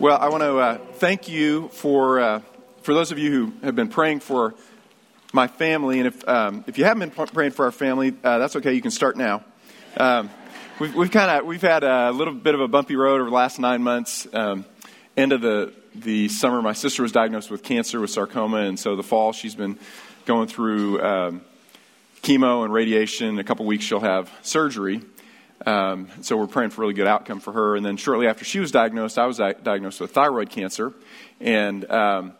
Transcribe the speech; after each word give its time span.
Well, 0.00 0.18
I 0.20 0.28
want 0.28 0.42
to 0.42 0.58
uh, 0.58 0.78
thank 0.94 1.28
you 1.28 1.68
for 1.68 2.18
uh, 2.18 2.40
for 2.82 2.94
those 2.94 3.12
of 3.12 3.18
you 3.20 3.30
who 3.30 3.52
have 3.62 3.76
been 3.76 3.86
praying 3.86 4.20
for 4.20 4.56
my 5.32 5.46
family, 5.46 6.00
and 6.00 6.08
if 6.08 6.28
um, 6.28 6.64
if 6.66 6.78
you 6.78 6.84
haven't 6.84 7.14
been 7.14 7.26
praying 7.28 7.52
for 7.52 7.66
our 7.66 7.70
family, 7.70 8.12
uh, 8.24 8.38
that's 8.38 8.56
okay. 8.56 8.72
You 8.74 8.82
can 8.82 8.90
start 8.90 9.16
now. 9.16 9.44
Um, 9.96 10.30
we've 10.80 10.92
we've 10.96 11.12
kind 11.12 11.30
of 11.30 11.46
we've 11.46 11.62
had 11.62 11.84
a 11.84 12.10
little 12.10 12.34
bit 12.34 12.56
of 12.56 12.60
a 12.60 12.66
bumpy 12.66 12.96
road 12.96 13.20
over 13.20 13.30
the 13.30 13.36
last 13.36 13.60
nine 13.60 13.84
months. 13.84 14.26
Um, 14.32 14.64
end 15.16 15.32
of 15.32 15.40
the 15.40 15.72
the 15.94 16.26
summer, 16.28 16.60
my 16.60 16.72
sister 16.72 17.02
was 17.02 17.12
diagnosed 17.12 17.52
with 17.52 17.62
cancer 17.62 18.00
with 18.00 18.10
sarcoma, 18.10 18.62
and 18.62 18.76
so 18.76 18.96
the 18.96 19.04
fall 19.04 19.32
she's 19.32 19.54
been 19.54 19.78
going 20.26 20.48
through 20.48 21.00
um, 21.02 21.40
chemo 22.20 22.64
and 22.64 22.72
radiation. 22.72 23.28
In 23.28 23.38
a 23.38 23.44
couple 23.44 23.64
weeks 23.64 23.84
she'll 23.84 24.00
have 24.00 24.28
surgery. 24.42 25.02
Um, 25.66 26.08
so 26.20 26.36
we're 26.36 26.46
praying 26.46 26.70
for 26.70 26.82
a 26.82 26.84
really 26.84 26.94
good 26.94 27.06
outcome 27.06 27.40
for 27.40 27.52
her. 27.52 27.76
And 27.76 27.84
then 27.84 27.96
shortly 27.96 28.26
after 28.26 28.44
she 28.44 28.60
was 28.60 28.70
diagnosed, 28.70 29.18
I 29.18 29.26
was 29.26 29.38
di- 29.38 29.54
diagnosed 29.62 30.00
with 30.00 30.10
thyroid 30.10 30.50
cancer. 30.50 30.92
And, 31.40 31.90
um, 31.90 32.32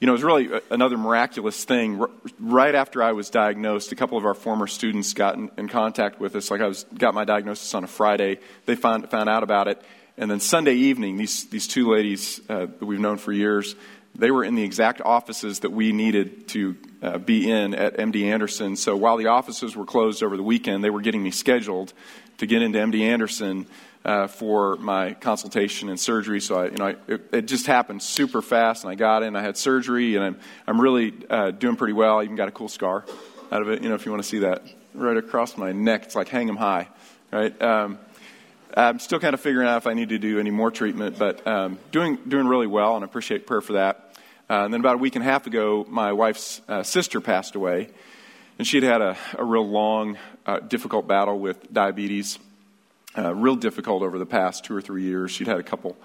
you 0.00 0.06
know, 0.06 0.12
it 0.12 0.14
was 0.14 0.24
really 0.24 0.48
another 0.70 0.98
miraculous 0.98 1.64
thing. 1.64 2.00
R- 2.00 2.10
right 2.38 2.74
after 2.74 3.02
I 3.02 3.12
was 3.12 3.30
diagnosed, 3.30 3.92
a 3.92 3.96
couple 3.96 4.18
of 4.18 4.24
our 4.24 4.34
former 4.34 4.66
students 4.66 5.12
got 5.12 5.36
in, 5.36 5.50
in, 5.56 5.68
contact 5.68 6.18
with 6.20 6.34
us. 6.34 6.50
Like 6.50 6.60
I 6.60 6.66
was, 6.66 6.84
got 6.84 7.14
my 7.14 7.24
diagnosis 7.24 7.74
on 7.74 7.84
a 7.84 7.88
Friday. 7.88 8.38
They 8.64 8.74
found, 8.74 9.10
found 9.10 9.28
out 9.28 9.42
about 9.42 9.68
it. 9.68 9.80
And 10.18 10.30
then 10.30 10.40
Sunday 10.40 10.74
evening, 10.74 11.18
these, 11.18 11.44
these 11.44 11.68
two 11.68 11.92
ladies 11.92 12.40
uh, 12.48 12.66
that 12.66 12.82
we've 12.82 13.00
known 13.00 13.18
for 13.18 13.32
years, 13.32 13.76
they 14.14 14.30
were 14.30 14.44
in 14.44 14.54
the 14.54 14.62
exact 14.62 15.00
offices 15.02 15.60
that 15.60 15.70
we 15.70 15.92
needed 15.92 16.48
to 16.48 16.76
uh, 17.02 17.18
be 17.18 17.50
in 17.50 17.74
at 17.74 17.96
MD 17.98 18.24
Anderson. 18.24 18.76
So 18.76 18.96
while 18.96 19.18
the 19.18 19.26
offices 19.26 19.76
were 19.76 19.84
closed 19.84 20.22
over 20.22 20.36
the 20.36 20.42
weekend, 20.42 20.82
they 20.82 20.90
were 20.90 21.02
getting 21.02 21.22
me 21.22 21.30
scheduled 21.30 21.92
to 22.38 22.46
get 22.46 22.62
into 22.62 22.78
MD 22.78 23.00
Anderson 23.00 23.66
uh, 24.04 24.28
for 24.28 24.76
my 24.76 25.14
consultation 25.14 25.88
and 25.88 25.98
surgery. 25.98 26.40
So 26.40 26.60
I, 26.60 26.64
you 26.66 26.76
know, 26.76 26.86
I, 26.86 26.96
it, 27.08 27.28
it, 27.32 27.42
just 27.42 27.66
happened 27.66 28.02
super 28.02 28.40
fast, 28.40 28.84
and 28.84 28.90
I 28.90 28.94
got 28.94 29.24
in. 29.24 29.34
I 29.34 29.42
had 29.42 29.56
surgery, 29.56 30.14
and 30.14 30.24
I'm 30.24 30.38
I'm 30.66 30.80
really 30.80 31.12
uh, 31.28 31.50
doing 31.50 31.76
pretty 31.76 31.92
well. 31.92 32.20
I 32.20 32.22
even 32.22 32.36
got 32.36 32.48
a 32.48 32.52
cool 32.52 32.68
scar 32.68 33.04
out 33.50 33.62
of 33.62 33.68
it. 33.68 33.82
You 33.82 33.88
know, 33.88 33.96
if 33.96 34.06
you 34.06 34.12
want 34.12 34.22
to 34.22 34.28
see 34.28 34.38
that 34.40 34.62
right 34.94 35.16
across 35.16 35.56
my 35.56 35.72
neck, 35.72 36.04
it's 36.04 36.14
like 36.14 36.28
hang 36.28 36.48
'em 36.48 36.56
high, 36.56 36.88
right? 37.32 37.60
Um, 37.60 37.98
I'm 38.76 39.00
still 39.00 39.18
kind 39.18 39.34
of 39.34 39.40
figuring 39.40 39.66
out 39.66 39.78
if 39.78 39.86
I 39.86 39.94
need 39.94 40.10
to 40.10 40.18
do 40.18 40.38
any 40.38 40.50
more 40.50 40.70
treatment, 40.70 41.18
but 41.18 41.44
um, 41.46 41.78
doing 41.90 42.16
doing 42.28 42.46
really 42.46 42.68
well, 42.68 42.94
and 42.94 43.04
I 43.04 43.06
appreciate 43.06 43.46
prayer 43.46 43.60
for 43.60 43.72
that. 43.72 44.14
Uh, 44.48 44.64
and 44.64 44.72
then 44.72 44.80
about 44.80 44.94
a 44.94 44.98
week 44.98 45.16
and 45.16 45.24
a 45.24 45.28
half 45.28 45.48
ago, 45.48 45.84
my 45.88 46.12
wife's 46.12 46.60
uh, 46.68 46.84
sister 46.84 47.20
passed 47.20 47.56
away. 47.56 47.88
And 48.58 48.66
she'd 48.66 48.84
had 48.84 49.02
a, 49.02 49.16
a 49.36 49.44
real 49.44 49.68
long, 49.68 50.16
uh, 50.46 50.60
difficult 50.60 51.06
battle 51.06 51.38
with 51.38 51.72
diabetes, 51.72 52.38
uh, 53.16 53.34
real 53.34 53.56
difficult 53.56 54.02
over 54.02 54.18
the 54.18 54.26
past 54.26 54.64
two 54.64 54.74
or 54.74 54.80
three 54.80 55.02
years. 55.02 55.30
She'd 55.30 55.46
had 55.46 55.58
a 55.58 55.62
couple 55.62 55.96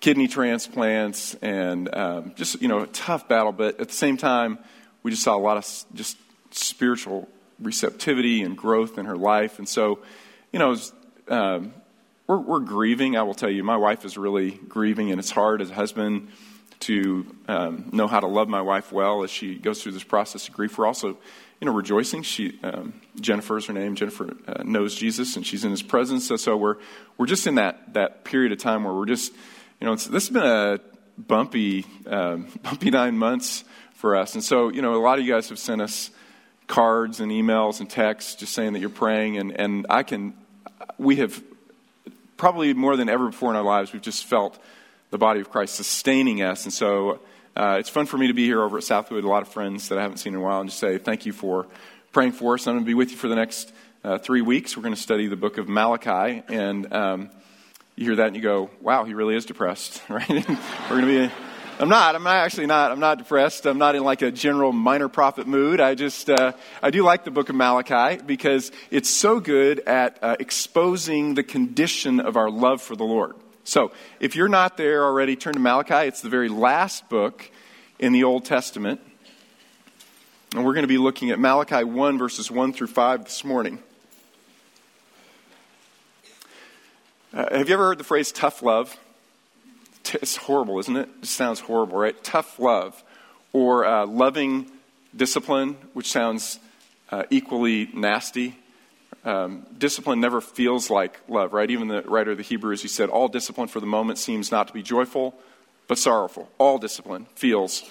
kidney 0.00 0.26
transplants 0.26 1.34
and 1.42 1.94
um, 1.94 2.32
just, 2.34 2.62
you 2.62 2.68
know, 2.68 2.80
a 2.80 2.86
tough 2.86 3.28
battle. 3.28 3.52
But 3.52 3.78
at 3.78 3.88
the 3.88 3.94
same 3.94 4.16
time, 4.16 4.58
we 5.02 5.10
just 5.10 5.22
saw 5.22 5.36
a 5.36 5.38
lot 5.38 5.58
of 5.58 5.84
just 5.94 6.16
spiritual 6.50 7.28
receptivity 7.60 8.42
and 8.42 8.56
growth 8.56 8.96
in 8.96 9.04
her 9.06 9.16
life. 9.16 9.58
And 9.58 9.68
so, 9.68 9.98
you 10.50 10.58
know, 10.58 10.70
was, 10.70 10.92
um, 11.28 11.74
we're, 12.26 12.38
we're 12.38 12.60
grieving. 12.60 13.16
I 13.16 13.22
will 13.22 13.34
tell 13.34 13.50
you, 13.50 13.62
my 13.64 13.76
wife 13.76 14.04
is 14.04 14.16
really 14.16 14.52
grieving, 14.52 15.10
and 15.10 15.18
it's 15.18 15.30
hard 15.30 15.60
as 15.60 15.70
a 15.70 15.74
husband 15.74 16.28
to 16.80 17.26
um, 17.48 17.90
know 17.92 18.08
how 18.08 18.18
to 18.18 18.26
love 18.26 18.48
my 18.48 18.60
wife 18.60 18.90
well 18.92 19.22
as 19.22 19.30
she 19.30 19.56
goes 19.56 19.82
through 19.82 19.92
this 19.92 20.04
process 20.04 20.48
of 20.48 20.54
grief. 20.54 20.76
We're 20.78 20.86
also 20.86 21.18
you 21.62 21.66
know, 21.66 21.72
rejoicing. 21.72 22.24
She, 22.24 22.58
um, 22.64 22.92
Jennifer 23.20 23.56
is 23.56 23.66
her 23.66 23.72
name. 23.72 23.94
Jennifer 23.94 24.34
uh, 24.48 24.64
knows 24.64 24.96
Jesus 24.96 25.36
and 25.36 25.46
she's 25.46 25.64
in 25.64 25.70
his 25.70 25.80
presence. 25.80 26.26
So, 26.26 26.36
so 26.36 26.56
we're, 26.56 26.74
we're 27.16 27.26
just 27.26 27.46
in 27.46 27.54
that, 27.54 27.94
that 27.94 28.24
period 28.24 28.50
of 28.50 28.58
time 28.58 28.82
where 28.82 28.92
we're 28.92 29.06
just, 29.06 29.32
you 29.80 29.86
know, 29.86 29.94
this 29.94 30.10
has 30.10 30.28
been 30.28 30.42
a 30.42 30.80
bumpy, 31.16 31.86
um, 32.08 32.48
bumpy 32.64 32.90
nine 32.90 33.16
months 33.16 33.62
for 33.94 34.16
us. 34.16 34.34
And 34.34 34.42
so, 34.42 34.70
you 34.70 34.82
know, 34.82 34.96
a 34.96 35.02
lot 35.04 35.20
of 35.20 35.24
you 35.24 35.32
guys 35.32 35.50
have 35.50 35.58
sent 35.60 35.80
us 35.80 36.10
cards 36.66 37.20
and 37.20 37.30
emails 37.30 37.78
and 37.78 37.88
texts 37.88 38.34
just 38.34 38.54
saying 38.54 38.72
that 38.72 38.80
you're 38.80 38.90
praying. 38.90 39.38
And, 39.38 39.52
and 39.56 39.86
I 39.88 40.02
can, 40.02 40.34
we 40.98 41.14
have 41.16 41.40
probably 42.36 42.74
more 42.74 42.96
than 42.96 43.08
ever 43.08 43.26
before 43.26 43.50
in 43.50 43.56
our 43.56 43.62
lives, 43.62 43.92
we've 43.92 44.02
just 44.02 44.24
felt 44.24 44.58
the 45.10 45.18
body 45.18 45.38
of 45.38 45.48
Christ 45.48 45.76
sustaining 45.76 46.42
us. 46.42 46.64
And 46.64 46.72
so 46.72 47.20
uh, 47.54 47.76
it's 47.78 47.90
fun 47.90 48.06
for 48.06 48.16
me 48.16 48.28
to 48.28 48.32
be 48.32 48.46
here 48.46 48.62
over 48.62 48.78
at 48.78 48.84
Southwood. 48.84 49.24
A 49.24 49.28
lot 49.28 49.42
of 49.42 49.48
friends 49.48 49.88
that 49.90 49.98
I 49.98 50.02
haven't 50.02 50.16
seen 50.18 50.32
in 50.32 50.40
a 50.40 50.42
while, 50.42 50.60
and 50.60 50.70
just 50.70 50.80
say 50.80 50.96
thank 50.96 51.26
you 51.26 51.32
for 51.32 51.66
praying 52.10 52.32
for 52.32 52.54
us. 52.54 52.66
I'm 52.66 52.74
going 52.74 52.84
to 52.84 52.86
be 52.86 52.94
with 52.94 53.10
you 53.10 53.16
for 53.16 53.28
the 53.28 53.36
next 53.36 53.72
uh, 54.04 54.18
three 54.18 54.40
weeks. 54.40 54.76
We're 54.76 54.82
going 54.82 54.94
to 54.94 55.00
study 55.00 55.26
the 55.26 55.36
book 55.36 55.58
of 55.58 55.68
Malachi, 55.68 56.42
and 56.48 56.90
um, 56.92 57.30
you 57.94 58.06
hear 58.06 58.16
that 58.16 58.28
and 58.28 58.36
you 58.36 58.42
go, 58.42 58.70
"Wow, 58.80 59.04
he 59.04 59.12
really 59.12 59.36
is 59.36 59.44
depressed." 59.44 60.02
Right? 60.08 60.28
We're 60.28 61.00
going 61.00 61.02
to 61.02 61.28
be. 61.28 61.34
I'm 61.78 61.90
not. 61.90 62.14
I'm 62.14 62.22
not 62.22 62.36
actually 62.36 62.66
not. 62.66 62.90
I'm 62.90 63.00
not 63.00 63.18
depressed. 63.18 63.66
I'm 63.66 63.78
not 63.78 63.96
in 63.96 64.04
like 64.04 64.22
a 64.22 64.30
general 64.30 64.72
minor 64.72 65.08
prophet 65.08 65.46
mood. 65.46 65.78
I 65.78 65.94
just 65.94 66.30
uh, 66.30 66.52
I 66.82 66.90
do 66.90 67.02
like 67.02 67.24
the 67.24 67.30
book 67.30 67.50
of 67.50 67.54
Malachi 67.54 68.22
because 68.24 68.72
it's 68.90 69.10
so 69.10 69.40
good 69.40 69.80
at 69.80 70.18
uh, 70.22 70.36
exposing 70.40 71.34
the 71.34 71.42
condition 71.42 72.18
of 72.20 72.36
our 72.36 72.50
love 72.50 72.80
for 72.80 72.96
the 72.96 73.04
Lord. 73.04 73.34
So, 73.64 73.92
if 74.18 74.34
you're 74.34 74.48
not 74.48 74.76
there 74.76 75.04
already, 75.04 75.36
turn 75.36 75.54
to 75.54 75.60
Malachi. 75.60 76.08
It's 76.08 76.20
the 76.20 76.28
very 76.28 76.48
last 76.48 77.08
book 77.08 77.48
in 78.00 78.12
the 78.12 78.24
Old 78.24 78.44
Testament. 78.44 79.00
And 80.54 80.64
we're 80.64 80.74
going 80.74 80.82
to 80.82 80.88
be 80.88 80.98
looking 80.98 81.30
at 81.30 81.38
Malachi 81.38 81.84
1, 81.84 82.18
verses 82.18 82.50
1 82.50 82.72
through 82.72 82.88
5 82.88 83.24
this 83.24 83.44
morning. 83.44 83.78
Uh, 87.32 87.56
have 87.56 87.68
you 87.68 87.74
ever 87.74 87.86
heard 87.86 87.98
the 87.98 88.04
phrase 88.04 88.32
tough 88.32 88.62
love? 88.62 88.98
It's 90.14 90.36
horrible, 90.36 90.80
isn't 90.80 90.96
it? 90.96 91.08
It 91.22 91.26
sounds 91.26 91.60
horrible, 91.60 91.96
right? 91.96 92.22
Tough 92.24 92.58
love. 92.58 93.02
Or 93.52 93.86
uh, 93.86 94.06
loving 94.06 94.70
discipline, 95.14 95.76
which 95.92 96.10
sounds 96.10 96.58
uh, 97.10 97.22
equally 97.30 97.88
nasty. 97.94 98.56
Um, 99.24 99.66
discipline 99.78 100.20
never 100.20 100.40
feels 100.40 100.90
like 100.90 101.20
love, 101.28 101.52
right? 101.52 101.70
Even 101.70 101.88
the 101.88 102.02
writer 102.02 102.32
of 102.32 102.38
the 102.38 102.42
Hebrews, 102.42 102.82
he 102.82 102.88
said, 102.88 103.08
All 103.08 103.28
discipline 103.28 103.68
for 103.68 103.80
the 103.80 103.86
moment 103.86 104.18
seems 104.18 104.50
not 104.50 104.66
to 104.68 104.72
be 104.72 104.82
joyful, 104.82 105.34
but 105.86 105.98
sorrowful. 105.98 106.50
All 106.58 106.78
discipline 106.78 107.26
feels 107.36 107.88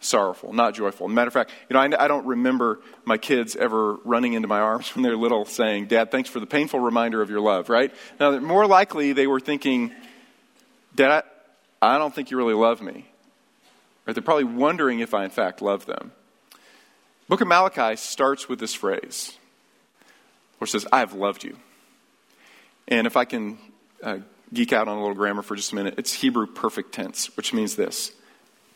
sorrowful, 0.00 0.52
not 0.52 0.74
joyful. 0.74 1.08
Matter 1.08 1.28
of 1.28 1.32
fact, 1.32 1.50
you 1.68 1.74
know, 1.74 1.80
I, 1.80 2.04
I, 2.04 2.08
don't 2.08 2.26
remember 2.26 2.80
my 3.04 3.18
kids 3.18 3.56
ever 3.56 3.94
running 4.04 4.34
into 4.34 4.46
my 4.46 4.60
arms 4.60 4.88
when 4.94 5.02
they're 5.02 5.16
little 5.16 5.44
saying, 5.44 5.86
Dad, 5.86 6.10
thanks 6.10 6.28
for 6.28 6.40
the 6.40 6.46
painful 6.46 6.80
reminder 6.80 7.22
of 7.22 7.30
your 7.30 7.40
love, 7.40 7.68
right? 7.68 7.92
Now, 8.20 8.38
more 8.38 8.66
likely 8.66 9.12
they 9.12 9.26
were 9.26 9.40
thinking, 9.40 9.92
Dad, 10.94 11.24
I, 11.80 11.94
I 11.94 11.98
don't 11.98 12.14
think 12.14 12.30
you 12.30 12.36
really 12.36 12.54
love 12.54 12.82
me. 12.82 13.06
Right? 14.06 14.14
They're 14.14 14.22
probably 14.22 14.44
wondering 14.44 15.00
if 15.00 15.14
I, 15.14 15.24
in 15.24 15.30
fact, 15.30 15.62
love 15.62 15.86
them. 15.86 16.12
Book 17.28 17.40
of 17.40 17.48
Malachi 17.48 17.96
starts 17.96 18.48
with 18.48 18.58
this 18.58 18.74
phrase 18.74 19.37
it 20.66 20.70
says, 20.70 20.86
I 20.92 21.00
have 21.00 21.12
loved 21.12 21.44
you. 21.44 21.56
And 22.86 23.06
if 23.06 23.16
I 23.16 23.24
can 23.24 23.58
uh, 24.02 24.18
geek 24.52 24.72
out 24.72 24.88
on 24.88 24.96
a 24.96 25.00
little 25.00 25.14
grammar 25.14 25.42
for 25.42 25.56
just 25.56 25.72
a 25.72 25.74
minute, 25.74 25.94
it's 25.98 26.12
Hebrew 26.12 26.46
perfect 26.46 26.92
tense, 26.92 27.36
which 27.36 27.52
means 27.52 27.76
this 27.76 28.12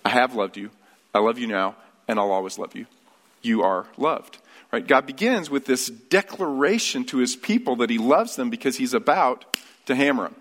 I 0.05 0.11
have 0.11 0.35
loved 0.35 0.57
you, 0.57 0.71
I 1.15 1.19
love 1.19 1.39
you 1.39 1.47
now, 1.47 1.77
and 2.09 2.19
I'll 2.19 2.31
always 2.31 2.59
love 2.59 2.75
you. 2.77 2.87
You 3.41 3.63
are 3.63 3.87
loved. 3.97 4.39
Right? 4.73 4.87
God 4.87 5.07
begins 5.07 5.51
with 5.51 5.67
this 5.67 5.89
declaration 5.89 7.05
to 7.07 7.19
his 7.19 7.37
people 7.37 7.77
that 7.77 7.91
he 7.91 7.99
loves 7.99 8.37
them 8.37 8.49
because 8.49 8.77
he's 8.77 8.95
about 8.95 9.45
to 9.87 9.95
hammer 9.95 10.25
them. 10.25 10.37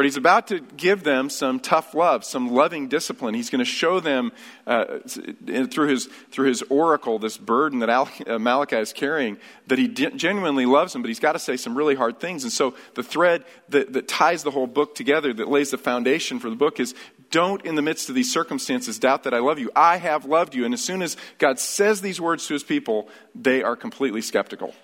Right? 0.00 0.06
He's 0.06 0.16
about 0.16 0.46
to 0.46 0.60
give 0.60 1.02
them 1.02 1.28
some 1.28 1.60
tough 1.60 1.92
love, 1.92 2.24
some 2.24 2.50
loving 2.50 2.88
discipline. 2.88 3.34
He's 3.34 3.50
going 3.50 3.58
to 3.58 3.66
show 3.66 4.00
them 4.00 4.32
uh, 4.66 5.00
through, 5.06 5.88
his, 5.88 6.06
through 6.30 6.48
his 6.48 6.62
oracle, 6.70 7.18
this 7.18 7.36
burden 7.36 7.80
that 7.80 7.90
uh, 7.90 8.38
Malachi 8.38 8.76
is 8.76 8.94
carrying, 8.94 9.36
that 9.66 9.78
he 9.78 9.88
genuinely 9.88 10.64
loves 10.64 10.94
them, 10.94 11.02
but 11.02 11.08
he's 11.08 11.20
got 11.20 11.32
to 11.32 11.38
say 11.38 11.58
some 11.58 11.76
really 11.76 11.94
hard 11.94 12.18
things. 12.18 12.44
And 12.44 12.50
so 12.50 12.74
the 12.94 13.02
thread 13.02 13.44
that, 13.68 13.92
that 13.92 14.08
ties 14.08 14.42
the 14.42 14.50
whole 14.50 14.66
book 14.66 14.94
together, 14.94 15.34
that 15.34 15.50
lays 15.50 15.70
the 15.70 15.76
foundation 15.76 16.38
for 16.38 16.48
the 16.48 16.56
book, 16.56 16.80
is 16.80 16.94
don't, 17.30 17.62
in 17.66 17.74
the 17.74 17.82
midst 17.82 18.08
of 18.08 18.14
these 18.14 18.32
circumstances, 18.32 18.98
doubt 18.98 19.24
that 19.24 19.34
I 19.34 19.40
love 19.40 19.58
you. 19.58 19.70
I 19.76 19.98
have 19.98 20.24
loved 20.24 20.54
you. 20.54 20.64
And 20.64 20.72
as 20.72 20.82
soon 20.82 21.02
as 21.02 21.18
God 21.36 21.58
says 21.58 22.00
these 22.00 22.18
words 22.18 22.46
to 22.46 22.54
his 22.54 22.64
people, 22.64 23.10
they 23.34 23.62
are 23.62 23.76
completely 23.76 24.22
skeptical. 24.22 24.74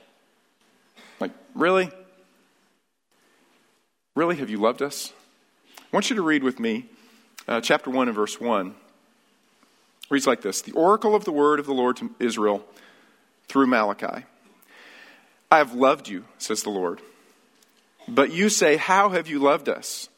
Like, 1.21 1.31
really? 1.55 1.91
Really, 4.17 4.37
have 4.37 4.49
you 4.49 4.57
loved 4.57 4.81
us? 4.81 5.13
I 5.79 5.83
want 5.93 6.09
you 6.09 6.17
to 6.17 6.23
read 6.23 6.43
with 6.43 6.59
me 6.59 6.87
uh, 7.47 7.61
chapter 7.61 7.91
1 7.91 8.09
and 8.09 8.15
verse 8.17 8.41
1. 8.41 8.69
It 8.69 8.75
reads 10.09 10.27
like 10.27 10.41
this 10.41 10.63
The 10.63 10.73
oracle 10.73 11.15
of 11.15 11.27
the 11.27 11.33
word 11.33 11.61
of 11.61 11.67
the 11.67 11.75
Lord 11.75 11.99
to 11.99 12.11
Israel 12.19 12.65
through 13.47 13.67
Malachi. 13.67 14.25
I 15.51 15.59
have 15.59 15.75
loved 15.75 16.09
you, 16.09 16.25
says 16.39 16.63
the 16.63 16.71
Lord. 16.71 17.03
But 18.09 18.33
you 18.33 18.49
say, 18.49 18.77
How 18.77 19.11
have 19.11 19.29
you 19.29 19.39
loved 19.39 19.69
us? 19.69 20.09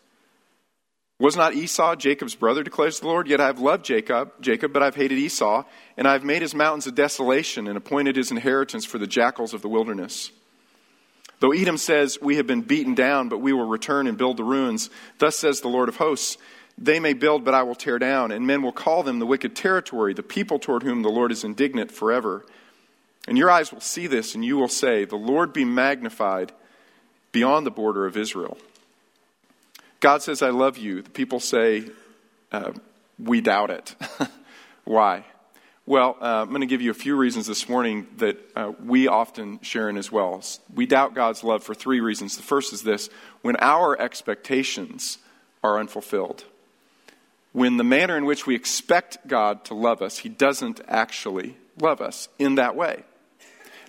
Was 1.19 1.37
not 1.37 1.55
Esau 1.55 1.97
Jacob's 1.97 2.37
brother, 2.37 2.63
declares 2.63 3.01
the 3.01 3.09
Lord? 3.09 3.27
Yet 3.27 3.41
I 3.41 3.47
have 3.47 3.59
loved 3.59 3.85
Jacob, 3.85 4.31
Jacob, 4.41 4.73
but 4.73 4.85
I've 4.85 4.95
hated 4.95 5.19
Esau, 5.19 5.65
and 5.97 6.07
I 6.07 6.13
have 6.13 6.23
made 6.23 6.43
his 6.43 6.55
mountains 6.55 6.87
a 6.87 6.93
desolation 6.93 7.67
and 7.67 7.77
appointed 7.77 8.15
his 8.15 8.31
inheritance 8.31 8.85
for 8.85 8.99
the 8.99 9.09
jackals 9.09 9.55
of 9.55 9.63
the 9.63 9.69
wilderness. 9.69 10.31
Though 11.41 11.53
Edom 11.53 11.77
says, 11.77 12.19
We 12.21 12.37
have 12.37 12.47
been 12.47 12.63
beaten 12.63 12.95
down, 12.95 13.29
but 13.29 13.39
we 13.39 13.53
will 13.53 13.69
return 13.69 14.07
and 14.07 14.19
build 14.19 14.37
the 14.37 14.45
ruins, 14.45 14.91
thus 15.19 15.37
says 15.37 15.61
the 15.61 15.69
Lord 15.69 15.89
of 15.89 15.97
hosts, 15.97 16.37
They 16.77 17.01
may 17.01 17.13
build, 17.13 17.45
but 17.45 17.55
I 17.55 17.63
will 17.63 17.75
tear 17.75 17.99
down, 17.99 18.33
and 18.33 18.47
men 18.47 18.63
will 18.63 18.73
call 18.73 19.03
them 19.03 19.19
the 19.19 19.27
wicked 19.27 19.55
territory, 19.55 20.15
the 20.15 20.23
people 20.23 20.59
toward 20.59 20.83
whom 20.83 21.03
the 21.03 21.09
Lord 21.09 21.31
is 21.31 21.45
indignant 21.45 21.93
forever. 21.93 22.45
And 23.29 23.37
your 23.37 23.51
eyes 23.51 23.73
will 23.73 23.81
see 23.81 24.07
this, 24.07 24.35
and 24.35 24.45
you 24.45 24.57
will 24.57 24.69
say, 24.69 25.05
The 25.05 25.17
Lord 25.17 25.53
be 25.53 25.65
magnified 25.65 26.53
beyond 27.31 27.67
the 27.67 27.71
border 27.71 28.07
of 28.07 28.17
Israel. 28.17 28.59
God 30.01 30.23
says, 30.23 30.43
I 30.43 30.51
love 30.51 30.79
you. 30.79 31.03
The 31.03 31.11
people 31.11 31.39
say, 31.39 31.85
uh, 32.51 32.73
We 33.19 33.41
doubt 33.41 33.71
it. 33.71 33.95
Why? 34.85 35.25
Well, 35.89 36.19
uh, 36.21 36.43
I'm 36.43 36.51
going 36.51 36.61
to 36.61 36.67
give 36.67 36.83
you 36.83 36.91
a 36.91 36.95
few 36.95 37.17
reasons 37.17 37.47
this 37.47 37.67
morning 37.67 38.09
that 38.19 38.37
uh, 38.55 38.73
we 38.85 39.09
often 39.09 39.59
share 39.63 39.89
in 39.89 39.97
as 39.97 40.13
well. 40.13 40.43
We 40.75 40.85
doubt 40.85 41.15
God's 41.15 41.43
love 41.43 41.65
for 41.65 41.73
three 41.73 42.01
reasons. 42.01 42.37
The 42.37 42.43
first 42.43 42.75
is 42.75 42.83
this 42.83 43.09
when 43.41 43.57
our 43.57 43.99
expectations 43.99 45.17
are 45.65 45.81
unfulfilled. 45.81 46.45
When 47.53 47.79
the 47.79 47.85
manner 47.85 48.19
in 48.19 48.27
which 48.27 48.47
we 48.47 48.55
expect 48.55 49.27
God 49.27 49.65
to 49.65 49.75
love 49.75 50.03
us, 50.03 50.19
He 50.19 50.29
doesn't 50.29 50.83
actually 50.89 51.57
love 51.81 52.03
us 52.03 52.29
in 52.39 52.57
that 52.57 52.77
way. 52.77 53.03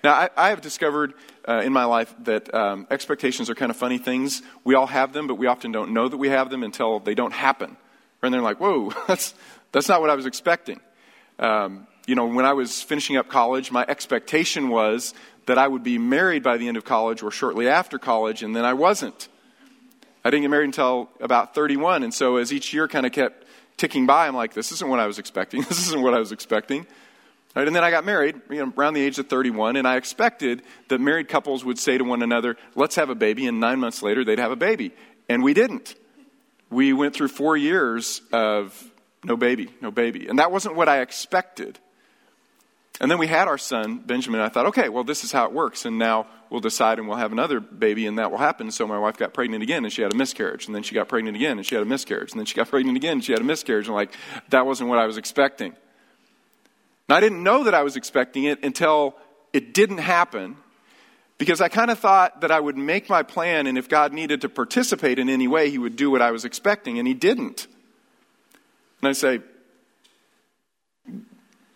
Now, 0.02 0.14
I, 0.14 0.30
I 0.38 0.50
have 0.52 0.62
discovered 0.62 1.16
uh, 1.46 1.64
in 1.66 1.74
my 1.74 1.84
life 1.84 2.16
that 2.24 2.54
um, 2.54 2.88
expectations 2.90 3.50
are 3.50 3.56
kind 3.56 3.72
of 3.72 3.76
funny 3.76 3.98
things. 3.98 4.42
We 4.64 4.74
all 4.74 4.88
have 4.88 5.12
them, 5.12 5.28
but 5.28 5.36
we 5.36 5.48
often 5.48 5.74
don't 5.74 5.92
know 5.92 6.08
that 6.08 6.16
we 6.16 6.30
have 6.30 6.50
them 6.50 6.64
until 6.64 7.02
they 7.02 7.14
don't 7.14 7.34
happen. 7.34 7.76
And 8.24 8.34
they're 8.34 8.42
like, 8.42 8.62
whoa, 8.62 8.94
that's, 9.10 9.34
that's 9.74 9.90
not 9.90 10.00
what 10.00 10.10
I 10.10 10.16
was 10.16 10.26
expecting. 10.26 10.80
Um, 11.40 11.88
you 12.10 12.16
know, 12.16 12.26
when 12.26 12.44
I 12.44 12.54
was 12.54 12.82
finishing 12.82 13.18
up 13.18 13.30
college, 13.30 13.72
my 13.72 13.86
expectation 13.88 14.70
was 14.70 15.14
that 15.46 15.60
I 15.60 15.68
would 15.68 15.84
be 15.84 16.00
married 16.00 16.42
by 16.42 16.58
the 16.58 16.68
end 16.68 16.76
of 16.76 16.84
college 16.84 17.22
or 17.22 17.30
shortly 17.30 17.68
after 17.68 18.00
college, 18.00 18.42
and 18.42 18.56
then 18.56 18.66
I 18.66 18.74
wasn't. 18.74 19.28
I 20.26 20.32
didn't 20.32 20.42
get 20.42 20.50
married 20.50 20.66
until 20.66 21.12
about 21.22 21.54
31, 21.54 22.02
and 22.02 22.12
so 22.12 22.38
as 22.38 22.52
each 22.52 22.74
year 22.74 22.88
kind 22.88 23.06
of 23.06 23.12
kept 23.12 23.46
ticking 23.78 24.08
by, 24.08 24.28
I'm 24.28 24.36
like, 24.36 24.56
this 24.56 24.72
isn't 24.72 24.90
what 24.90 25.00
I 25.00 25.06
was 25.06 25.20
expecting. 25.20 25.62
This 25.70 25.86
isn't 25.86 26.02
what 26.02 26.16
I 26.16 26.20
was 26.20 26.32
expecting. 26.32 26.88
Right, 27.56 27.68
and 27.68 27.76
then 27.76 27.84
I 27.84 27.92
got 27.92 28.06
married 28.06 28.42
you 28.50 28.66
know, 28.66 28.74
around 28.76 28.96
the 28.96 29.02
age 29.02 29.20
of 29.20 29.28
31, 29.28 29.76
and 29.76 29.88
I 29.88 29.96
expected 29.96 30.64
that 30.88 31.00
married 31.00 31.30
couples 31.30 31.64
would 31.64 31.78
say 31.78 32.00
to 32.00 32.04
one 32.04 32.24
another, 32.24 32.58
let's 32.74 32.96
have 32.96 33.12
a 33.12 33.16
baby, 33.16 33.46
and 33.46 33.60
nine 33.60 33.80
months 33.80 34.02
later 34.02 34.26
they'd 34.26 34.40
have 34.40 34.52
a 34.52 34.56
baby. 34.56 34.94
And 35.28 35.44
we 35.44 35.54
didn't. 35.54 35.94
We 36.72 36.92
went 36.92 37.14
through 37.14 37.28
four 37.28 37.56
years 37.56 38.24
of 38.34 38.92
no 39.24 39.38
baby, 39.38 39.70
no 39.80 39.92
baby. 39.92 40.28
And 40.28 40.40
that 40.40 40.52
wasn't 40.52 40.76
what 40.76 40.90
I 40.90 41.02
expected. 41.02 41.78
And 43.00 43.10
then 43.10 43.18
we 43.18 43.28
had 43.28 43.48
our 43.48 43.58
son, 43.58 44.00
Benjamin. 44.00 44.42
I 44.42 44.50
thought, 44.50 44.68
okay, 44.68 44.90
well, 44.90 45.06
this 45.06 45.24
is 45.24 45.32
how 45.32 45.46
it 45.46 45.54
works. 45.54 45.86
And 45.86 45.98
now 45.98 46.28
we'll 46.50 46.60
decide 46.60 47.00
and 47.00 47.08
we'll 47.08 47.18
have 47.18 47.32
another 47.32 47.62
baby, 47.62 48.06
and 48.06 48.18
that 48.18 48.30
will 48.30 48.38
happen. 48.38 48.72
So 48.72 48.86
my 48.86 49.00
wife 49.00 49.16
got 49.18 49.34
pregnant 49.34 49.64
again, 49.64 49.86
and 49.86 49.94
she 49.94 50.02
had 50.02 50.14
a 50.14 50.18
miscarriage. 50.18 50.66
And 50.66 50.76
then 50.76 50.84
she 50.84 50.96
got 50.96 51.08
pregnant 51.08 51.38
again, 51.38 51.58
and 51.58 51.66
she 51.66 51.76
had 51.76 51.82
a 51.82 51.88
miscarriage. 51.88 52.32
And 52.32 52.40
then 52.40 52.46
she 52.46 52.56
got 52.56 52.70
pregnant 52.70 52.98
again, 52.98 53.14
and 53.14 53.24
she 53.24 53.32
had 53.32 53.40
a 53.42 53.46
miscarriage. 53.46 53.88
And 53.88 53.96
like, 53.96 54.14
that 54.50 54.66
wasn't 54.66 54.90
what 54.90 55.00
I 55.00 55.06
was 55.06 55.18
expecting. 55.18 55.74
And 57.08 57.16
I 57.16 57.22
didn't 57.22 57.42
know 57.42 57.64
that 57.64 57.74
I 57.74 57.84
was 57.84 57.96
expecting 57.96 58.44
it 58.44 58.64
until 58.64 59.16
it 59.54 59.74
didn't 59.74 60.00
happen 60.00 60.58
because 61.38 61.62
I 61.62 61.70
kind 61.70 61.90
of 61.90 61.98
thought 61.98 62.42
that 62.42 62.52
I 62.52 62.60
would 62.60 62.78
make 62.78 63.10
my 63.10 63.24
plan, 63.24 63.66
and 63.66 63.78
if 63.78 63.88
God 63.88 64.12
needed 64.12 64.42
to 64.42 64.50
participate 64.50 65.20
in 65.20 65.30
any 65.30 65.48
way, 65.48 65.70
He 65.70 65.78
would 65.78 65.96
do 65.96 66.12
what 66.12 66.22
I 66.22 66.32
was 66.32 66.44
expecting, 66.44 67.00
and 67.00 67.08
He 67.08 67.14
didn't. 67.14 67.68
And 69.02 69.08
I 69.08 69.14
say, 69.14 69.40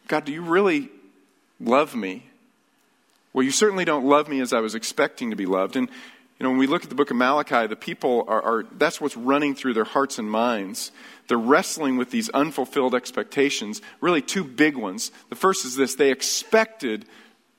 God, 0.10 0.26
do 0.26 0.34
you 0.34 0.42
really 0.42 0.92
love 1.60 1.96
me? 1.96 2.24
Well, 3.34 3.44
you 3.44 3.52
certainly 3.52 3.86
don't 3.86 4.06
love 4.06 4.28
me 4.28 4.40
as 4.42 4.54
I 4.54 4.60
was 4.60 4.76
expecting 4.76 5.32
to 5.32 5.36
be 5.36 5.46
loved. 5.46 5.76
And, 5.76 5.90
you 6.40 6.44
know, 6.44 6.50
when 6.50 6.60
we 6.60 6.68
look 6.68 6.84
at 6.84 6.90
the 6.90 6.96
book 6.96 7.10
of 7.10 7.18
Malachi, 7.18 7.68
the 7.68 7.76
people 7.76 8.26
are, 8.28 8.42
are 8.42 8.66
that's 8.78 9.02
what's 9.02 9.18
running 9.18 9.56
through 9.56 9.74
their 9.74 9.84
hearts 9.84 10.20
and 10.20 10.30
minds. 10.30 10.92
They're 11.28 11.38
wrestling 11.38 11.98
with 11.98 12.12
these 12.12 12.30
unfulfilled 12.30 12.94
expectations, 12.94 13.82
really 14.02 14.22
two 14.22 14.44
big 14.44 14.76
ones. 14.76 15.12
The 15.30 15.36
first 15.36 15.66
is 15.66 15.76
this 15.76 15.96
they 15.96 16.12
expected 16.12 17.06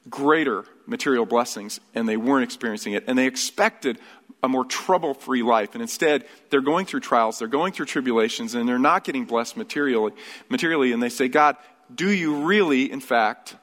greater 0.09 0.65
material 0.87 1.27
blessings, 1.27 1.81
and 1.95 2.09
they 2.09 2.17
weren't 2.17 2.45
experiencing 2.45 2.93
it. 2.93 3.05
And 3.09 3.17
they 3.19 3.27
expected 3.27 3.99
a 4.43 4.49
more 4.49 4.65
trouble 4.67 5.15
free 5.15 5.43
life. 5.43 5.71
And 5.73 5.81
instead, 5.81 6.27
they're 6.51 6.61
going 6.61 6.87
through 6.87 7.01
trials, 7.01 7.39
they're 7.39 7.49
going 7.49 7.73
through 7.73 7.87
tribulations, 7.87 8.55
and 8.55 8.69
they're 8.69 8.79
not 8.79 9.03
getting 9.03 9.25
blessed 9.25 9.57
materially. 9.57 10.13
materially 10.49 10.93
and 10.93 11.03
they 11.03 11.09
say, 11.09 11.29
God, 11.29 11.57
do 11.93 12.11
you 12.11 12.37
really, 12.45 12.93
in 12.93 13.01
fact, 13.01 13.57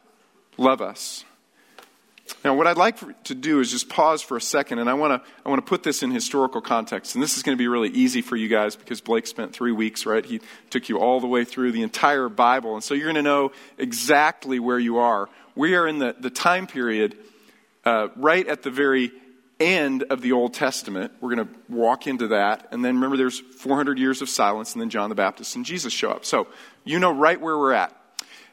love 0.62 0.82
us? 0.82 1.26
Now, 2.46 2.56
what 2.56 2.66
I'd 2.66 2.78
like 2.78 3.24
to 3.26 3.36
do 3.36 3.60
is 3.60 3.70
just 3.70 3.90
pause 3.90 4.22
for 4.22 4.38
a 4.38 4.42
second, 4.42 4.80
and 4.80 4.90
I 4.90 4.94
want 4.94 5.22
to 5.22 5.30
I 5.46 5.50
want 5.50 5.64
to 5.64 5.70
put 5.70 5.84
this 5.84 6.02
in 6.02 6.12
historical 6.12 6.62
context. 6.62 7.14
And 7.14 7.24
this 7.24 7.36
is 7.36 7.44
going 7.44 7.56
to 7.58 7.62
be 7.62 7.68
really 7.68 7.90
easy 7.90 8.22
for 8.22 8.36
you 8.36 8.48
guys 8.48 8.76
because 8.76 9.02
Blake 9.02 9.28
spent 9.28 9.54
three 9.54 9.72
weeks, 9.72 10.06
right? 10.06 10.26
He 10.26 10.40
took 10.70 10.90
you 10.90 10.98
all 10.98 11.20
the 11.20 11.28
way 11.28 11.44
through 11.44 11.72
the 11.72 11.84
entire 11.84 12.30
Bible, 12.30 12.76
and 12.76 12.84
so 12.84 12.94
you're 12.94 13.06
going 13.06 13.16
to 13.16 13.22
know 13.22 13.52
exactly 13.78 14.60
where 14.60 14.80
you 14.80 15.00
are. 15.00 15.30
We 15.56 15.76
are 15.76 15.88
in 15.88 16.00
the, 16.00 16.16
the 16.18 16.30
time 16.30 16.68
period 16.68 17.18
uh, 17.84 18.08
right 18.16 18.48
at 18.48 18.64
the 18.64 18.72
very 18.72 19.12
end 19.60 20.04
of 20.04 20.22
the 20.22 20.32
Old 20.32 20.54
Testament. 20.54 21.12
We're 21.20 21.36
going 21.36 21.48
to 21.48 21.54
walk 21.70 22.08
into 22.08 22.30
that, 22.30 22.70
and 22.72 22.84
then 22.84 22.96
remember, 22.96 23.18
there's 23.18 23.40
400 23.40 24.00
years 24.00 24.22
of 24.22 24.30
silence, 24.30 24.74
and 24.74 24.82
then 24.82 24.90
John 24.90 25.10
the 25.10 25.16
Baptist 25.16 25.56
and 25.56 25.66
Jesus 25.66 25.94
show 25.94 26.12
up. 26.12 26.26
So 26.26 26.48
you 26.86 26.98
know 26.98 27.12
right 27.12 27.40
where 27.40 27.58
we're 27.58 27.74
at. 27.74 27.96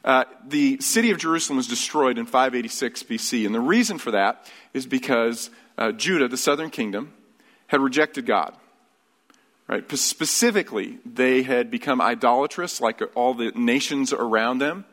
Uh, 0.09 0.25
the 0.43 0.81
city 0.81 1.11
of 1.11 1.19
Jerusalem 1.19 1.59
was 1.59 1.67
destroyed 1.67 2.17
in 2.17 2.25
586 2.25 3.03
BC, 3.03 3.45
and 3.45 3.55
the 3.55 3.61
reason 3.61 3.99
for 3.99 4.13
that 4.13 4.51
is 4.73 4.87
because 4.87 5.51
uh, 5.77 5.93
Judah, 5.93 6.29
the 6.29 6.39
southern 6.39 6.71
kingdom, 6.71 7.13
had 7.67 7.83
rejected 7.83 8.25
God. 8.25 8.57
Right? 9.69 9.85
Specifically, 9.99 10.97
they 11.05 11.43
had 11.43 11.71
become 11.71 12.01
idolatrous 12.01 12.81
like 12.81 13.03
all 13.15 13.35
the 13.35 13.53
nations 13.55 14.15
around 14.15 14.61
them. 14.61 14.87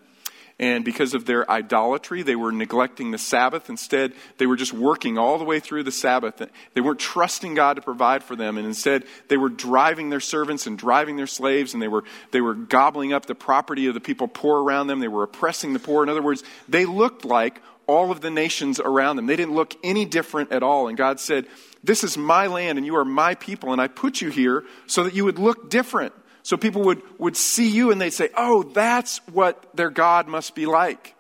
And 0.58 0.86
because 0.86 1.14
of 1.14 1.26
their 1.26 1.50
idolatry, 1.52 2.24
they 2.24 2.38
were 2.38 2.52
neglecting 2.52 3.12
the 3.12 3.18
Sabbath. 3.18 3.70
Instead, 3.70 4.14
they 4.38 4.46
were 4.46 4.56
just 4.56 4.72
working 4.72 5.18
all 5.18 5.38
the 5.38 5.44
way 5.44 5.60
through 5.60 5.84
the 5.84 5.92
Sabbath. 5.92 6.42
They 6.74 6.80
weren't 6.80 7.00
trusting 7.00 7.56
God 7.56 7.74
to 7.74 7.82
provide 7.82 8.24
for 8.24 8.38
them. 8.38 8.58
And 8.58 8.66
instead, 8.66 9.04
they 9.28 9.36
were 9.36 9.50
driving 9.50 10.10
their 10.10 10.22
servants 10.22 10.66
and 10.66 10.78
driving 10.78 11.18
their 11.18 11.28
slaves, 11.28 11.74
and 11.74 11.84
they 11.84 11.90
were, 11.90 12.06
they 12.32 12.40
were 12.40 12.54
gobbling 12.54 13.12
up 13.12 13.26
the 13.26 13.36
property 13.36 13.88
of 13.88 13.96
the 13.96 14.00
people 14.00 14.30
poor 14.30 14.64
around 14.64 14.88
them. 14.88 15.02
They 15.02 15.10
were 15.10 15.24
oppressing 15.24 15.74
the 15.74 15.80
poor. 15.80 16.04
In 16.04 16.10
other 16.10 16.24
words, 16.24 16.42
they 16.70 16.86
looked 16.86 17.26
like 17.26 17.62
all 17.86 18.10
of 18.10 18.22
the 18.22 18.32
nations 18.32 18.80
around 18.80 19.18
them. 19.18 19.26
They 19.26 19.36
didn't 19.36 19.56
look 19.56 19.76
any 19.84 20.06
different 20.06 20.54
at 20.54 20.64
all. 20.64 20.88
And 20.88 20.98
God 20.98 21.20
said, 21.20 21.48
This 21.84 22.02
is 22.04 22.18
my 22.18 22.48
land, 22.48 22.78
and 22.78 22.86
you 22.86 22.96
are 22.96 23.06
my 23.06 23.36
people, 23.36 23.74
and 23.74 23.82
I 23.82 23.88
put 23.88 24.22
you 24.22 24.30
here 24.30 24.64
so 24.88 25.04
that 25.04 25.14
you 25.14 25.26
would 25.26 25.38
look 25.38 25.70
different. 25.70 26.14
So 26.46 26.58
people 26.58 26.84
would, 26.84 27.02
would 27.18 27.36
see 27.36 27.68
you 27.68 27.92
and 27.92 28.00
they'd 28.00 28.12
say, 28.12 28.30
oh, 28.38 28.62
that's 28.62 29.18
what 29.30 29.76
their 29.76 29.90
God 29.90 30.28
must 30.28 30.54
be 30.54 30.68
like. 30.68 31.16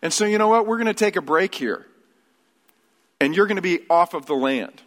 And 0.00 0.12
so, 0.12 0.26
you 0.26 0.38
know 0.38 0.46
what? 0.46 0.64
We're 0.64 0.76
going 0.76 0.86
to 0.86 0.94
take 0.94 1.16
a 1.16 1.20
break 1.20 1.56
here. 1.56 1.84
And 3.20 3.34
you're 3.34 3.48
going 3.48 3.56
to 3.56 3.62
be 3.62 3.80
off 3.90 4.14
of 4.14 4.26
the 4.26 4.34
land. 4.34 4.80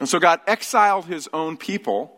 And 0.00 0.08
so 0.08 0.18
God 0.18 0.40
exiled 0.48 1.04
his 1.04 1.28
own 1.32 1.56
people, 1.56 2.12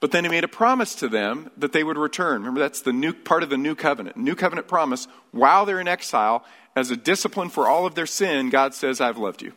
but 0.00 0.10
then 0.10 0.24
he 0.24 0.28
made 0.28 0.42
a 0.42 0.48
promise 0.48 0.96
to 0.96 1.08
them 1.08 1.52
that 1.56 1.72
they 1.72 1.84
would 1.84 1.98
return. 1.98 2.40
Remember, 2.40 2.58
that's 2.58 2.82
the 2.82 2.92
new 2.92 3.12
part 3.12 3.44
of 3.44 3.48
the 3.48 3.56
new 3.56 3.76
covenant. 3.76 4.16
New 4.16 4.34
covenant 4.34 4.66
promise, 4.66 5.06
while 5.30 5.66
they're 5.66 5.78
in 5.78 5.86
exile, 5.86 6.44
as 6.74 6.90
a 6.90 6.96
discipline 6.96 7.48
for 7.48 7.68
all 7.68 7.86
of 7.86 7.94
their 7.94 8.06
sin, 8.06 8.50
God 8.50 8.74
says, 8.74 9.00
I've 9.00 9.18
loved 9.18 9.42
you. 9.42 9.52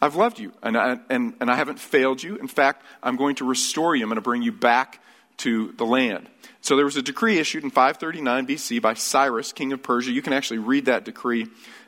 I've 0.00 0.16
loved 0.16 0.38
you, 0.38 0.52
and 0.62 0.76
I, 0.76 0.98
and, 1.10 1.34
and 1.40 1.50
I 1.50 1.56
haven't 1.56 1.78
failed 1.78 2.22
you. 2.22 2.36
In 2.36 2.48
fact, 2.48 2.84
I'm 3.02 3.16
going 3.16 3.36
to 3.36 3.44
restore 3.44 3.96
you. 3.96 4.04
I'm 4.04 4.08
going 4.08 4.16
to 4.16 4.22
bring 4.22 4.42
you 4.42 4.52
back 4.52 5.00
to 5.38 5.72
the 5.72 5.84
land. 5.84 6.28
So 6.60 6.76
there 6.76 6.84
was 6.84 6.96
a 6.96 7.02
decree 7.02 7.38
issued 7.38 7.64
in 7.64 7.70
539 7.70 8.46
BC 8.46 8.82
by 8.82 8.94
Cyrus, 8.94 9.52
king 9.52 9.72
of 9.72 9.82
Persia. 9.82 10.10
You 10.10 10.22
can 10.22 10.32
actually 10.32 10.58
read 10.58 10.86
that 10.86 11.04
decree, 11.04 11.46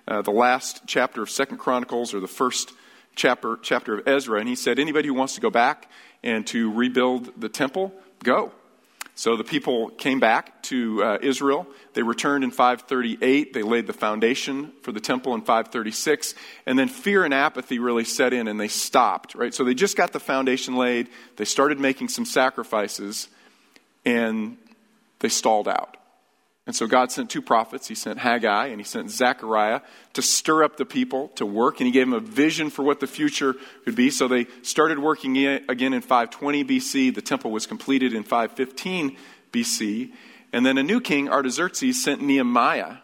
uh, 0.09 0.23
the 0.23 0.31
last 0.31 0.83
chapter 0.87 1.23
of 1.23 1.31
Second 1.31 1.59
Chronicles 1.59 2.14
or 2.14 2.21
the 2.21 2.29
first 2.29 2.73
chapter, 3.14 3.59
chapter 3.62 3.99
of 3.99 4.09
Ezra. 4.09 4.40
And 4.40 4.49
he 4.49 4.55
said, 4.55 4.79
anybody 4.79 5.09
who 5.09 5.14
wants 5.14 5.35
to 5.35 5.40
go 5.40 5.50
back 5.50 5.90
and 6.23 6.47
to 6.49 6.73
rebuild 6.73 7.40
the 7.40 7.49
temple, 7.49 7.93
go. 8.23 8.52
So 9.20 9.36
the 9.36 9.44
people 9.44 9.90
came 9.90 10.18
back 10.18 10.62
to 10.62 11.04
uh, 11.04 11.18
Israel. 11.20 11.66
They 11.92 12.02
returned 12.02 12.42
in 12.42 12.50
538. 12.50 13.52
They 13.52 13.62
laid 13.62 13.86
the 13.86 13.92
foundation 13.92 14.72
for 14.80 14.92
the 14.92 15.00
temple 15.00 15.34
in 15.34 15.42
536. 15.42 16.34
And 16.64 16.78
then 16.78 16.88
fear 16.88 17.26
and 17.26 17.34
apathy 17.34 17.78
really 17.78 18.04
set 18.04 18.32
in 18.32 18.48
and 18.48 18.58
they 18.58 18.68
stopped, 18.68 19.34
right? 19.34 19.52
So 19.52 19.62
they 19.62 19.74
just 19.74 19.94
got 19.94 20.14
the 20.14 20.20
foundation 20.20 20.74
laid. 20.74 21.10
They 21.36 21.44
started 21.44 21.78
making 21.78 22.08
some 22.08 22.24
sacrifices 22.24 23.28
and 24.06 24.56
they 25.18 25.28
stalled 25.28 25.68
out. 25.68 25.98
And 26.67 26.76
so 26.76 26.87
God 26.87 27.11
sent 27.11 27.31
two 27.31 27.43
prophets. 27.43 27.88
He 27.88 27.95
sent 27.95 28.19
Haggai 28.19 28.67
and 28.67 28.79
he 28.81 28.85
sent 28.85 29.11
Zechariah 29.11 29.81
to 30.12 30.23
stir 30.23 30.62
up 30.62 30.76
the 30.76 30.85
people 30.85 31.29
to 31.37 31.45
work. 31.45 31.81
And 31.81 31.87
he 31.87 31.93
gave 31.93 32.07
them 32.07 32.14
a 32.14 32.21
vision 32.21 32.71
for 32.71 32.83
what 32.83 33.00
the 33.00 33.07
future 33.07 33.55
could 33.85 33.97
be. 33.97 34.11
So 34.11 34.29
they 34.29 34.47
started 34.62 34.99
working 34.99 35.37
again 35.38 35.93
in 35.93 36.00
520 36.00 36.64
BC. 36.64 37.14
The 37.14 37.23
temple 37.23 37.50
was 37.50 37.67
completed 37.67 38.14
in 38.14 38.23
515 38.23 39.17
BC. 39.52 40.12
And 40.52 40.64
then 40.67 40.79
a 40.79 40.83
new 40.83 41.00
king, 41.00 41.29
Artaxerxes, 41.29 42.02
sent 42.05 42.23
Nehemiah 42.23 42.99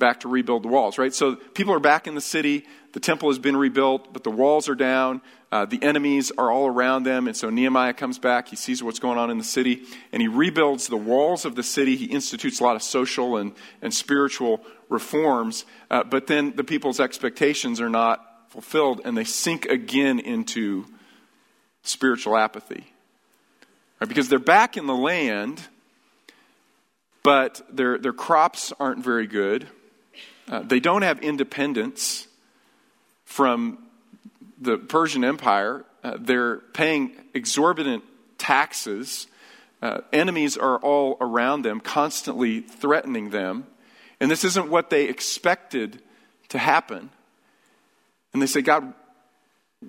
back 0.00 0.20
to 0.20 0.28
rebuild 0.28 0.64
the 0.64 0.68
walls, 0.68 0.98
right? 0.98 1.14
So 1.14 1.36
people 1.36 1.72
are 1.72 1.80
back 1.80 2.08
in 2.08 2.16
the 2.16 2.20
city. 2.20 2.66
The 2.92 2.98
temple 2.98 3.28
has 3.28 3.38
been 3.38 3.56
rebuilt, 3.56 4.12
but 4.12 4.24
the 4.24 4.30
walls 4.32 4.68
are 4.68 4.74
down. 4.74 5.22
Uh, 5.52 5.64
the 5.64 5.80
enemies 5.82 6.32
are 6.36 6.50
all 6.50 6.66
around 6.66 7.04
them. 7.04 7.28
And 7.28 7.36
so 7.36 7.50
Nehemiah 7.50 7.92
comes 7.92 8.18
back. 8.18 8.48
He 8.48 8.56
sees 8.56 8.82
what's 8.82 8.98
going 8.98 9.18
on 9.18 9.30
in 9.30 9.38
the 9.38 9.44
city, 9.44 9.84
and 10.12 10.20
he 10.20 10.26
rebuilds 10.26 10.88
the 10.88 10.96
walls 10.96 11.44
of 11.44 11.54
the 11.54 11.62
city. 11.62 11.94
He 11.94 12.06
institutes 12.06 12.58
a 12.58 12.64
lot 12.64 12.74
of 12.74 12.82
social 12.82 13.36
and, 13.36 13.52
and 13.80 13.94
spiritual 13.94 14.60
reforms. 14.88 15.64
Uh, 15.90 16.02
but 16.02 16.26
then 16.26 16.56
the 16.56 16.64
people's 16.64 16.98
expectations 16.98 17.80
are 17.80 17.88
not 17.88 18.26
fulfilled, 18.48 19.00
and 19.04 19.16
they 19.16 19.24
sink 19.24 19.66
again 19.66 20.18
into 20.18 20.84
spiritual 21.82 22.36
apathy. 22.36 22.92
Right? 24.00 24.08
Because 24.08 24.28
they're 24.28 24.38
back 24.38 24.76
in 24.76 24.86
the 24.86 24.94
land, 24.94 25.68
but 27.22 27.62
their, 27.70 27.98
their 27.98 28.12
crops 28.12 28.72
aren't 28.80 29.04
very 29.04 29.26
good. 29.26 29.68
Uh, 30.50 30.62
they 30.62 30.80
don't 30.80 31.02
have 31.02 31.20
independence 31.20 32.26
from 33.24 33.78
the 34.60 34.76
Persian 34.76 35.24
Empire. 35.24 35.84
Uh, 36.02 36.16
they're 36.18 36.56
paying 36.56 37.12
exorbitant 37.34 38.02
taxes. 38.36 39.28
Uh, 39.80 40.00
enemies 40.12 40.56
are 40.56 40.78
all 40.78 41.16
around 41.20 41.62
them, 41.62 41.78
constantly 41.80 42.60
threatening 42.60 43.30
them. 43.30 43.64
And 44.18 44.28
this 44.28 44.44
isn't 44.44 44.68
what 44.68 44.90
they 44.90 45.04
expected 45.04 46.02
to 46.48 46.58
happen. 46.58 47.10
And 48.32 48.42
they 48.42 48.46
say, 48.46 48.60
God, 48.60 48.92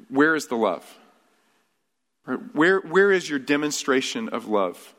where 0.09 0.35
is 0.35 0.45
the 0.45 0.55
love? 0.55 0.85
Where, 2.53 2.79
where 2.81 3.11
is 3.11 3.27
your 3.27 3.39
demonstration 3.39 4.29
of 4.29 4.47
love 4.47 4.93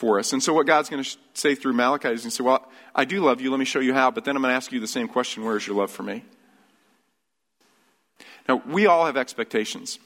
for 0.00 0.18
us? 0.18 0.32
And 0.32 0.42
so, 0.42 0.54
what 0.54 0.66
God's 0.66 0.88
going 0.88 1.04
to 1.04 1.16
say 1.34 1.54
through 1.54 1.74
Malachi 1.74 2.08
is 2.08 2.22
going 2.22 2.30
to 2.30 2.36
say, 2.36 2.42
Well, 2.42 2.66
I 2.94 3.04
do 3.04 3.20
love 3.20 3.42
you. 3.42 3.50
Let 3.50 3.60
me 3.60 3.66
show 3.66 3.80
you 3.80 3.92
how. 3.92 4.10
But 4.10 4.24
then 4.24 4.34
I'm 4.34 4.42
going 4.42 4.50
to 4.50 4.56
ask 4.56 4.72
you 4.72 4.80
the 4.80 4.88
same 4.88 5.06
question 5.06 5.44
Where 5.44 5.56
is 5.56 5.66
your 5.66 5.76
love 5.76 5.90
for 5.90 6.02
me? 6.02 6.24
Now, 8.48 8.62
we 8.66 8.86
all 8.86 9.04
have 9.04 9.18
expectations. 9.18 9.98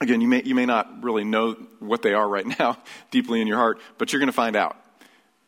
Again, 0.00 0.20
you 0.20 0.28
may, 0.28 0.42
you 0.42 0.54
may 0.54 0.66
not 0.66 1.04
really 1.04 1.24
know 1.24 1.52
what 1.78 2.02
they 2.02 2.12
are 2.12 2.28
right 2.28 2.46
now 2.58 2.76
deeply 3.10 3.40
in 3.40 3.46
your 3.46 3.58
heart, 3.58 3.80
but 3.98 4.12
you're 4.12 4.20
going 4.20 4.26
to 4.26 4.32
find 4.32 4.56
out. 4.56 4.76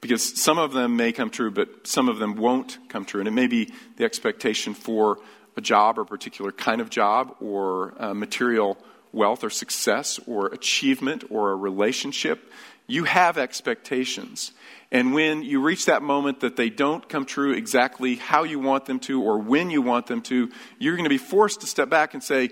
Because 0.00 0.40
some 0.40 0.58
of 0.58 0.72
them 0.72 0.96
may 0.96 1.12
come 1.12 1.30
true, 1.30 1.50
but 1.50 1.86
some 1.86 2.08
of 2.08 2.18
them 2.18 2.36
won't 2.36 2.78
come 2.88 3.04
true. 3.04 3.20
And 3.20 3.28
it 3.28 3.32
may 3.32 3.46
be 3.48 3.72
the 3.96 4.04
expectation 4.04 4.74
for 4.74 5.18
a 5.56 5.60
job 5.60 5.98
or 5.98 6.02
a 6.02 6.06
particular 6.06 6.52
kind 6.52 6.80
of 6.80 6.88
job 6.88 7.36
or 7.40 7.94
uh, 8.02 8.14
material 8.14 8.78
wealth 9.12 9.44
or 9.44 9.50
success 9.50 10.18
or 10.26 10.46
achievement 10.46 11.24
or 11.30 11.52
a 11.52 11.56
relationship. 11.56 12.50
You 12.86 13.04
have 13.04 13.38
expectations. 13.38 14.52
And 14.90 15.14
when 15.14 15.42
you 15.42 15.60
reach 15.60 15.86
that 15.86 16.02
moment 16.02 16.40
that 16.40 16.56
they 16.56 16.68
don't 16.68 17.08
come 17.08 17.24
true 17.24 17.52
exactly 17.52 18.16
how 18.16 18.42
you 18.42 18.58
want 18.58 18.86
them 18.86 18.98
to 19.00 19.22
or 19.22 19.38
when 19.38 19.70
you 19.70 19.80
want 19.80 20.06
them 20.06 20.20
to, 20.22 20.50
you're 20.78 20.96
going 20.96 21.04
to 21.04 21.10
be 21.10 21.18
forced 21.18 21.60
to 21.62 21.66
step 21.66 21.88
back 21.88 22.14
and 22.14 22.22
say, 22.22 22.50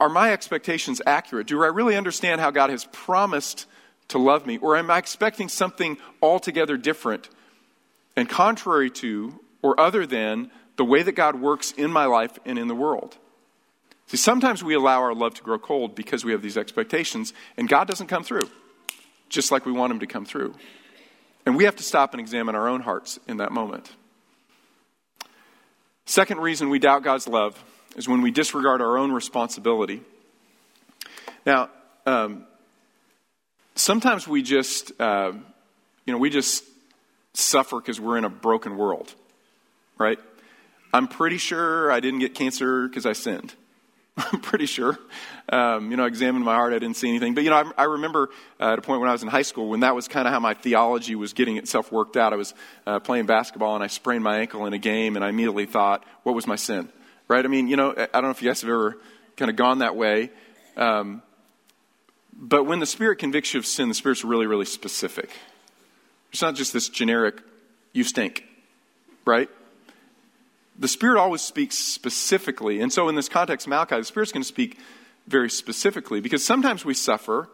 Are 0.00 0.08
my 0.08 0.32
expectations 0.32 1.00
accurate? 1.06 1.46
Do 1.46 1.62
I 1.62 1.68
really 1.68 1.96
understand 1.96 2.40
how 2.40 2.50
God 2.50 2.70
has 2.70 2.84
promised 2.86 3.66
to 4.08 4.18
love 4.18 4.46
me? 4.46 4.58
Or 4.58 4.76
am 4.76 4.90
I 4.90 4.98
expecting 4.98 5.48
something 5.48 5.98
altogether 6.20 6.76
different 6.76 7.30
and 8.16 8.28
contrary 8.28 8.90
to 8.90 9.40
or 9.62 9.78
other 9.80 10.06
than 10.06 10.50
the 10.78 10.84
way 10.84 11.02
that 11.02 11.12
God 11.12 11.34
works 11.40 11.72
in 11.72 11.90
my 11.90 12.06
life 12.06 12.38
and 12.46 12.58
in 12.58 12.68
the 12.68 12.74
world. 12.74 13.18
See, 14.06 14.16
sometimes 14.16 14.64
we 14.64 14.74
allow 14.74 15.02
our 15.02 15.14
love 15.14 15.34
to 15.34 15.42
grow 15.42 15.58
cold 15.58 15.94
because 15.94 16.24
we 16.24 16.32
have 16.32 16.40
these 16.40 16.56
expectations, 16.56 17.34
and 17.58 17.68
God 17.68 17.86
doesn't 17.86 18.06
come 18.06 18.24
through, 18.24 18.48
just 19.28 19.50
like 19.50 19.66
we 19.66 19.72
want 19.72 19.92
Him 19.92 20.00
to 20.00 20.06
come 20.06 20.24
through. 20.24 20.54
And 21.46 21.56
we 21.56 21.64
have 21.64 21.76
to 21.76 21.82
stop 21.82 22.12
and 22.12 22.20
examine 22.20 22.54
our 22.54 22.68
own 22.68 22.80
hearts 22.80 23.18
in 23.26 23.38
that 23.38 23.52
moment. 23.52 23.90
Second 26.04 26.40
reason 26.40 26.70
we 26.70 26.78
doubt 26.78 27.02
God's 27.02 27.28
love 27.28 27.62
is 27.96 28.08
when 28.08 28.22
we 28.22 28.30
disregard 28.30 28.80
our 28.80 28.96
own 28.96 29.12
responsibility. 29.12 30.02
Now, 31.44 31.70
um, 32.06 32.46
sometimes 33.74 34.26
we 34.26 34.42
just, 34.42 34.92
uh, 35.00 35.32
you 36.04 36.12
know, 36.12 36.18
we 36.18 36.30
just 36.30 36.64
suffer 37.34 37.80
because 37.80 38.00
we're 38.00 38.18
in 38.18 38.24
a 38.24 38.30
broken 38.30 38.76
world, 38.76 39.14
right? 39.98 40.18
I'm 40.92 41.08
pretty 41.08 41.38
sure 41.38 41.90
I 41.92 42.00
didn't 42.00 42.20
get 42.20 42.34
cancer 42.34 42.88
because 42.88 43.04
I 43.06 43.12
sinned. 43.12 43.54
I'm 44.32 44.40
pretty 44.40 44.66
sure. 44.66 44.98
Um, 45.48 45.90
you 45.90 45.96
know, 45.96 46.04
I 46.04 46.08
examined 46.08 46.44
my 46.44 46.54
heart, 46.54 46.72
I 46.72 46.78
didn't 46.78 46.96
see 46.96 47.08
anything. 47.08 47.34
But, 47.34 47.44
you 47.44 47.50
know, 47.50 47.56
I, 47.56 47.82
I 47.82 47.84
remember 47.84 48.30
uh, 48.60 48.72
at 48.72 48.78
a 48.78 48.82
point 48.82 49.00
when 49.00 49.08
I 49.08 49.12
was 49.12 49.22
in 49.22 49.28
high 49.28 49.42
school 49.42 49.68
when 49.68 49.80
that 49.80 49.94
was 49.94 50.08
kind 50.08 50.26
of 50.26 50.32
how 50.34 50.40
my 50.40 50.54
theology 50.54 51.14
was 51.14 51.32
getting 51.32 51.56
itself 51.56 51.92
worked 51.92 52.16
out. 52.16 52.32
I 52.32 52.36
was 52.36 52.52
uh, 52.86 52.98
playing 52.98 53.26
basketball 53.26 53.74
and 53.74 53.84
I 53.84 53.86
sprained 53.86 54.24
my 54.24 54.38
ankle 54.38 54.66
in 54.66 54.72
a 54.72 54.78
game, 54.78 55.16
and 55.16 55.24
I 55.24 55.28
immediately 55.28 55.66
thought, 55.66 56.04
what 56.24 56.34
was 56.34 56.46
my 56.46 56.56
sin? 56.56 56.88
Right? 57.28 57.44
I 57.44 57.48
mean, 57.48 57.68
you 57.68 57.76
know, 57.76 57.92
I 57.92 58.06
don't 58.06 58.24
know 58.24 58.30
if 58.30 58.42
you 58.42 58.48
guys 58.48 58.60
have 58.62 58.70
ever 58.70 58.98
kind 59.36 59.50
of 59.50 59.56
gone 59.56 59.78
that 59.78 59.94
way. 59.94 60.30
Um, 60.76 61.22
but 62.32 62.64
when 62.64 62.80
the 62.80 62.86
Spirit 62.86 63.18
convicts 63.18 63.54
you 63.54 63.60
of 63.60 63.66
sin, 63.66 63.88
the 63.88 63.94
Spirit's 63.94 64.24
really, 64.24 64.46
really 64.46 64.64
specific. 64.64 65.30
It's 66.32 66.42
not 66.42 66.54
just 66.54 66.72
this 66.72 66.88
generic, 66.88 67.40
you 67.92 68.04
stink, 68.04 68.44
right? 69.24 69.48
The 70.78 70.88
Spirit 70.88 71.18
always 71.20 71.42
speaks 71.42 71.76
specifically. 71.76 72.80
And 72.80 72.92
so, 72.92 73.08
in 73.08 73.14
this 73.14 73.28
context, 73.28 73.66
Malachi, 73.66 73.96
the 73.96 74.04
Spirit's 74.04 74.32
going 74.32 74.42
to 74.42 74.48
speak 74.48 74.78
very 75.26 75.50
specifically 75.50 76.20
because 76.20 76.44
sometimes 76.44 76.84
we 76.84 76.94
suffer 76.94 77.48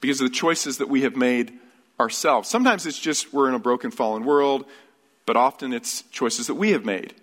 because 0.00 0.20
of 0.20 0.28
the 0.28 0.34
choices 0.34 0.78
that 0.78 0.88
we 0.88 1.02
have 1.02 1.16
made 1.16 1.52
ourselves. 1.98 2.48
Sometimes 2.48 2.86
it's 2.86 2.98
just 2.98 3.32
we're 3.32 3.48
in 3.48 3.54
a 3.54 3.58
broken, 3.58 3.90
fallen 3.90 4.24
world, 4.24 4.66
but 5.26 5.36
often 5.36 5.72
it's 5.72 6.02
choices 6.10 6.46
that 6.46 6.54
we 6.54 6.70
have 6.70 6.84
made. 6.84 7.14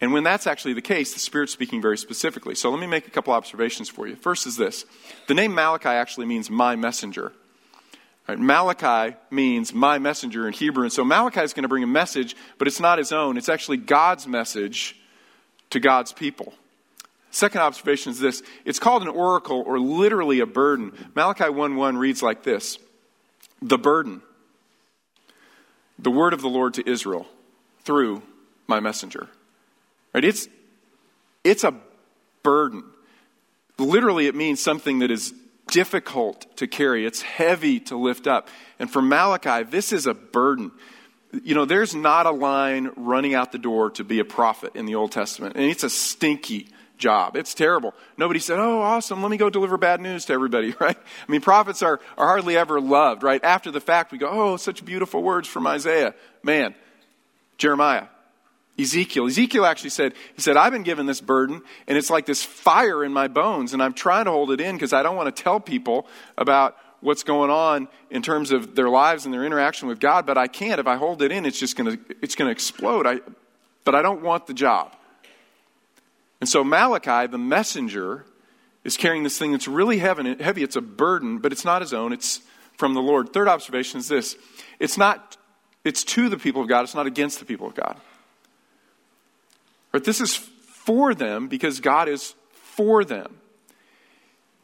And 0.00 0.12
when 0.12 0.24
that's 0.24 0.46
actually 0.46 0.74
the 0.74 0.82
case, 0.82 1.14
the 1.14 1.20
Spirit's 1.20 1.52
speaking 1.52 1.80
very 1.82 1.98
specifically. 1.98 2.54
So, 2.54 2.70
let 2.70 2.80
me 2.80 2.86
make 2.86 3.06
a 3.08 3.10
couple 3.10 3.32
observations 3.32 3.88
for 3.88 4.06
you. 4.06 4.16
First 4.16 4.46
is 4.46 4.56
this 4.56 4.84
the 5.26 5.34
name 5.34 5.54
Malachi 5.54 5.88
actually 5.88 6.26
means 6.26 6.48
my 6.48 6.76
messenger. 6.76 7.32
Right, 8.26 8.38
Malachi 8.38 9.16
means 9.30 9.74
my 9.74 9.98
messenger 9.98 10.46
in 10.46 10.54
Hebrew. 10.54 10.84
And 10.84 10.92
so 10.92 11.04
Malachi 11.04 11.40
is 11.40 11.52
going 11.52 11.64
to 11.64 11.68
bring 11.68 11.82
a 11.82 11.88
message, 11.88 12.34
but 12.56 12.66
it's 12.66 12.80
not 12.80 12.98
his 12.98 13.12
own. 13.12 13.36
It's 13.36 13.50
actually 13.50 13.76
God's 13.76 14.26
message 14.26 14.96
to 15.70 15.80
God's 15.80 16.12
people. 16.12 16.54
Second 17.30 17.60
observation 17.60 18.12
is 18.12 18.20
this 18.20 18.42
it's 18.64 18.78
called 18.78 19.02
an 19.02 19.08
oracle 19.08 19.62
or 19.66 19.78
literally 19.78 20.40
a 20.40 20.46
burden. 20.46 20.92
Malachi 21.14 21.50
1 21.50 21.76
1 21.76 21.96
reads 21.98 22.22
like 22.22 22.44
this 22.44 22.78
The 23.60 23.76
burden, 23.76 24.22
the 25.98 26.12
word 26.12 26.32
of 26.32 26.40
the 26.40 26.48
Lord 26.48 26.74
to 26.74 26.88
Israel 26.88 27.26
through 27.82 28.22
my 28.66 28.80
messenger. 28.80 29.28
Right? 30.14 30.24
It's, 30.24 30.48
it's 31.42 31.64
a 31.64 31.74
burden. 32.42 32.84
Literally, 33.78 34.28
it 34.28 34.34
means 34.34 34.62
something 34.62 35.00
that 35.00 35.10
is 35.10 35.34
difficult 35.74 36.46
to 36.56 36.68
carry, 36.68 37.04
it's 37.04 37.20
heavy 37.20 37.80
to 37.80 37.96
lift 37.96 38.28
up. 38.28 38.46
And 38.78 38.88
for 38.88 39.02
Malachi, 39.02 39.64
this 39.64 39.92
is 39.92 40.06
a 40.06 40.14
burden. 40.14 40.70
You 41.42 41.56
know, 41.56 41.64
there's 41.64 41.96
not 41.96 42.26
a 42.26 42.30
line 42.30 42.92
running 42.94 43.34
out 43.34 43.50
the 43.50 43.58
door 43.58 43.90
to 43.90 44.04
be 44.04 44.20
a 44.20 44.24
prophet 44.24 44.76
in 44.76 44.86
the 44.86 44.94
Old 44.94 45.10
Testament, 45.10 45.56
and 45.56 45.64
it's 45.64 45.82
a 45.82 45.90
stinky 45.90 46.68
job. 46.96 47.34
It's 47.34 47.54
terrible. 47.54 47.92
Nobody 48.16 48.38
said, 48.38 48.60
Oh, 48.60 48.82
awesome, 48.82 49.20
let 49.20 49.32
me 49.32 49.36
go 49.36 49.50
deliver 49.50 49.76
bad 49.76 50.00
news 50.00 50.26
to 50.26 50.32
everybody, 50.32 50.76
right? 50.80 50.96
I 50.96 51.32
mean, 51.32 51.40
prophets 51.40 51.82
are, 51.82 51.98
are 52.16 52.28
hardly 52.28 52.56
ever 52.56 52.80
loved, 52.80 53.24
right? 53.24 53.42
After 53.42 53.72
the 53.72 53.80
fact, 53.80 54.12
we 54.12 54.18
go, 54.18 54.28
Oh, 54.30 54.56
such 54.56 54.84
beautiful 54.84 55.24
words 55.24 55.48
from 55.48 55.66
Isaiah. 55.66 56.14
Man, 56.44 56.76
Jeremiah, 57.58 58.06
Ezekiel. 58.78 59.26
Ezekiel 59.26 59.64
actually 59.64 59.90
said, 59.90 60.14
he 60.34 60.42
said, 60.42 60.56
I've 60.56 60.72
been 60.72 60.82
given 60.82 61.06
this 61.06 61.20
burden 61.20 61.62
and 61.86 61.96
it's 61.96 62.10
like 62.10 62.26
this 62.26 62.42
fire 62.42 63.04
in 63.04 63.12
my 63.12 63.28
bones 63.28 63.72
and 63.72 63.82
I'm 63.82 63.94
trying 63.94 64.24
to 64.24 64.32
hold 64.32 64.50
it 64.50 64.60
in 64.60 64.74
because 64.74 64.92
I 64.92 65.02
don't 65.02 65.16
want 65.16 65.34
to 65.34 65.42
tell 65.42 65.60
people 65.60 66.06
about 66.36 66.76
what's 67.00 67.22
going 67.22 67.50
on 67.50 67.86
in 68.10 68.22
terms 68.22 68.50
of 68.50 68.74
their 68.74 68.88
lives 68.88 69.26
and 69.26 69.34
their 69.34 69.44
interaction 69.44 69.86
with 69.86 70.00
God, 70.00 70.26
but 70.26 70.38
I 70.38 70.48
can't. 70.48 70.80
If 70.80 70.86
I 70.86 70.96
hold 70.96 71.22
it 71.22 71.30
in, 71.30 71.44
it's 71.44 71.58
just 71.58 71.76
going 71.76 71.96
to, 71.96 72.16
it's 72.22 72.34
to 72.34 72.48
explode. 72.48 73.06
I, 73.06 73.20
but 73.84 73.94
I 73.94 74.02
don't 74.02 74.22
want 74.22 74.46
the 74.46 74.54
job. 74.54 74.96
And 76.40 76.48
so 76.48 76.64
Malachi, 76.64 77.26
the 77.26 77.38
messenger, 77.38 78.24
is 78.82 78.96
carrying 78.96 79.22
this 79.22 79.38
thing 79.38 79.52
that's 79.52 79.68
really 79.68 79.98
heavy. 79.98 80.62
It's 80.62 80.76
a 80.76 80.80
burden, 80.80 81.38
but 81.38 81.52
it's 81.52 81.64
not 81.64 81.80
his 81.80 81.92
own. 81.92 82.12
It's 82.12 82.40
from 82.76 82.94
the 82.94 83.00
Lord. 83.00 83.32
Third 83.32 83.48
observation 83.48 84.00
is 84.00 84.08
this. 84.08 84.36
It's 84.78 84.98
not, 84.98 85.36
it's 85.84 86.04
to 86.04 86.28
the 86.28 86.36
people 86.38 86.62
of 86.62 86.68
God. 86.68 86.82
It's 86.82 86.94
not 86.94 87.06
against 87.06 87.38
the 87.38 87.44
people 87.44 87.66
of 87.66 87.74
God. 87.74 88.00
But 89.94 90.02
this 90.02 90.20
is 90.20 90.34
for 90.34 91.14
them 91.14 91.46
because 91.46 91.78
God 91.78 92.08
is 92.08 92.34
for 92.52 93.04
them. 93.04 93.36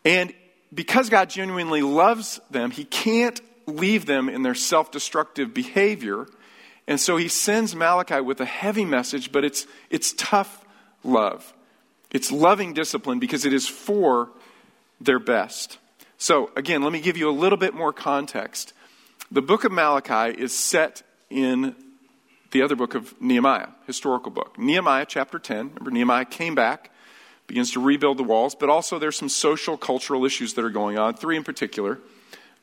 And 0.04 0.34
because 0.74 1.08
God 1.08 1.30
genuinely 1.30 1.82
loves 1.82 2.40
them, 2.50 2.72
He 2.72 2.82
can't 2.82 3.40
leave 3.64 4.06
them 4.06 4.28
in 4.28 4.42
their 4.42 4.56
self 4.56 4.90
destructive 4.90 5.54
behavior. 5.54 6.26
And 6.88 6.98
so 6.98 7.16
He 7.16 7.28
sends 7.28 7.76
Malachi 7.76 8.20
with 8.20 8.40
a 8.40 8.44
heavy 8.44 8.84
message, 8.84 9.30
but 9.30 9.44
it's, 9.44 9.68
it's 9.88 10.14
tough 10.14 10.64
love. 11.04 11.54
It's 12.10 12.32
loving 12.32 12.74
discipline 12.74 13.20
because 13.20 13.44
it 13.44 13.52
is 13.52 13.68
for 13.68 14.30
their 15.00 15.20
best. 15.20 15.78
So, 16.18 16.50
again, 16.56 16.82
let 16.82 16.92
me 16.92 17.00
give 17.00 17.16
you 17.16 17.30
a 17.30 17.36
little 17.38 17.56
bit 17.56 17.72
more 17.72 17.92
context. 17.92 18.72
The 19.30 19.42
book 19.42 19.62
of 19.62 19.70
Malachi 19.70 20.36
is 20.42 20.52
set 20.52 21.04
in 21.30 21.76
the 22.50 22.62
other 22.62 22.76
book 22.76 22.94
of 22.94 23.20
Nehemiah, 23.20 23.68
historical 23.86 24.30
book. 24.30 24.58
Nehemiah 24.58 25.06
chapter 25.06 25.38
10. 25.38 25.68
Remember, 25.68 25.90
Nehemiah 25.90 26.24
came 26.24 26.54
back, 26.54 26.90
begins 27.46 27.72
to 27.72 27.80
rebuild 27.80 28.18
the 28.18 28.24
walls, 28.24 28.54
but 28.54 28.68
also 28.68 28.98
there's 28.98 29.16
some 29.16 29.28
social, 29.28 29.76
cultural 29.76 30.24
issues 30.24 30.54
that 30.54 30.64
are 30.64 30.70
going 30.70 30.98
on, 30.98 31.14
three 31.14 31.36
in 31.36 31.44
particular, 31.44 31.98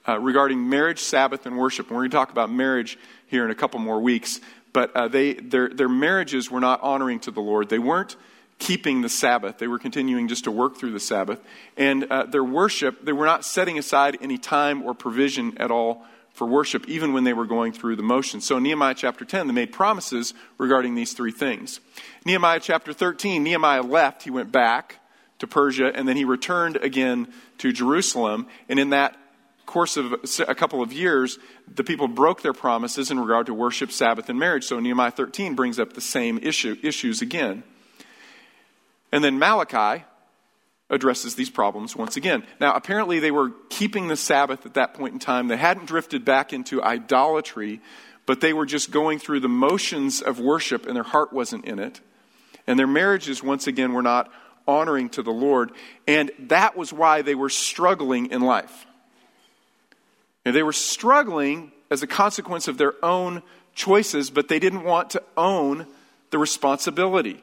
uh, 0.08 0.20
regarding 0.20 0.70
marriage, 0.70 1.00
Sabbath, 1.00 1.46
and 1.46 1.58
worship. 1.58 1.88
And 1.88 1.96
we're 1.96 2.04
going 2.04 2.12
to 2.12 2.18
talk 2.18 2.32
about 2.32 2.52
marriage 2.52 2.98
here 3.28 3.46
in 3.46 3.52
a 3.52 3.56
couple 3.56 3.80
more 3.80 4.00
weeks. 4.00 4.42
But 4.74 4.96
uh, 4.96 5.08
they, 5.08 5.34
their, 5.34 5.70
their 5.70 5.90
marriages 5.90 6.52
were 6.52 6.60
not 6.60 6.82
honoring 6.82 7.20
to 7.22 7.32
the 7.32 7.42
Lord. 7.42 7.70
They 7.70 7.80
weren't 7.80 8.16
keeping 8.60 9.02
the 9.02 9.10
Sabbath. 9.10 9.58
They 9.58 9.68
were 9.68 9.80
continuing 9.80 10.28
just 10.28 10.44
to 10.46 10.52
work 10.52 10.78
through 10.78 10.92
the 10.92 11.00
Sabbath. 11.00 11.40
And 11.78 12.06
uh, 12.06 12.26
their 12.26 12.44
worship, 12.44 13.06
they 13.06 13.14
were 13.14 13.26
not 13.26 13.46
setting 13.46 13.78
aside 13.78 14.18
any 14.22 14.38
time 14.38 14.84
or 14.84 14.94
provision 14.94 15.58
at 15.58 15.72
all 15.72 16.06
for 16.38 16.46
worship, 16.46 16.88
even 16.88 17.14
when 17.14 17.24
they 17.24 17.34
were 17.34 17.48
going 17.48 17.74
through 17.74 17.96
the 17.96 18.04
motions. 18.04 18.46
So, 18.46 18.60
Nehemiah 18.60 18.94
chapter 18.94 19.26
10, 19.26 19.48
they 19.48 19.54
made 19.54 19.74
promises 19.74 20.36
regarding 20.60 20.94
these 20.94 21.14
three 21.14 21.32
things. 21.32 21.80
Nehemiah 22.26 22.60
chapter 22.60 22.94
13, 22.94 23.42
Nehemiah 23.42 23.82
left, 23.82 24.22
he 24.22 24.30
went 24.30 24.52
back 24.52 25.00
to 25.40 25.48
Persia, 25.48 25.92
and 25.96 26.08
then 26.08 26.16
he 26.16 26.26
returned 26.26 26.76
again 26.78 27.28
to 27.58 27.72
Jerusalem. 27.74 28.46
And 28.70 28.80
in 28.80 28.92
that 28.92 29.18
course 29.66 29.98
of 29.98 30.14
a 30.48 30.54
couple 30.54 30.84
of 30.84 30.94
years, 30.94 31.40
the 31.74 31.84
people 31.84 32.08
broke 32.08 32.44
their 32.44 32.54
promises 32.54 33.10
in 33.10 33.20
regard 33.20 33.48
to 33.48 33.54
worship, 33.56 33.92
Sabbath, 33.92 34.30
and 34.30 34.38
marriage. 34.38 34.66
So, 34.66 34.80
Nehemiah 34.80 35.10
13 35.10 35.56
brings 35.56 35.80
up 35.80 35.94
the 35.94 36.02
same 36.02 36.38
issue, 36.38 36.78
issues 36.84 37.24
again. 37.24 37.64
And 39.12 39.24
then 39.24 39.40
Malachi 39.40 40.06
addresses 40.90 41.36
these 41.36 41.50
problems 41.50 41.96
once 41.96 42.16
again. 42.16 42.44
Now, 42.60 42.74
apparently, 42.74 43.20
they 43.20 43.32
were 43.32 43.52
keeping 43.70 44.08
the 44.08 44.16
Sabbath 44.16 44.66
at 44.66 44.76
that 44.76 44.94
point 44.94 45.14
in 45.14 45.20
time. 45.20 45.48
They 45.48 45.58
hadn't 45.58 45.88
drifted 45.88 46.24
back 46.24 46.54
into 46.54 46.82
idolatry, 46.82 47.82
but 48.26 48.42
they 48.42 48.54
were 48.54 48.66
just 48.66 48.92
going 48.92 49.20
through 49.20 49.42
the 49.42 49.50
motions 49.50 50.22
of 50.22 50.40
worship, 50.40 50.86
and 50.86 50.96
their 50.96 51.04
heart 51.04 51.34
wasn't 51.34 51.66
in 51.66 51.80
it. 51.80 52.00
And 52.66 52.78
their 52.78 52.88
marriages, 52.88 53.44
once 53.44 53.68
again, 53.68 53.94
were 53.94 54.02
not 54.02 54.32
honoring 54.68 55.10
to 55.10 55.24
the 55.24 55.32
Lord. 55.32 55.72
And 56.08 56.32
that 56.40 56.76
was 56.76 56.92
why 56.92 57.22
they 57.22 57.36
were 57.36 57.50
struggling 57.50 58.28
in 58.28 58.42
life. 58.42 58.86
And 60.44 60.56
they 60.56 60.64
were 60.64 60.74
struggling 60.74 61.72
as 61.90 62.04
a 62.04 62.08
consequence 62.08 62.68
of 62.68 62.78
their 62.78 62.94
own 63.04 63.42
choices, 63.74 64.30
but 64.30 64.48
they 64.48 64.60
didn't 64.60 64.84
want 64.84 65.12
to 65.12 65.24
own 65.36 65.88
the 66.32 66.38
responsibility. 66.38 67.42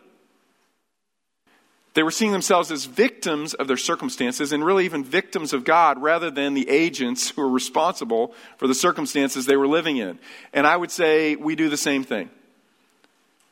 They 1.94 2.02
were 2.02 2.10
seeing 2.10 2.32
themselves 2.32 2.72
as 2.72 2.86
victims 2.86 3.54
of 3.54 3.68
their 3.68 3.76
circumstances 3.76 4.52
and 4.52 4.64
really 4.64 4.84
even 4.84 5.04
victims 5.04 5.52
of 5.52 5.64
God 5.64 6.02
rather 6.02 6.28
than 6.28 6.54
the 6.54 6.68
agents 6.68 7.30
who 7.30 7.42
were 7.42 7.48
responsible 7.48 8.34
for 8.56 8.66
the 8.66 8.74
circumstances 8.74 9.46
they 9.46 9.56
were 9.56 9.68
living 9.68 9.96
in. 9.96 10.18
And 10.52 10.66
I 10.66 10.76
would 10.76 10.90
say 10.90 11.36
we 11.36 11.54
do 11.54 11.68
the 11.68 11.76
same 11.76 12.02
thing. 12.02 12.30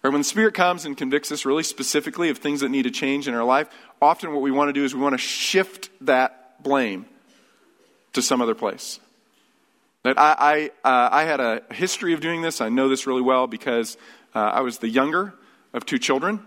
When 0.01 0.15
the 0.15 0.25
Spirit 0.25 0.55
comes 0.55 0.85
and 0.85 0.97
convicts 0.97 1.31
us 1.31 1.45
really 1.45 1.63
specifically 1.63 2.29
of 2.29 2.39
things 2.39 2.61
that 2.61 2.71
need 2.71 2.83
to 2.83 2.91
change 2.91 3.29
in 3.29 3.35
our 3.35 3.45
life, 3.45 3.69
often 4.01 4.33
what 4.33 4.43
we 4.43 4.51
want 4.51 4.69
to 4.69 4.73
do 4.73 4.85
is 4.85 4.93
we 4.93 5.01
want 5.01 5.15
to 5.15 5.19
shift 5.19 5.91
that 6.01 6.61
blame 6.61 7.07
to 8.15 8.21
some 8.21 8.43
other 8.43 8.57
place. 8.57 8.99
That 10.03 10.19
I, 10.19 10.71
I, 10.85 10.89
uh, 10.89 11.09
I 11.13 11.23
had 11.23 11.39
a 11.39 11.63
history 11.71 12.13
of 12.13 12.21
doing 12.21 12.43
this. 12.43 12.61
I 12.61 12.69
know 12.69 12.89
this 12.89 13.07
really 13.07 13.23
well 13.23 13.47
because 13.47 13.97
uh, 14.35 14.41
I 14.41 14.63
was 14.63 14.79
the 14.79 14.89
younger 14.89 15.35
of 15.73 15.87
two 15.87 16.01
children. 16.01 16.45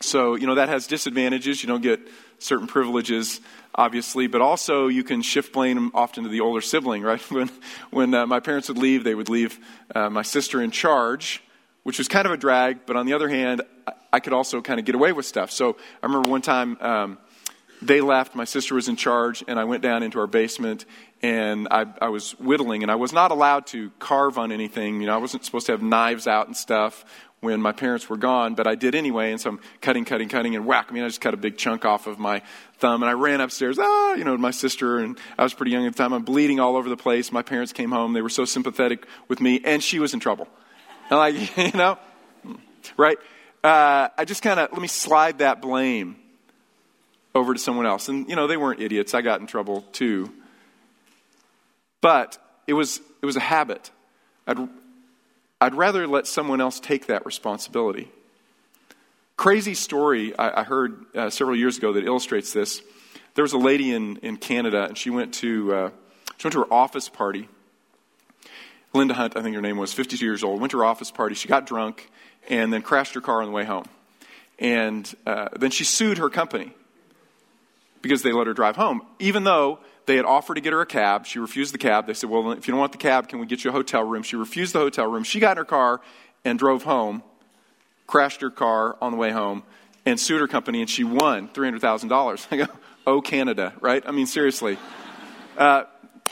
So, 0.00 0.34
you 0.34 0.46
know, 0.46 0.56
that 0.56 0.68
has 0.68 0.86
disadvantages. 0.86 1.62
You 1.62 1.68
don't 1.68 1.82
get 1.82 2.00
certain 2.38 2.66
privileges, 2.66 3.40
obviously, 3.74 4.26
but 4.26 4.40
also 4.40 4.88
you 4.88 5.02
can 5.02 5.22
shift 5.22 5.52
blame 5.52 5.90
often 5.94 6.24
to 6.24 6.28
the 6.28 6.40
older 6.40 6.60
sibling, 6.60 7.02
right? 7.02 7.20
When, 7.30 7.50
when 7.90 8.14
uh, 8.14 8.26
my 8.26 8.40
parents 8.40 8.68
would 8.68 8.78
leave, 8.78 9.04
they 9.04 9.14
would 9.14 9.28
leave 9.28 9.58
uh, 9.94 10.10
my 10.10 10.22
sister 10.22 10.60
in 10.60 10.70
charge, 10.70 11.42
which 11.82 11.98
was 11.98 12.08
kind 12.08 12.26
of 12.26 12.32
a 12.32 12.36
drag, 12.36 12.80
but 12.86 12.96
on 12.96 13.06
the 13.06 13.14
other 13.14 13.28
hand, 13.28 13.62
I 14.12 14.20
could 14.20 14.32
also 14.32 14.60
kind 14.60 14.78
of 14.78 14.86
get 14.86 14.94
away 14.94 15.12
with 15.12 15.26
stuff. 15.26 15.50
So 15.50 15.76
I 16.02 16.06
remember 16.06 16.28
one 16.28 16.42
time 16.42 16.76
um, 16.80 17.18
they 17.82 18.00
left, 18.00 18.34
my 18.34 18.44
sister 18.44 18.74
was 18.74 18.88
in 18.88 18.96
charge, 18.96 19.44
and 19.46 19.58
I 19.58 19.64
went 19.64 19.82
down 19.82 20.02
into 20.02 20.18
our 20.18 20.26
basement 20.26 20.84
and 21.22 21.68
I, 21.70 21.86
I 22.00 22.08
was 22.10 22.32
whittling, 22.32 22.82
and 22.82 22.92
I 22.92 22.96
was 22.96 23.12
not 23.12 23.30
allowed 23.30 23.66
to 23.68 23.90
carve 23.98 24.36
on 24.38 24.52
anything. 24.52 25.00
You 25.00 25.06
know, 25.06 25.14
I 25.14 25.18
wasn't 25.18 25.44
supposed 25.44 25.66
to 25.66 25.72
have 25.72 25.82
knives 25.82 26.26
out 26.26 26.46
and 26.46 26.56
stuff 26.56 27.04
when 27.40 27.60
my 27.60 27.72
parents 27.72 28.08
were 28.08 28.16
gone, 28.16 28.54
but 28.54 28.66
I 28.66 28.74
did 28.74 28.94
anyway. 28.94 29.30
And 29.30 29.40
so 29.40 29.50
I'm 29.50 29.60
cutting, 29.80 30.04
cutting, 30.04 30.28
cutting, 30.28 30.56
and 30.56 30.66
whack. 30.66 30.86
I 30.88 30.92
mean, 30.92 31.04
I 31.04 31.06
just 31.06 31.20
cut 31.20 31.34
a 31.34 31.36
big 31.36 31.58
chunk 31.58 31.84
off 31.84 32.06
of 32.06 32.18
my 32.18 32.42
thumb, 32.78 33.02
and 33.02 33.10
I 33.10 33.12
ran 33.12 33.40
upstairs. 33.40 33.78
Ah, 33.78 34.14
you 34.14 34.24
know, 34.24 34.36
my 34.36 34.50
sister 34.50 34.98
and 34.98 35.18
I 35.38 35.42
was 35.42 35.54
pretty 35.54 35.72
young 35.72 35.86
at 35.86 35.92
the 35.92 35.98
time. 35.98 36.12
I'm 36.12 36.24
bleeding 36.24 36.60
all 36.60 36.76
over 36.76 36.88
the 36.88 36.96
place. 36.96 37.30
My 37.30 37.42
parents 37.42 37.72
came 37.72 37.90
home. 37.90 38.14
They 38.14 38.22
were 38.22 38.30
so 38.30 38.44
sympathetic 38.44 39.06
with 39.28 39.40
me, 39.40 39.60
and 39.64 39.82
she 39.82 39.98
was 39.98 40.14
in 40.14 40.20
trouble. 40.20 40.48
And 41.10 41.18
like, 41.18 41.56
you 41.72 41.72
know, 41.72 41.98
right? 42.96 43.18
Uh, 43.62 44.08
I 44.16 44.24
just 44.24 44.42
kind 44.42 44.58
of 44.58 44.72
let 44.72 44.80
me 44.80 44.88
slide 44.88 45.38
that 45.38 45.60
blame 45.60 46.16
over 47.34 47.52
to 47.52 47.60
someone 47.60 47.86
else. 47.86 48.08
And 48.08 48.28
you 48.28 48.36
know, 48.36 48.46
they 48.46 48.56
weren't 48.56 48.80
idiots. 48.80 49.14
I 49.14 49.20
got 49.20 49.40
in 49.40 49.46
trouble 49.46 49.82
too. 49.92 50.32
But 52.00 52.38
it 52.66 52.72
was 52.72 53.00
it 53.22 53.26
was 53.26 53.36
a 53.36 53.40
habit. 53.40 53.90
I'd 54.46 54.68
I'd 55.60 55.74
rather 55.74 56.06
let 56.06 56.26
someone 56.26 56.60
else 56.60 56.80
take 56.80 57.06
that 57.06 57.24
responsibility. 57.24 58.10
Crazy 59.36 59.74
story 59.74 60.36
I, 60.38 60.60
I 60.60 60.64
heard 60.64 61.04
uh, 61.14 61.30
several 61.30 61.56
years 61.56 61.78
ago 61.78 61.94
that 61.94 62.04
illustrates 62.04 62.52
this. 62.52 62.82
There 63.34 63.42
was 63.42 63.54
a 63.54 63.58
lady 63.58 63.92
in, 63.92 64.16
in 64.18 64.36
Canada, 64.36 64.84
and 64.84 64.98
she 64.98 65.08
went 65.08 65.34
to 65.34 65.74
uh, 65.74 65.90
she 66.36 66.46
went 66.46 66.52
to 66.52 66.60
her 66.60 66.72
office 66.72 67.08
party. 67.08 67.48
Linda 68.92 69.14
Hunt, 69.14 69.36
I 69.36 69.42
think 69.42 69.54
her 69.54 69.62
name 69.62 69.78
was, 69.78 69.92
52 69.92 70.24
years 70.24 70.42
old, 70.42 70.60
went 70.60 70.70
to 70.70 70.78
her 70.78 70.84
office 70.84 71.10
party. 71.10 71.34
She 71.34 71.48
got 71.48 71.66
drunk 71.66 72.10
and 72.48 72.72
then 72.72 72.82
crashed 72.82 73.14
her 73.14 73.20
car 73.20 73.42
on 73.42 73.46
the 73.46 73.52
way 73.52 73.64
home. 73.64 73.84
And 74.58 75.12
uh, 75.26 75.48
then 75.58 75.70
she 75.70 75.84
sued 75.84 76.18
her 76.18 76.30
company 76.30 76.72
because 78.00 78.22
they 78.22 78.32
let 78.32 78.46
her 78.46 78.54
drive 78.54 78.76
home, 78.76 79.02
even 79.18 79.44
though 79.44 79.80
they 80.06 80.16
had 80.16 80.24
offered 80.24 80.54
to 80.54 80.60
get 80.60 80.72
her 80.72 80.80
a 80.80 80.86
cab. 80.86 81.26
She 81.26 81.38
refused 81.38 81.74
the 81.74 81.78
cab. 81.78 82.06
They 82.06 82.14
said, 82.14 82.30
Well, 82.30 82.52
if 82.52 82.66
you 82.66 82.72
don't 82.72 82.80
want 82.80 82.92
the 82.92 82.98
cab, 82.98 83.28
can 83.28 83.40
we 83.40 83.46
get 83.46 83.64
you 83.64 83.70
a 83.70 83.72
hotel 83.72 84.02
room? 84.02 84.22
She 84.22 84.36
refused 84.36 84.72
the 84.72 84.78
hotel 84.78 85.06
room. 85.06 85.24
She 85.24 85.40
got 85.40 85.52
in 85.52 85.56
her 85.58 85.64
car 85.64 86.00
and 86.44 86.58
drove 86.58 86.84
home, 86.84 87.22
crashed 88.06 88.40
her 88.40 88.50
car 88.50 88.96
on 89.02 89.10
the 89.10 89.18
way 89.18 89.32
home, 89.32 89.64
and 90.06 90.18
sued 90.18 90.40
her 90.40 90.48
company, 90.48 90.80
and 90.80 90.88
she 90.88 91.02
won 91.02 91.48
$300,000. 91.48 92.46
I 92.52 92.56
go, 92.56 92.66
Oh, 93.06 93.20
Canada, 93.20 93.72
right? 93.80 94.02
I 94.06 94.12
mean, 94.12 94.26
seriously. 94.26 94.78
Uh, 95.56 95.84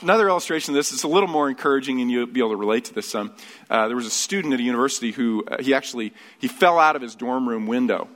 another 0.02 0.28
illustration 0.28 0.72
of 0.72 0.76
this 0.76 0.92
is 0.92 1.04
a 1.04 1.08
little 1.08 1.28
more 1.28 1.48
encouraging 1.48 2.00
and 2.00 2.10
you'll 2.10 2.26
be 2.26 2.40
able 2.40 2.50
to 2.50 2.56
relate 2.56 2.86
to 2.86 2.94
this 2.94 3.08
some 3.08 3.32
uh, 3.70 3.86
there 3.86 3.96
was 3.96 4.06
a 4.06 4.10
student 4.10 4.52
at 4.52 4.60
a 4.60 4.62
university 4.62 5.12
who 5.12 5.44
uh, 5.46 5.62
he 5.62 5.72
actually 5.72 6.12
he 6.38 6.48
fell 6.48 6.78
out 6.78 6.96
of 6.96 7.00
his 7.00 7.14
dorm 7.14 7.48
room 7.48 7.66
window 7.66 8.08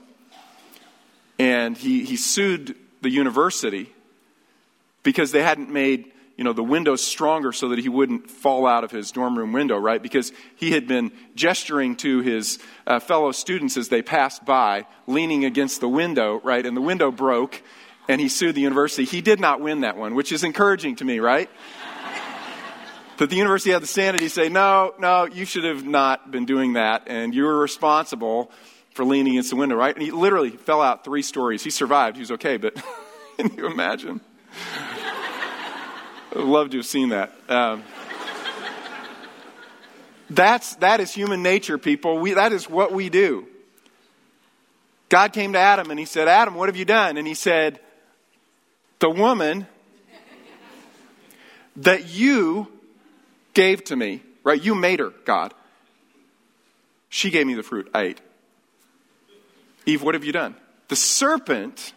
and 1.38 1.76
he, 1.78 2.04
he 2.04 2.16
sued 2.16 2.74
the 3.00 3.10
university 3.10 3.92
because 5.08 5.32
they 5.32 5.42
hadn't 5.42 5.70
made 5.70 6.12
you 6.36 6.44
know 6.44 6.52
the 6.52 6.62
windows 6.62 7.02
stronger 7.02 7.50
so 7.50 7.70
that 7.70 7.78
he 7.78 7.88
wouldn't 7.88 8.30
fall 8.30 8.66
out 8.66 8.84
of 8.84 8.90
his 8.90 9.10
dorm 9.10 9.38
room 9.38 9.52
window 9.52 9.78
right? 9.78 10.02
Because 10.02 10.32
he 10.54 10.72
had 10.72 10.86
been 10.86 11.12
gesturing 11.34 11.96
to 11.96 12.20
his 12.20 12.58
uh, 12.86 13.00
fellow 13.00 13.32
students 13.32 13.78
as 13.78 13.88
they 13.88 14.02
passed 14.02 14.44
by 14.44 14.84
leaning 15.06 15.46
against 15.46 15.80
the 15.80 15.88
window 15.88 16.42
right? 16.44 16.66
And 16.66 16.76
the 16.76 16.82
window 16.82 17.10
broke 17.10 17.62
and 18.06 18.20
he 18.20 18.28
sued 18.28 18.54
the 18.54 18.60
university. 18.60 19.04
He 19.04 19.22
did 19.22 19.40
not 19.40 19.62
win 19.62 19.80
that 19.80 19.96
one 19.96 20.14
which 20.14 20.30
is 20.30 20.44
encouraging 20.44 20.96
to 20.96 21.06
me 21.06 21.20
right? 21.20 21.48
That 23.16 23.30
the 23.30 23.36
university 23.36 23.72
had 23.72 23.82
the 23.82 23.86
sanity 23.86 24.24
to 24.24 24.30
say 24.30 24.50
no 24.50 24.92
no 24.98 25.24
you 25.24 25.46
should 25.46 25.64
have 25.64 25.86
not 25.86 26.30
been 26.30 26.44
doing 26.44 26.74
that 26.74 27.04
and 27.06 27.34
you 27.34 27.44
were 27.44 27.58
responsible 27.58 28.50
for 28.92 29.06
leaning 29.06 29.32
against 29.32 29.48
the 29.48 29.56
window 29.56 29.74
right? 29.74 29.94
And 29.94 30.04
he 30.04 30.10
literally 30.10 30.50
fell 30.50 30.82
out 30.82 31.02
three 31.02 31.22
stories. 31.22 31.64
He 31.64 31.70
survived. 31.70 32.18
He 32.18 32.20
was 32.20 32.32
okay 32.32 32.58
but 32.58 32.74
can 33.38 33.56
you 33.56 33.66
imagine 33.66 34.20
I'd 36.38 36.44
love 36.44 36.70
to 36.70 36.76
have 36.76 36.86
seen 36.86 37.08
that. 37.08 37.32
Um, 37.48 37.82
that's, 40.30 40.76
that 40.76 41.00
is 41.00 41.12
human 41.12 41.42
nature, 41.42 41.78
people. 41.78 42.20
We, 42.20 42.34
that 42.34 42.52
is 42.52 42.70
what 42.70 42.92
we 42.92 43.08
do. 43.08 43.48
God 45.08 45.32
came 45.32 45.54
to 45.54 45.58
Adam 45.58 45.90
and 45.90 45.98
he 45.98 46.04
said, 46.06 46.28
Adam, 46.28 46.54
what 46.54 46.68
have 46.68 46.76
you 46.76 46.84
done? 46.84 47.16
And 47.16 47.26
he 47.26 47.34
said, 47.34 47.80
The 49.00 49.10
woman 49.10 49.66
that 51.76 52.08
you 52.08 52.68
gave 53.52 53.82
to 53.84 53.96
me, 53.96 54.22
right? 54.44 54.62
You 54.62 54.76
made 54.76 55.00
her, 55.00 55.12
God. 55.24 55.54
She 57.08 57.30
gave 57.30 57.48
me 57.48 57.54
the 57.54 57.64
fruit. 57.64 57.90
I 57.92 58.02
ate. 58.02 58.20
Eve, 59.86 60.04
what 60.04 60.14
have 60.14 60.24
you 60.24 60.32
done? 60.32 60.54
The 60.86 60.96
serpent, 60.96 61.94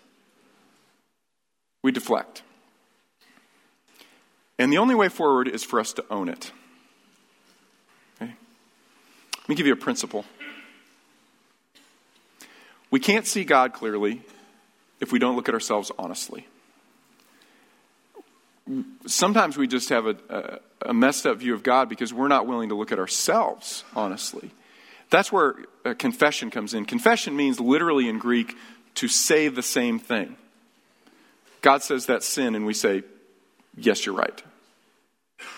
we 1.84 1.92
deflect. 1.92 2.42
And 4.62 4.72
the 4.72 4.78
only 4.78 4.94
way 4.94 5.10
forward 5.10 5.48
is 5.48 5.64
for 5.64 5.80
us 5.80 5.92
to 5.94 6.06
own 6.12 6.30
it. 6.30 6.52
Okay? 8.22 8.32
Let 9.40 9.50
me 9.50 9.56
give 9.56 9.66
you 9.66 9.74
a 9.74 9.76
principle. 9.76 10.24
We 12.92 13.00
can't 13.00 13.26
see 13.26 13.44
God 13.44 13.74
clearly 13.74 14.22
if 15.00 15.12
we 15.12 15.18
don't 15.18 15.36
look 15.36 15.50
at 15.50 15.56
ourselves 15.56 15.92
honestly. 15.98 16.46
Sometimes 19.08 19.58
we 19.58 19.66
just 19.66 19.90
have 19.90 20.06
a, 20.06 20.16
a, 20.30 20.60
a 20.90 20.94
messed 20.94 21.26
up 21.26 21.40
view 21.40 21.56
of 21.56 21.64
God 21.64 21.90
because 21.90 22.14
we're 22.14 22.28
not 22.28 22.46
willing 22.46 22.70
to 22.70 22.76
look 22.76 22.92
at 22.92 23.00
ourselves 23.00 23.84
honestly. 23.96 24.52
That's 25.10 25.32
where 25.32 25.56
uh, 25.84 25.96
confession 25.96 26.52
comes 26.52 26.76
in. 26.76 26.86
Confession 26.86 27.36
means 27.36 27.60
literally 27.60 28.08
in 28.08 28.20
Greek 28.20 28.56
to 28.94 29.08
say 29.08 29.48
the 29.48 29.64
same 29.64 29.98
thing. 29.98 30.36
God 31.62 31.82
says 31.82 32.06
that's 32.06 32.28
sin, 32.28 32.54
and 32.54 32.68
we 32.68 32.76
say, 32.76 33.02
Yes, 33.76 34.06
you're 34.06 34.14
right. 34.14 34.44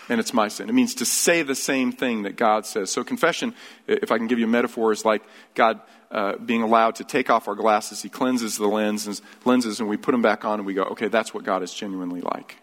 And 0.08 0.20
it's 0.20 0.34
my 0.34 0.48
sin. 0.48 0.68
It 0.68 0.72
means 0.72 0.94
to 0.96 1.04
say 1.04 1.42
the 1.42 1.54
same 1.54 1.92
thing 1.92 2.22
that 2.22 2.36
God 2.36 2.66
says. 2.66 2.90
So, 2.90 3.04
confession, 3.04 3.54
if 3.86 4.10
I 4.12 4.18
can 4.18 4.26
give 4.26 4.38
you 4.38 4.44
a 4.44 4.48
metaphor, 4.48 4.92
is 4.92 5.04
like 5.04 5.22
God 5.54 5.80
uh, 6.10 6.36
being 6.36 6.62
allowed 6.62 6.96
to 6.96 7.04
take 7.04 7.30
off 7.30 7.48
our 7.48 7.54
glasses. 7.54 8.02
He 8.02 8.08
cleanses 8.08 8.56
the 8.56 8.66
lenses, 8.66 9.20
lenses, 9.44 9.80
and 9.80 9.88
we 9.88 9.96
put 9.96 10.12
them 10.12 10.22
back 10.22 10.44
on, 10.44 10.60
and 10.60 10.66
we 10.66 10.74
go, 10.74 10.84
okay, 10.84 11.08
that's 11.08 11.34
what 11.34 11.44
God 11.44 11.62
is 11.62 11.74
genuinely 11.74 12.20
like. 12.20 12.56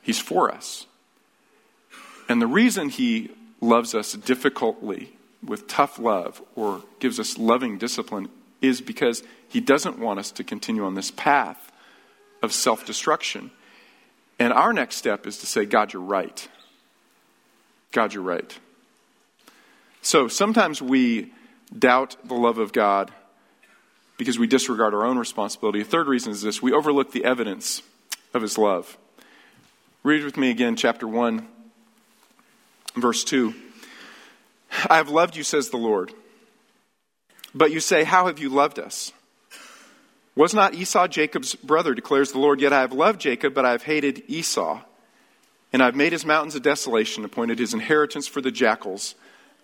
He's 0.00 0.20
for 0.20 0.50
us. 0.50 0.86
And 2.28 2.40
the 2.40 2.46
reason 2.46 2.88
He 2.88 3.30
loves 3.60 3.94
us 3.94 4.12
difficultly, 4.12 5.16
with 5.42 5.66
tough 5.66 5.98
love, 5.98 6.42
or 6.54 6.82
gives 7.00 7.20
us 7.20 7.36
loving 7.38 7.76
discipline, 7.78 8.28
is 8.62 8.80
because 8.80 9.22
He 9.48 9.60
doesn't 9.60 9.98
want 9.98 10.18
us 10.18 10.30
to 10.32 10.44
continue 10.44 10.84
on 10.84 10.94
this 10.94 11.10
path 11.10 11.72
of 12.42 12.52
self 12.52 12.86
destruction. 12.86 13.50
And 14.38 14.52
our 14.52 14.72
next 14.72 14.96
step 14.96 15.26
is 15.26 15.38
to 15.38 15.46
say, 15.46 15.64
God, 15.64 15.92
you're 15.92 16.02
right. 16.02 16.48
God, 17.92 18.12
you're 18.12 18.22
right. 18.22 18.58
So 20.02 20.28
sometimes 20.28 20.82
we 20.82 21.32
doubt 21.76 22.16
the 22.24 22.34
love 22.34 22.58
of 22.58 22.72
God 22.72 23.12
because 24.16 24.38
we 24.38 24.46
disregard 24.46 24.94
our 24.94 25.04
own 25.04 25.18
responsibility. 25.18 25.80
A 25.80 25.84
third 25.84 26.08
reason 26.08 26.32
is 26.32 26.42
this 26.42 26.62
we 26.62 26.72
overlook 26.72 27.12
the 27.12 27.24
evidence 27.24 27.82
of 28.32 28.42
his 28.42 28.58
love. 28.58 28.98
Read 30.02 30.24
with 30.24 30.36
me 30.36 30.50
again, 30.50 30.76
chapter 30.76 31.08
1, 31.08 31.48
verse 32.96 33.24
2. 33.24 33.54
I 34.90 34.96
have 34.96 35.08
loved 35.08 35.36
you, 35.36 35.42
says 35.42 35.70
the 35.70 35.78
Lord. 35.78 36.12
But 37.54 37.70
you 37.70 37.80
say, 37.80 38.04
How 38.04 38.26
have 38.26 38.38
you 38.38 38.48
loved 38.48 38.78
us? 38.78 39.12
Was 40.36 40.52
not 40.52 40.74
Esau 40.74 41.06
Jacob's 41.06 41.54
brother, 41.54 41.94
declares 41.94 42.32
the 42.32 42.38
Lord? 42.38 42.60
Yet 42.60 42.72
I 42.72 42.80
have 42.80 42.92
loved 42.92 43.20
Jacob, 43.20 43.54
but 43.54 43.64
I 43.64 43.70
have 43.70 43.84
hated 43.84 44.24
Esau. 44.26 44.80
And 45.72 45.82
I've 45.82 45.96
made 45.96 46.12
his 46.12 46.26
mountains 46.26 46.54
a 46.54 46.60
desolation, 46.60 47.24
appointed 47.24 47.58
his 47.58 47.74
inheritance 47.74 48.26
for 48.26 48.40
the 48.40 48.50
jackals 48.50 49.14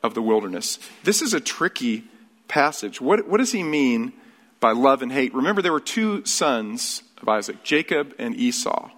of 0.03 0.15
the 0.15 0.23
wilderness. 0.23 0.79
This 1.05 1.23
is 1.23 1.35
a 1.35 1.41
tricky 1.41 2.05
passage. 2.49 3.01
What, 3.01 3.29
what 3.29 3.39
does 3.39 3.53
he 3.53 3.63
mean 3.63 4.13
by 4.61 4.73
love 4.73 5.03
and 5.03 5.13
hate? 5.13 5.35
Remember, 5.35 5.63
there 5.63 5.73
were 5.73 5.81
two 5.81 6.25
sons 6.25 7.03
of 7.21 7.29
Isaac, 7.29 7.63
Jacob 7.63 8.15
and 8.19 8.35
Esau. 8.37 8.91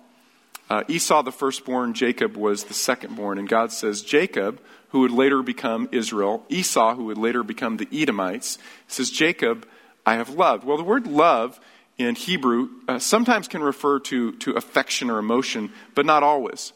Uh, 0.70 0.84
Esau, 0.88 1.22
the 1.22 1.32
firstborn, 1.32 1.92
Jacob 1.92 2.36
was 2.36 2.64
the 2.64 2.74
secondborn. 2.74 3.38
And 3.38 3.48
God 3.48 3.72
says, 3.72 4.02
Jacob, 4.02 4.60
who 4.88 5.00
would 5.00 5.10
later 5.10 5.42
become 5.42 5.88
Israel, 5.92 6.44
Esau, 6.48 6.94
who 6.94 7.06
would 7.06 7.18
later 7.18 7.42
become 7.42 7.76
the 7.76 7.88
Edomites, 7.92 8.58
says, 8.88 9.10
Jacob, 9.10 9.66
I 10.04 10.14
have 10.14 10.30
loved. 10.30 10.64
Well, 10.64 10.76
the 10.76 10.84
word 10.84 11.06
love 11.06 11.60
in 11.98 12.14
Hebrew 12.14 12.68
uh, 12.88 12.98
sometimes 12.98 13.48
can 13.48 13.62
refer 13.62 14.00
to, 14.00 14.32
to 14.32 14.52
affection 14.52 15.10
or 15.10 15.18
emotion, 15.18 15.72
but 15.94 16.06
not 16.06 16.22
always. 16.22 16.72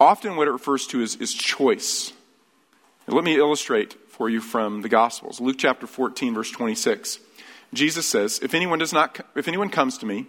Often, 0.00 0.36
what 0.36 0.46
it 0.46 0.52
refers 0.52 0.86
to 0.88 1.02
is, 1.02 1.16
is 1.16 1.34
choice. 1.34 2.12
Now, 3.06 3.14
let 3.14 3.24
me 3.24 3.36
illustrate 3.36 3.96
for 4.08 4.30
you 4.30 4.40
from 4.40 4.82
the 4.82 4.88
Gospels. 4.88 5.40
Luke 5.40 5.56
chapter 5.58 5.86
14, 5.86 6.34
verse 6.34 6.50
26. 6.50 7.18
Jesus 7.74 8.06
says, 8.06 8.38
if 8.42 8.54
anyone, 8.54 8.78
does 8.78 8.92
not, 8.92 9.20
if 9.34 9.48
anyone 9.48 9.70
comes 9.70 9.98
to 9.98 10.06
me 10.06 10.26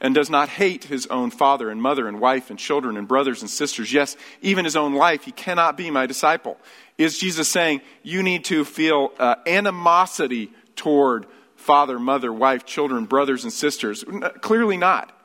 and 0.00 0.14
does 0.14 0.30
not 0.30 0.48
hate 0.48 0.84
his 0.84 1.06
own 1.06 1.30
father 1.30 1.70
and 1.70 1.80
mother 1.80 2.08
and 2.08 2.20
wife 2.20 2.50
and 2.50 2.58
children 2.58 2.96
and 2.96 3.06
brothers 3.06 3.42
and 3.42 3.50
sisters, 3.50 3.92
yes, 3.92 4.16
even 4.42 4.64
his 4.64 4.76
own 4.76 4.94
life, 4.94 5.24
he 5.24 5.32
cannot 5.32 5.76
be 5.76 5.90
my 5.90 6.06
disciple. 6.06 6.56
Is 6.98 7.18
Jesus 7.18 7.48
saying 7.48 7.82
you 8.02 8.22
need 8.22 8.44
to 8.46 8.64
feel 8.64 9.12
uh, 9.18 9.36
animosity 9.46 10.50
toward 10.76 11.26
father, 11.60 11.98
mother, 11.98 12.32
wife, 12.32 12.64
children, 12.64 13.04
brothers, 13.04 13.44
and 13.44 13.52
sisters. 13.52 14.04
Clearly 14.40 14.76
not. 14.76 15.16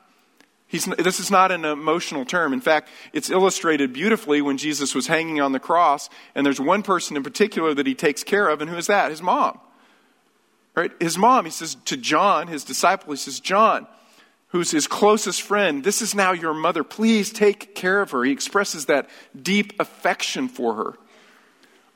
He's, 0.68 0.84
this 0.84 1.20
is 1.20 1.30
not 1.30 1.52
an 1.52 1.64
emotional 1.64 2.24
term. 2.24 2.52
In 2.52 2.60
fact, 2.60 2.88
it's 3.12 3.30
illustrated 3.30 3.92
beautifully 3.92 4.42
when 4.42 4.58
Jesus 4.58 4.94
was 4.94 5.06
hanging 5.06 5.40
on 5.40 5.52
the 5.52 5.60
cross, 5.60 6.10
and 6.34 6.44
there's 6.44 6.60
one 6.60 6.82
person 6.82 7.16
in 7.16 7.22
particular 7.22 7.72
that 7.74 7.86
he 7.86 7.94
takes 7.94 8.24
care 8.24 8.48
of, 8.48 8.60
and 8.60 8.68
who 8.68 8.76
is 8.76 8.88
that? 8.88 9.10
His 9.10 9.22
mom. 9.22 9.60
Right? 10.74 10.90
His 11.00 11.16
mom, 11.16 11.44
he 11.44 11.50
says 11.50 11.76
to 11.86 11.96
John, 11.96 12.48
his 12.48 12.64
disciple, 12.64 13.12
he 13.12 13.16
says, 13.16 13.40
John, 13.40 13.86
who's 14.48 14.72
his 14.72 14.86
closest 14.86 15.40
friend, 15.40 15.84
this 15.84 16.02
is 16.02 16.14
now 16.14 16.32
your 16.32 16.52
mother. 16.52 16.84
Please 16.84 17.30
take 17.30 17.74
care 17.74 18.02
of 18.02 18.10
her. 18.10 18.24
He 18.24 18.32
expresses 18.32 18.86
that 18.86 19.08
deep 19.40 19.72
affection 19.80 20.48
for 20.48 20.74
her. 20.74 20.94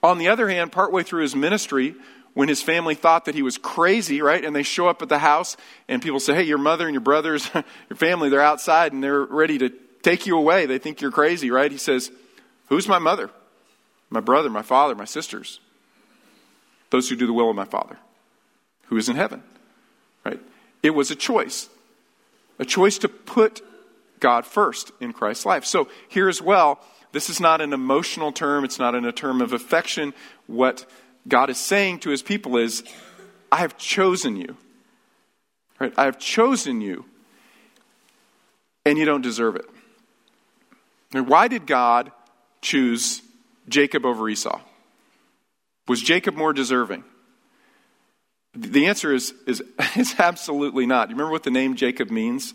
On 0.03 0.16
the 0.18 0.29
other 0.29 0.48
hand, 0.48 0.72
partway 0.72 1.03
through 1.03 1.22
his 1.22 1.37
ministry, 1.37 1.94
when 2.34 2.48
his 2.48 2.62
family 2.62 2.94
thought 2.94 3.24
that 3.24 3.34
he 3.34 3.42
was 3.42 3.58
crazy, 3.58 4.22
right? 4.22 4.44
And 4.44 4.54
they 4.54 4.62
show 4.62 4.88
up 4.88 5.02
at 5.02 5.08
the 5.08 5.18
house 5.18 5.56
and 5.88 6.00
people 6.00 6.20
say, 6.20 6.34
hey, 6.34 6.44
your 6.44 6.58
mother 6.58 6.86
and 6.86 6.94
your 6.94 7.00
brothers, 7.00 7.50
your 7.54 7.96
family, 7.96 8.28
they're 8.28 8.40
outside 8.40 8.92
and 8.92 9.02
they're 9.02 9.24
ready 9.24 9.58
to 9.58 9.70
take 10.02 10.26
you 10.26 10.36
away. 10.36 10.66
They 10.66 10.78
think 10.78 11.00
you're 11.00 11.10
crazy, 11.10 11.50
right? 11.50 11.70
He 11.70 11.78
says, 11.78 12.10
who's 12.68 12.86
my 12.88 12.98
mother? 12.98 13.30
My 14.10 14.20
brother, 14.20 14.50
my 14.50 14.62
father, 14.62 14.94
my 14.94 15.04
sisters. 15.04 15.60
Those 16.90 17.08
who 17.08 17.16
do 17.16 17.26
the 17.26 17.32
will 17.32 17.48
of 17.48 17.56
my 17.56 17.64
Father, 17.64 17.98
who 18.86 18.96
is 18.96 19.08
in 19.08 19.16
heaven, 19.16 19.42
right? 20.24 20.40
It 20.82 20.90
was 20.90 21.10
a 21.10 21.14
choice. 21.14 21.68
A 22.58 22.64
choice 22.64 22.98
to 22.98 23.08
put 23.08 23.62
God 24.18 24.44
first 24.44 24.90
in 25.00 25.12
Christ's 25.12 25.46
life. 25.46 25.64
So 25.64 25.88
here 26.08 26.28
as 26.28 26.42
well, 26.42 26.80
this 27.12 27.30
is 27.30 27.40
not 27.40 27.60
an 27.60 27.72
emotional 27.72 28.32
term. 28.32 28.64
It's 28.64 28.78
not 28.78 28.94
in 28.94 29.04
a 29.04 29.12
term 29.12 29.40
of 29.40 29.52
affection. 29.52 30.12
What 30.46 30.84
God 31.28 31.50
is 31.50 31.59
saying 31.59 32.00
to 32.00 32.11
his 32.11 32.22
people 32.22 32.56
is, 32.56 32.83
I 33.52 33.59
have 33.59 33.76
chosen 33.76 34.37
you. 34.37 34.56
Right? 35.78 35.92
I 35.96 36.04
have 36.04 36.18
chosen 36.18 36.83
you, 36.83 37.06
and 38.85 38.98
you 38.98 39.06
don't 39.06 39.22
deserve 39.22 39.56
it. 39.56 39.64
Now, 41.12 41.22
why 41.22 41.48
did 41.48 41.66
God 41.66 42.12
choose 42.61 43.22
Jacob 43.68 44.04
over 44.04 44.28
Esau? 44.28 44.61
Was 45.88 46.02
Jacob 46.02 46.37
more 46.37 46.52
deserving? 46.52 47.02
The 48.54 48.87
answer 48.87 49.14
is, 49.14 49.33
is, 49.46 49.62
is 49.96 50.14
absolutely 50.18 50.87
not. 50.87 51.09
You 51.09 51.14
remember 51.14 51.33
what 51.33 51.44
the 51.44 51.50
name 51.50 51.76
Jacob 51.76 52.11
means? 52.11 52.52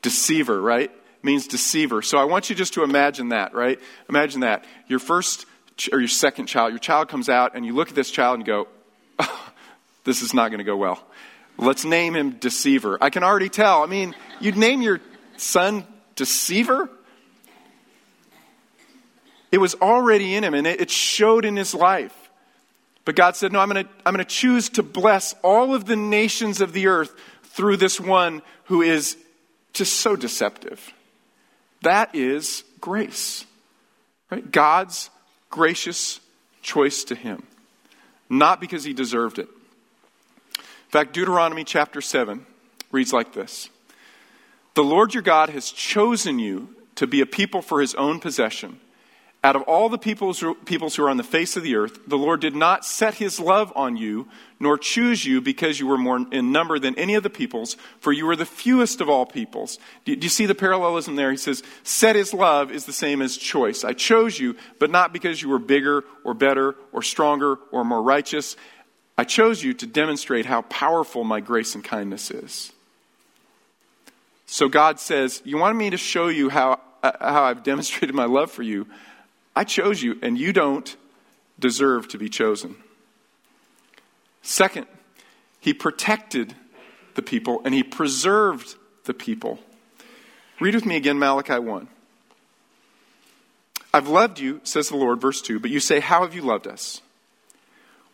Deceiver, 0.00 0.60
right? 0.60 0.90
It 0.90 1.24
means 1.24 1.46
deceiver. 1.46 2.02
So 2.02 2.18
I 2.18 2.24
want 2.24 2.48
you 2.48 2.56
just 2.56 2.74
to 2.74 2.82
imagine 2.82 3.28
that, 3.28 3.54
right? 3.54 3.78
Imagine 4.08 4.40
that. 4.40 4.64
Your 4.88 4.98
first 4.98 5.46
or 5.92 5.98
your 5.98 6.08
second 6.08 6.46
child, 6.46 6.72
your 6.72 6.78
child 6.78 7.08
comes 7.08 7.28
out 7.28 7.54
and 7.54 7.64
you 7.66 7.74
look 7.74 7.88
at 7.88 7.94
this 7.94 8.10
child 8.10 8.36
and 8.36 8.46
go, 8.46 8.68
oh, 9.18 9.52
this 10.04 10.22
is 10.22 10.32
not 10.32 10.48
going 10.48 10.58
to 10.58 10.64
go 10.64 10.76
well. 10.76 11.02
Let's 11.56 11.84
name 11.84 12.16
him 12.16 12.32
Deceiver. 12.32 12.98
I 13.00 13.10
can 13.10 13.22
already 13.22 13.48
tell. 13.48 13.82
I 13.82 13.86
mean, 13.86 14.14
you'd 14.40 14.56
name 14.56 14.82
your 14.82 15.00
son 15.36 15.86
Deceiver? 16.16 16.88
It 19.52 19.58
was 19.58 19.74
already 19.76 20.34
in 20.34 20.42
him 20.42 20.54
and 20.54 20.66
it 20.66 20.90
showed 20.90 21.44
in 21.44 21.54
his 21.56 21.74
life. 21.74 22.12
But 23.04 23.14
God 23.14 23.36
said, 23.36 23.52
No, 23.52 23.60
I'm 23.60 23.68
going 23.68 23.84
to 23.84 23.90
I'm 24.04 24.14
going 24.14 24.24
to 24.24 24.30
choose 24.30 24.70
to 24.70 24.82
bless 24.82 25.34
all 25.42 25.74
of 25.74 25.84
the 25.84 25.96
nations 25.96 26.60
of 26.60 26.72
the 26.72 26.88
earth 26.88 27.14
through 27.44 27.76
this 27.76 28.00
one 28.00 28.42
who 28.64 28.82
is 28.82 29.16
just 29.72 29.94
so 29.94 30.16
deceptive. 30.16 30.92
That 31.82 32.14
is 32.14 32.64
grace. 32.80 33.44
Right? 34.30 34.50
God's 34.50 35.10
gracious 35.54 36.18
choice 36.62 37.04
to 37.04 37.14
him, 37.14 37.44
not 38.28 38.60
because 38.60 38.82
he 38.82 38.92
deserved 38.92 39.38
it. 39.38 39.46
In 40.58 40.90
fact, 40.90 41.12
Deuteronomy 41.12 41.62
chapter 41.62 42.00
7 42.00 42.44
reads 42.90 43.12
like 43.12 43.34
this. 43.34 43.68
The 44.74 44.82
Lord 44.82 45.14
your 45.14 45.22
God 45.22 45.50
has 45.50 45.70
chosen 45.70 46.40
you 46.40 46.74
to 46.96 47.06
be 47.06 47.20
a 47.20 47.26
people 47.26 47.62
for 47.62 47.80
his 47.80 47.94
own 47.94 48.18
possession 48.18 48.80
out 49.44 49.56
of 49.56 49.62
all 49.62 49.90
the 49.90 49.98
peoples, 49.98 50.42
peoples 50.64 50.96
who 50.96 51.04
are 51.04 51.10
on 51.10 51.18
the 51.18 51.22
face 51.22 51.54
of 51.54 51.62
the 51.62 51.76
earth, 51.76 51.98
the 52.08 52.16
Lord 52.16 52.40
did 52.40 52.56
not 52.56 52.86
set 52.86 53.14
his 53.14 53.38
love 53.38 53.70
on 53.76 53.94
you, 53.98 54.26
nor 54.58 54.78
choose 54.78 55.26
you 55.26 55.42
because 55.42 55.78
you 55.78 55.86
were 55.86 55.98
more 55.98 56.24
in 56.32 56.50
number 56.50 56.78
than 56.78 56.98
any 56.98 57.14
of 57.14 57.22
the 57.22 57.28
peoples, 57.28 57.76
for 58.00 58.10
you 58.10 58.24
were 58.24 58.36
the 58.36 58.46
fewest 58.46 59.02
of 59.02 59.10
all 59.10 59.26
peoples. 59.26 59.78
Do, 60.06 60.14
you 60.14 60.30
see 60.30 60.46
the 60.46 60.54
parallelism 60.54 61.16
there? 61.16 61.30
He 61.30 61.36
says, 61.36 61.62
set 61.82 62.16
his 62.16 62.32
love 62.32 62.72
is 62.72 62.86
the 62.86 62.92
same 62.94 63.20
as 63.20 63.36
choice. 63.36 63.84
I 63.84 63.92
chose 63.92 64.40
you, 64.40 64.56
but 64.78 64.90
not 64.90 65.12
because 65.12 65.42
you 65.42 65.50
were 65.50 65.58
bigger 65.58 66.04
or 66.24 66.32
better 66.32 66.74
or 66.90 67.02
stronger 67.02 67.56
or 67.70 67.84
more 67.84 68.02
righteous. 68.02 68.56
I 69.18 69.24
chose 69.24 69.62
you 69.62 69.74
to 69.74 69.86
demonstrate 69.86 70.46
how 70.46 70.62
powerful 70.62 71.22
my 71.22 71.40
grace 71.40 71.74
and 71.74 71.84
kindness 71.84 72.30
is. 72.30 72.72
So 74.46 74.70
God 74.70 74.98
says, 75.00 75.42
You 75.44 75.58
wanted 75.58 75.74
me 75.74 75.90
to 75.90 75.98
show 75.98 76.28
you 76.28 76.48
how, 76.48 76.80
uh, 77.02 77.12
how 77.20 77.44
I've 77.44 77.62
demonstrated 77.62 78.14
my 78.14 78.24
love 78.24 78.50
for 78.50 78.62
you. 78.62 78.86
I 79.56 79.64
chose 79.64 80.02
you, 80.02 80.18
and 80.22 80.38
you 80.38 80.52
don't 80.52 80.96
deserve 81.58 82.08
to 82.08 82.18
be 82.18 82.28
chosen. 82.28 82.76
Second, 84.42 84.86
he 85.60 85.72
protected 85.72 86.54
the 87.14 87.22
people 87.22 87.62
and 87.64 87.72
he 87.72 87.82
preserved 87.82 88.76
the 89.04 89.14
people. 89.14 89.58
Read 90.60 90.74
with 90.74 90.84
me 90.84 90.96
again 90.96 91.18
Malachi 91.18 91.58
1. 91.58 91.88
I've 93.92 94.08
loved 94.08 94.40
you, 94.40 94.60
says 94.64 94.88
the 94.88 94.96
Lord, 94.96 95.20
verse 95.20 95.40
2, 95.40 95.60
but 95.60 95.70
you 95.70 95.80
say, 95.80 96.00
How 96.00 96.22
have 96.22 96.34
you 96.34 96.42
loved 96.42 96.66
us? 96.66 97.00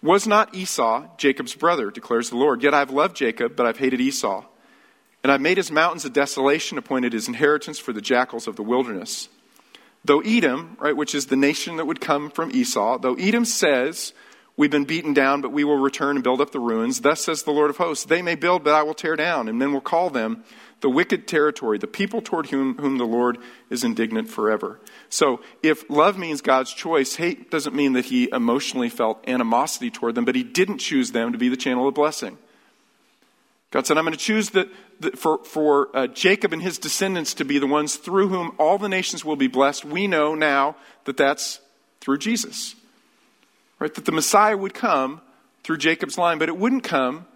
Was 0.03 0.27
not 0.27 0.55
Esau 0.55 1.07
Jacob's 1.17 1.55
brother, 1.55 1.91
declares 1.91 2.31
the 2.31 2.37
Lord? 2.37 2.63
Yet 2.63 2.75
I've 2.75 2.91
loved 2.91 3.17
Jacob, 3.17 3.57
but 3.57 3.67
I've 3.67 3.79
hated 3.79 4.01
Esau. 4.01 4.45
And 5.23 5.31
I've 5.31 5.41
made 5.41 5.57
his 5.59 5.71
mountains 5.71 6.05
a 6.05 6.11
desolation, 6.11 6.79
appointed 6.79 7.13
his 7.13 7.29
inheritance 7.29 7.79
for 7.79 7.93
the 7.93 8.01
jackals 8.01 8.47
of 8.47 8.57
the 8.57 8.63
wilderness. 8.63 9.29
Though 10.05 10.21
Edom, 10.21 10.77
right, 10.81 10.97
which 10.97 11.15
is 11.15 11.27
the 11.27 11.37
nation 11.37 11.77
that 11.77 11.87
would 11.87 12.01
come 12.01 12.31
from 12.31 12.51
Esau, 12.53 12.99
though 12.99 13.15
Edom 13.15 13.45
says, 13.45 14.13
We've 14.57 14.71
been 14.71 14.85
beaten 14.85 15.15
down, 15.15 15.41
but 15.41 15.53
we 15.53 15.65
will 15.65 15.79
return 15.79 16.17
and 16.17 16.23
build 16.23 16.41
up 16.41 16.51
the 16.51 16.61
ruins. 16.61 17.01
Thus 17.01 17.23
says 17.25 17.45
the 17.45 17.51
Lord 17.51 17.71
of 17.71 17.79
hosts, 17.79 18.05
They 18.05 18.21
may 18.21 18.35
build, 18.35 18.63
but 18.63 18.75
I 18.75 18.83
will 18.83 18.95
tear 18.95 19.17
down, 19.17 19.49
and 19.49 19.59
men 19.59 19.73
will 19.73 19.81
call 19.81 20.11
them 20.11 20.45
the 20.81 20.91
wicked 20.91 21.27
territory, 21.27 21.79
the 21.79 21.87
people 21.87 22.21
toward 22.21 22.47
whom, 22.51 22.77
whom 22.77 22.99
the 22.99 23.07
Lord 23.07 23.39
is 23.71 23.85
indignant 23.85 24.29
forever. 24.29 24.81
So, 25.09 25.41
if 25.63 25.89
love 25.89 26.19
means 26.19 26.41
God's 26.41 26.75
choice, 26.75 27.17
hate 27.17 27.51
doesn't 27.51 27.75
mean 27.75 27.95
that 27.95 28.07
he 28.07 28.29
emotionally 28.31 28.89
felt 28.89 29.27
animosity 29.29 29.91
toward 29.91 30.15
them, 30.15 30.25
but 30.25 30.35
he 30.35 30.43
didn't 30.43 30.79
choose 30.79 31.13
them 31.13 31.33
to 31.33 31.39
be 31.39 31.49
the 31.49 31.57
channel 31.57 31.89
of 31.89 31.95
blessing. 31.95 32.39
God 33.71 33.87
said, 33.87 33.97
I'm 33.97 34.05
going 34.05 34.17
to 34.17 34.19
choose 34.19 34.51
the, 34.51 34.69
the, 34.99 35.13
for, 35.13 35.39
for 35.45 35.97
uh, 35.97 36.07
Jacob 36.09 36.53
and 36.53 36.61
his 36.61 36.79
descendants 36.79 37.35
to 37.35 37.45
be 37.45 37.59
the 37.59 37.67
ones 37.67 37.97
through 37.97 38.29
whom 38.29 38.55
all 38.59 38.79
the 38.79 38.89
nations 38.89 39.25
will 39.25 39.37
be 39.37 39.47
blessed. 39.47 39.85
We 39.85 40.09
know 40.09 40.35
now 40.35 40.77
that 41.05 41.17
that's 41.17 41.61
through 42.01 42.19
Jesus. 42.19 42.75
Right? 43.79 43.95
That 43.95 44.05
the 44.05 44.13
Messiah 44.13 44.57
would 44.57 44.75
come 44.75 45.21
through 45.63 45.79
Jacob's 45.79 46.19
line, 46.19 46.39
but 46.39 46.49
it 46.49 46.57
wouldn't 46.57 46.83
come 46.83 47.27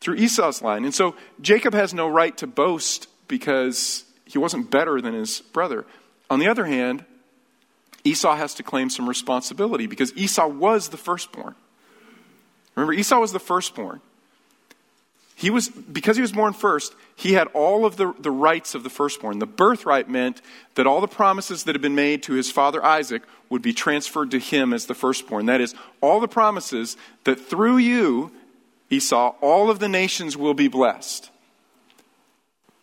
through 0.00 0.16
Esau's 0.16 0.62
line. 0.62 0.84
And 0.84 0.94
so 0.94 1.16
Jacob 1.40 1.74
has 1.74 1.92
no 1.92 2.06
right 2.06 2.36
to 2.38 2.46
boast 2.46 3.08
because 3.26 4.04
he 4.26 4.38
wasn't 4.38 4.70
better 4.70 5.00
than 5.00 5.14
his 5.14 5.40
brother. 5.40 5.84
On 6.30 6.38
the 6.38 6.48
other 6.48 6.66
hand, 6.66 7.04
Esau 8.04 8.36
has 8.36 8.54
to 8.54 8.62
claim 8.62 8.90
some 8.90 9.08
responsibility 9.08 9.86
because 9.86 10.14
Esau 10.14 10.46
was 10.46 10.90
the 10.90 10.96
firstborn. 10.96 11.54
Remember, 12.76 12.92
Esau 12.92 13.18
was 13.18 13.32
the 13.32 13.40
firstborn. 13.40 14.00
He 15.34 15.50
was, 15.50 15.68
because 15.68 16.16
he 16.16 16.22
was 16.22 16.32
born 16.32 16.52
first, 16.52 16.94
he 17.16 17.32
had 17.32 17.48
all 17.48 17.84
of 17.84 17.96
the, 17.96 18.14
the 18.20 18.30
rights 18.30 18.74
of 18.74 18.84
the 18.84 18.90
firstborn. 18.90 19.40
The 19.40 19.46
birthright 19.46 20.08
meant 20.08 20.40
that 20.74 20.86
all 20.86 21.00
the 21.00 21.08
promises 21.08 21.64
that 21.64 21.74
had 21.74 21.82
been 21.82 21.94
made 21.94 22.22
to 22.24 22.34
his 22.34 22.50
father 22.50 22.84
Isaac 22.84 23.22
would 23.50 23.62
be 23.62 23.72
transferred 23.72 24.30
to 24.30 24.38
him 24.38 24.72
as 24.72 24.86
the 24.86 24.94
firstborn. 24.94 25.46
That 25.46 25.60
is, 25.60 25.74
all 26.00 26.20
the 26.20 26.28
promises 26.28 26.96
that 27.24 27.40
through 27.40 27.78
you, 27.78 28.32
Esau, 28.90 29.34
all 29.40 29.70
of 29.70 29.80
the 29.80 29.88
nations 29.88 30.36
will 30.36 30.54
be 30.54 30.68
blessed. 30.68 31.30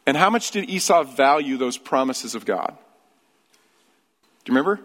And 0.06 0.18
how 0.18 0.30
much 0.30 0.52
did 0.52 0.70
Esau 0.70 1.04
value 1.04 1.58
those 1.58 1.78
promises 1.78 2.36
of 2.36 2.46
God? 2.46 2.76
Do 4.44 4.52
you 4.52 4.58
remember? 4.58 4.82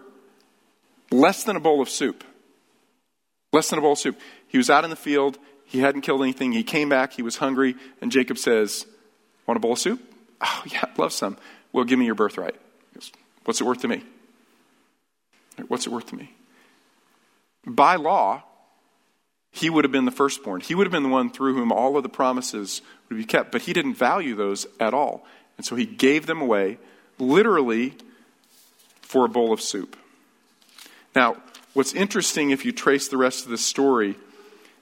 Less 1.11 1.43
than 1.43 1.55
a 1.55 1.59
bowl 1.59 1.81
of 1.81 1.89
soup. 1.89 2.23
Less 3.51 3.69
than 3.69 3.79
a 3.79 3.81
bowl 3.81 3.93
of 3.93 3.99
soup. 3.99 4.19
He 4.47 4.57
was 4.57 4.69
out 4.69 4.83
in 4.83 4.89
the 4.89 4.95
field. 4.95 5.37
He 5.67 5.79
hadn't 5.79 6.01
killed 6.01 6.21
anything. 6.21 6.53
He 6.53 6.63
came 6.63 6.89
back. 6.89 7.13
He 7.13 7.21
was 7.21 7.37
hungry. 7.37 7.75
And 8.01 8.11
Jacob 8.11 8.37
says, 8.37 8.85
Want 9.45 9.57
a 9.57 9.59
bowl 9.59 9.73
of 9.73 9.79
soup? 9.79 10.01
Oh, 10.41 10.63
yeah, 10.65 10.85
love 10.97 11.13
some. 11.13 11.37
Well, 11.73 11.83
give 11.83 11.99
me 11.99 12.05
your 12.05 12.15
birthright. 12.15 12.55
Goes, 12.93 13.11
What's 13.43 13.61
it 13.61 13.65
worth 13.65 13.81
to 13.81 13.87
me? 13.87 14.03
What's 15.67 15.85
it 15.85 15.91
worth 15.91 16.07
to 16.07 16.15
me? 16.15 16.31
By 17.65 17.95
law, 17.95 18.43
he 19.51 19.69
would 19.69 19.83
have 19.83 19.91
been 19.91 20.05
the 20.05 20.11
firstborn. 20.11 20.61
He 20.61 20.75
would 20.75 20.87
have 20.87 20.91
been 20.91 21.03
the 21.03 21.09
one 21.09 21.29
through 21.29 21.55
whom 21.55 21.71
all 21.71 21.97
of 21.97 22.03
the 22.03 22.09
promises 22.09 22.81
would 23.09 23.17
be 23.17 23.25
kept. 23.25 23.51
But 23.51 23.63
he 23.63 23.73
didn't 23.73 23.95
value 23.95 24.35
those 24.35 24.67
at 24.79 24.93
all. 24.93 25.25
And 25.57 25.65
so 25.65 25.75
he 25.75 25.85
gave 25.85 26.27
them 26.27 26.41
away, 26.41 26.77
literally, 27.17 27.95
for 29.01 29.25
a 29.25 29.29
bowl 29.29 29.51
of 29.51 29.59
soup. 29.59 29.97
Now, 31.15 31.37
what's 31.73 31.93
interesting 31.93 32.51
if 32.51 32.63
you 32.63 32.71
trace 32.71 33.07
the 33.07 33.17
rest 33.17 33.45
of 33.45 33.51
the 33.51 33.57
story 33.57 34.15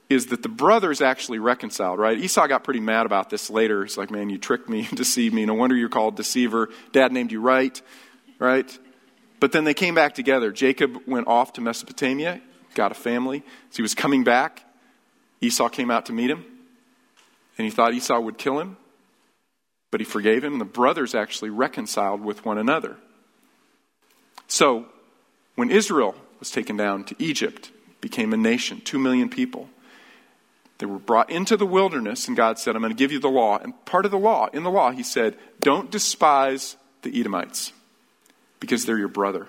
is 0.09 0.27
that 0.27 0.43
the 0.43 0.49
brothers 0.49 1.01
actually 1.01 1.39
reconciled, 1.39 1.99
right? 1.99 2.17
Esau 2.17 2.47
got 2.47 2.63
pretty 2.63 2.79
mad 2.79 3.05
about 3.05 3.29
this 3.29 3.49
later. 3.49 3.83
He's 3.83 3.97
like, 3.97 4.11
man, 4.11 4.29
you 4.29 4.37
tricked 4.37 4.69
me, 4.69 4.87
deceived 4.93 5.33
me. 5.33 5.45
No 5.45 5.55
wonder 5.55 5.75
you're 5.75 5.89
called 5.89 6.15
deceiver. 6.15 6.69
Dad 6.91 7.11
named 7.11 7.31
you 7.31 7.41
right, 7.41 7.81
right? 8.39 8.77
But 9.39 9.51
then 9.51 9.63
they 9.63 9.73
came 9.73 9.95
back 9.95 10.13
together. 10.13 10.51
Jacob 10.51 10.97
went 11.07 11.27
off 11.27 11.53
to 11.53 11.61
Mesopotamia, 11.61 12.41
got 12.75 12.91
a 12.91 12.95
family. 12.95 13.43
So 13.71 13.77
he 13.77 13.81
was 13.81 13.95
coming 13.95 14.23
back. 14.23 14.63
Esau 15.41 15.69
came 15.69 15.91
out 15.91 16.05
to 16.05 16.13
meet 16.13 16.29
him, 16.29 16.45
and 17.57 17.65
he 17.65 17.71
thought 17.71 17.93
Esau 17.93 18.19
would 18.19 18.37
kill 18.37 18.59
him, 18.59 18.77
but 19.91 19.99
he 19.99 20.05
forgave 20.05 20.43
him. 20.43 20.53
And 20.53 20.61
The 20.61 20.65
brothers 20.65 21.13
actually 21.13 21.49
reconciled 21.49 22.21
with 22.21 22.45
one 22.45 22.57
another. 22.57 22.97
So 24.47 24.85
when 25.55 25.71
Israel 25.71 26.15
was 26.39 26.51
taken 26.51 26.77
down 26.77 27.03
to 27.05 27.15
Egypt, 27.19 27.71
became 28.01 28.33
a 28.33 28.37
nation, 28.37 28.81
two 28.81 28.99
million 28.99 29.29
people. 29.29 29.69
They 30.77 30.85
were 30.85 30.99
brought 30.99 31.29
into 31.29 31.55
the 31.55 31.65
wilderness, 31.65 32.27
and 32.27 32.35
God 32.35 32.59
said, 32.59 32.75
I'm 32.75 32.81
going 32.81 32.93
to 32.93 32.97
give 32.97 33.11
you 33.11 33.19
the 33.19 33.29
law. 33.29 33.57
And 33.57 33.73
part 33.85 34.05
of 34.05 34.11
the 34.11 34.17
law, 34.17 34.47
in 34.51 34.63
the 34.63 34.71
law, 34.71 34.91
He 34.91 35.03
said, 35.03 35.37
Don't 35.61 35.89
despise 35.89 36.75
the 37.01 37.17
Edomites 37.17 37.71
because 38.59 38.85
they're 38.85 38.97
your 38.97 39.07
brother. 39.07 39.47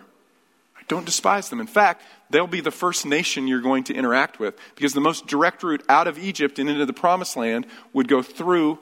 Don't 0.89 1.07
despise 1.07 1.49
them. 1.49 1.61
In 1.61 1.67
fact, 1.67 2.03
they'll 2.31 2.47
be 2.47 2.61
the 2.61 2.71
first 2.71 3.07
nation 3.07 3.49
you're 3.49 3.61
going 3.61 3.85
to 3.85 3.95
interact 3.95 4.39
with 4.39 4.57
because 4.77 4.93
the 4.93 5.01
most 5.01 5.27
direct 5.27 5.63
route 5.63 5.83
out 5.89 6.07
of 6.07 6.19
Egypt 6.19 6.59
and 6.59 6.69
into 6.71 6.87
the 6.87 6.93
promised 6.93 7.37
land 7.37 7.67
would 7.93 8.07
go 8.07 8.23
through 8.23 8.79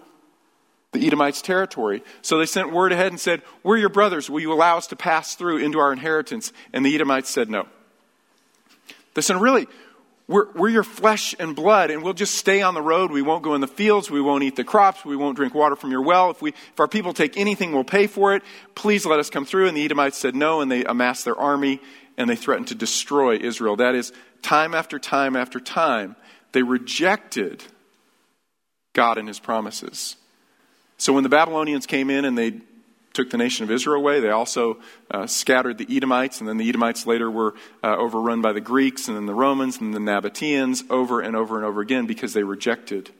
the 0.93 1.07
Edomites' 1.07 1.41
territory. 1.41 2.03
So 2.23 2.39
they 2.39 2.47
sent 2.47 2.73
word 2.73 2.93
ahead 2.93 3.09
and 3.09 3.21
said, 3.21 3.43
We're 3.63 3.79
your 3.79 3.89
brothers. 3.89 4.29
Will 4.29 4.41
you 4.41 4.53
allow 4.53 4.77
us 4.77 4.87
to 4.89 4.97
pass 4.97 5.35
through 5.35 5.59
into 5.59 5.79
our 5.79 5.93
inheritance? 5.93 6.53
And 6.73 6.85
the 6.85 6.95
Edomites 6.95 7.31
said 7.31 7.49
no. 7.49 7.67
They 9.15 9.23
said, 9.23 9.41
Really? 9.41 9.67
We're, 10.27 10.51
we're 10.53 10.71
your 10.71 10.85
flesh 10.85 11.35
and 11.39 11.55
blood, 11.55 11.91
and 11.91 12.03
we'll 12.03 12.15
just 12.15 12.35
stay 12.35 12.63
on 12.63 12.73
the 12.73 12.81
road. 12.81 13.11
We 13.11 13.21
won't 13.21 13.43
go 13.43 13.55
in 13.55 13.61
the 13.61 13.67
fields. 13.67 14.11
We 14.11 14.23
won't 14.23 14.43
eat 14.43 14.57
the 14.57 14.65
crops. 14.65 15.05
We 15.05 15.17
won't 15.17 15.37
drink 15.37 15.55
water 15.55 15.77
from 15.77 15.91
your 15.91 16.03
well. 16.03 16.31
If, 16.31 16.41
we, 16.41 16.51
if 16.51 16.81
our 16.81 16.89
people 16.89 17.13
take 17.13 17.37
anything, 17.37 17.73
we'll 17.73 17.85
pay 17.85 18.07
for 18.07 18.35
it. 18.35 18.43
Please 18.75 19.05
let 19.05 19.21
us 19.21 19.29
come 19.29 19.45
through. 19.45 19.69
And 19.69 19.77
the 19.77 19.85
Edomites 19.85 20.17
said 20.17 20.35
no, 20.35 20.63
and 20.63 20.73
they 20.73 20.85
amassed 20.85 21.27
their 21.27 21.37
army, 21.37 21.81
and 22.17 22.31
they 22.31 22.37
threatened 22.37 22.69
to 22.69 22.75
destroy 22.75 23.37
Israel. 23.37 23.77
That 23.77 23.95
is, 23.95 24.13
time 24.41 24.75
after 24.75 24.99
time 24.99 25.37
after 25.37 25.61
time, 25.61 26.17
they 26.53 26.63
rejected 26.63 27.63
God 28.95 29.19
and 29.19 29.29
his 29.29 29.41
promises. 29.41 30.17
So 30.97 31.13
when 31.13 31.23
the 31.23 31.29
Babylonians 31.29 31.85
came 31.85 32.09
in 32.09 32.25
and 32.25 32.39
they 32.39 32.61
took 33.15 33.31
the 33.31 33.39
nation 33.39 33.65
of 33.65 33.71
Israel 33.71 33.97
away. 33.97 34.21
They 34.21 34.31
also 34.31 34.79
uh, 35.11 35.27
scattered 35.27 35.79
the 35.79 35.87
Edomites, 35.89 36.41
and 36.41 36.49
then 36.49 36.59
the 36.59 36.69
Edomites 36.69 37.07
later 37.07 37.31
were 37.31 37.55
uh, 37.83 37.97
overrun 37.97 38.43
by 38.43 38.53
the 38.53 38.61
Greeks, 38.61 39.09
and 39.09 39.17
then 39.17 39.27
the 39.27 39.35
Romans, 39.35 39.81
and 39.81 39.95
the 39.95 40.01
Nabateans, 40.01 40.91
over 40.91 41.21
and 41.21 41.35
over 41.35 41.57
and 41.57 41.65
over 41.65 41.81
again 41.81 42.07
because 42.07 42.35
they 42.35 42.43
rejected 42.43 43.11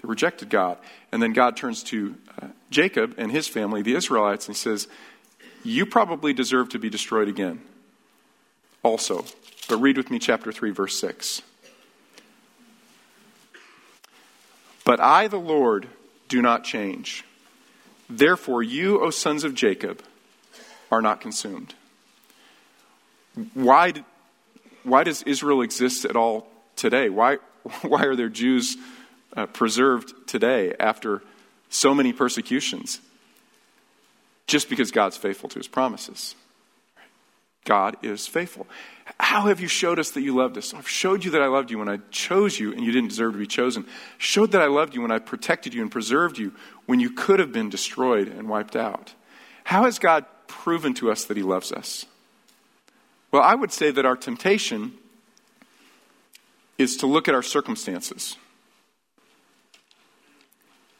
they 0.00 0.06
rejected 0.06 0.48
God. 0.48 0.78
And 1.10 1.20
then 1.20 1.32
God 1.32 1.56
turns 1.56 1.82
to 1.84 2.14
uh, 2.40 2.46
Jacob 2.70 3.14
and 3.18 3.32
his 3.32 3.48
family, 3.48 3.82
the 3.82 3.94
Israelites, 3.94 4.46
and 4.46 4.54
he 4.54 4.60
says, 4.60 4.86
"You 5.64 5.86
probably 5.86 6.32
deserve 6.32 6.68
to 6.70 6.78
be 6.78 6.88
destroyed 6.88 7.28
again." 7.28 7.60
Also, 8.84 9.24
but 9.68 9.78
read 9.78 9.96
with 9.96 10.10
me 10.10 10.18
chapter 10.18 10.52
three, 10.52 10.70
verse 10.70 10.98
six. 10.98 11.42
But 14.84 15.00
I, 15.00 15.26
the 15.28 15.40
Lord, 15.40 15.88
do 16.28 16.40
not 16.40 16.64
change. 16.64 17.24
Therefore, 18.08 18.62
you, 18.62 19.02
O 19.02 19.10
sons 19.10 19.44
of 19.44 19.54
Jacob, 19.54 20.02
are 20.90 21.02
not 21.02 21.20
consumed. 21.20 21.74
Why, 23.54 23.92
why 24.82 25.04
does 25.04 25.22
Israel 25.24 25.62
exist 25.62 26.04
at 26.04 26.16
all 26.16 26.48
today? 26.76 27.08
Why, 27.08 27.38
why 27.82 28.04
are 28.04 28.16
there 28.16 28.28
Jews 28.28 28.76
uh, 29.36 29.46
preserved 29.46 30.14
today 30.26 30.74
after 30.80 31.22
so 31.68 31.94
many 31.94 32.12
persecutions? 32.12 33.00
Just 34.46 34.70
because 34.70 34.90
God's 34.90 35.18
faithful 35.18 35.50
to 35.50 35.58
his 35.58 35.68
promises. 35.68 36.34
God 37.64 37.98
is 38.02 38.26
faithful. 38.26 38.66
How 39.18 39.46
have 39.46 39.60
you 39.60 39.68
showed 39.68 39.98
us 39.98 40.10
that 40.12 40.20
you 40.20 40.34
loved 40.34 40.58
us? 40.58 40.74
I've 40.74 40.88
showed 40.88 41.24
you 41.24 41.30
that 41.32 41.42
I 41.42 41.46
loved 41.46 41.70
you 41.70 41.78
when 41.78 41.88
I 41.88 41.98
chose 42.10 42.58
you 42.58 42.72
and 42.72 42.84
you 42.84 42.92
didn't 42.92 43.08
deserve 43.08 43.32
to 43.32 43.38
be 43.38 43.46
chosen. 43.46 43.86
Showed 44.18 44.52
that 44.52 44.62
I 44.62 44.66
loved 44.66 44.94
you 44.94 45.02
when 45.02 45.10
I 45.10 45.18
protected 45.18 45.74
you 45.74 45.82
and 45.82 45.90
preserved 45.90 46.38
you 46.38 46.52
when 46.86 47.00
you 47.00 47.10
could 47.10 47.40
have 47.40 47.52
been 47.52 47.68
destroyed 47.70 48.28
and 48.28 48.48
wiped 48.48 48.76
out. 48.76 49.14
How 49.64 49.84
has 49.84 49.98
God 49.98 50.24
proven 50.46 50.94
to 50.94 51.10
us 51.10 51.24
that 51.24 51.36
he 51.36 51.42
loves 51.42 51.72
us? 51.72 52.06
Well, 53.30 53.42
I 53.42 53.54
would 53.54 53.72
say 53.72 53.90
that 53.90 54.06
our 54.06 54.16
temptation 54.16 54.92
is 56.78 56.96
to 56.98 57.06
look 57.06 57.28
at 57.28 57.34
our 57.34 57.42
circumstances 57.42 58.36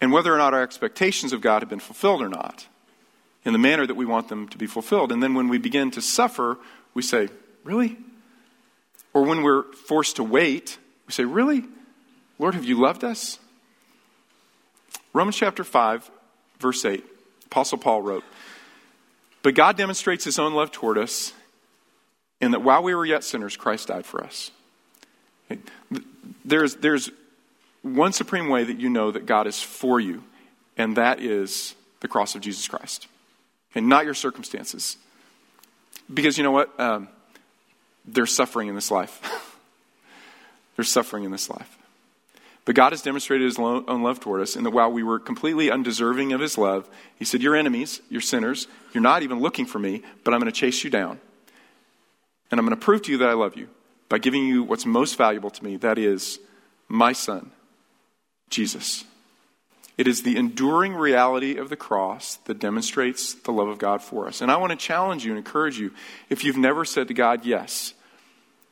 and 0.00 0.12
whether 0.12 0.34
or 0.34 0.38
not 0.38 0.54
our 0.54 0.62
expectations 0.62 1.32
of 1.32 1.40
God 1.40 1.62
have 1.62 1.68
been 1.68 1.80
fulfilled 1.80 2.22
or 2.22 2.28
not 2.28 2.66
in 3.44 3.52
the 3.52 3.58
manner 3.58 3.86
that 3.86 3.94
we 3.94 4.04
want 4.04 4.28
them 4.28 4.48
to 4.48 4.58
be 4.58 4.66
fulfilled. 4.66 5.12
And 5.12 5.22
then 5.22 5.34
when 5.34 5.48
we 5.48 5.58
begin 5.58 5.90
to 5.92 6.02
suffer, 6.02 6.58
we 6.94 7.02
say, 7.02 7.28
Really? 7.68 7.98
Or 9.12 9.24
when 9.24 9.42
we're 9.42 9.64
forced 9.74 10.16
to 10.16 10.24
wait, 10.24 10.78
we 11.06 11.12
say, 11.12 11.26
Really? 11.26 11.64
Lord, 12.38 12.54
have 12.54 12.64
you 12.64 12.80
loved 12.80 13.04
us? 13.04 13.38
Romans 15.12 15.36
chapter 15.36 15.64
5, 15.64 16.10
verse 16.60 16.82
8, 16.82 17.04
Apostle 17.44 17.76
Paul 17.76 18.00
wrote, 18.00 18.24
But 19.42 19.54
God 19.54 19.76
demonstrates 19.76 20.24
his 20.24 20.38
own 20.38 20.54
love 20.54 20.72
toward 20.72 20.96
us 20.96 21.34
in 22.40 22.52
that 22.52 22.62
while 22.62 22.82
we 22.82 22.94
were 22.94 23.04
yet 23.04 23.22
sinners, 23.22 23.54
Christ 23.54 23.88
died 23.88 24.06
for 24.06 24.24
us. 24.24 24.50
There's, 26.44 26.76
there's 26.76 27.10
one 27.82 28.14
supreme 28.14 28.48
way 28.48 28.64
that 28.64 28.80
you 28.80 28.88
know 28.88 29.10
that 29.10 29.26
God 29.26 29.46
is 29.46 29.60
for 29.60 30.00
you, 30.00 30.24
and 30.78 30.96
that 30.96 31.20
is 31.20 31.74
the 32.00 32.08
cross 32.08 32.34
of 32.34 32.40
Jesus 32.40 32.66
Christ, 32.66 33.08
and 33.74 33.90
not 33.90 34.06
your 34.06 34.14
circumstances. 34.14 34.96
Because 36.12 36.38
you 36.38 36.44
know 36.44 36.52
what? 36.52 36.78
Um, 36.80 37.08
there's 38.14 38.34
suffering 38.34 38.68
in 38.68 38.74
this 38.74 38.90
life. 38.90 39.20
there's 40.76 40.90
suffering 40.90 41.24
in 41.24 41.30
this 41.30 41.50
life. 41.50 41.78
But 42.64 42.74
God 42.74 42.92
has 42.92 43.00
demonstrated 43.00 43.46
his 43.46 43.58
own 43.58 44.02
love 44.02 44.20
toward 44.20 44.42
us 44.42 44.54
in 44.54 44.64
that 44.64 44.72
while 44.72 44.92
we 44.92 45.02
were 45.02 45.18
completely 45.18 45.70
undeserving 45.70 46.34
of 46.34 46.40
his 46.40 46.58
love, 46.58 46.86
he 47.18 47.24
said, 47.24 47.42
You're 47.42 47.56
enemies, 47.56 48.02
you're 48.10 48.20
sinners, 48.20 48.66
you're 48.92 49.02
not 49.02 49.22
even 49.22 49.40
looking 49.40 49.64
for 49.64 49.78
me, 49.78 50.02
but 50.22 50.34
I'm 50.34 50.40
going 50.40 50.52
to 50.52 50.60
chase 50.60 50.84
you 50.84 50.90
down. 50.90 51.18
And 52.50 52.60
I'm 52.60 52.66
going 52.66 52.78
to 52.78 52.84
prove 52.84 53.02
to 53.02 53.12
you 53.12 53.18
that 53.18 53.28
I 53.28 53.32
love 53.32 53.56
you 53.56 53.68
by 54.08 54.18
giving 54.18 54.44
you 54.46 54.62
what's 54.62 54.86
most 54.86 55.16
valuable 55.16 55.50
to 55.50 55.64
me 55.64 55.76
that 55.78 55.96
is, 55.96 56.40
my 56.88 57.12
son, 57.12 57.52
Jesus. 58.50 59.04
It 59.96 60.06
is 60.06 60.22
the 60.22 60.36
enduring 60.36 60.94
reality 60.94 61.56
of 61.56 61.70
the 61.70 61.76
cross 61.76 62.36
that 62.44 62.60
demonstrates 62.60 63.34
the 63.34 63.50
love 63.50 63.68
of 63.68 63.78
God 63.78 64.00
for 64.00 64.28
us. 64.28 64.40
And 64.40 64.50
I 64.50 64.56
want 64.58 64.70
to 64.70 64.76
challenge 64.76 65.24
you 65.24 65.32
and 65.32 65.38
encourage 65.38 65.78
you 65.78 65.92
if 66.30 66.44
you've 66.44 66.56
never 66.56 66.84
said 66.84 67.08
to 67.08 67.14
God, 67.14 67.44
Yes, 67.44 67.94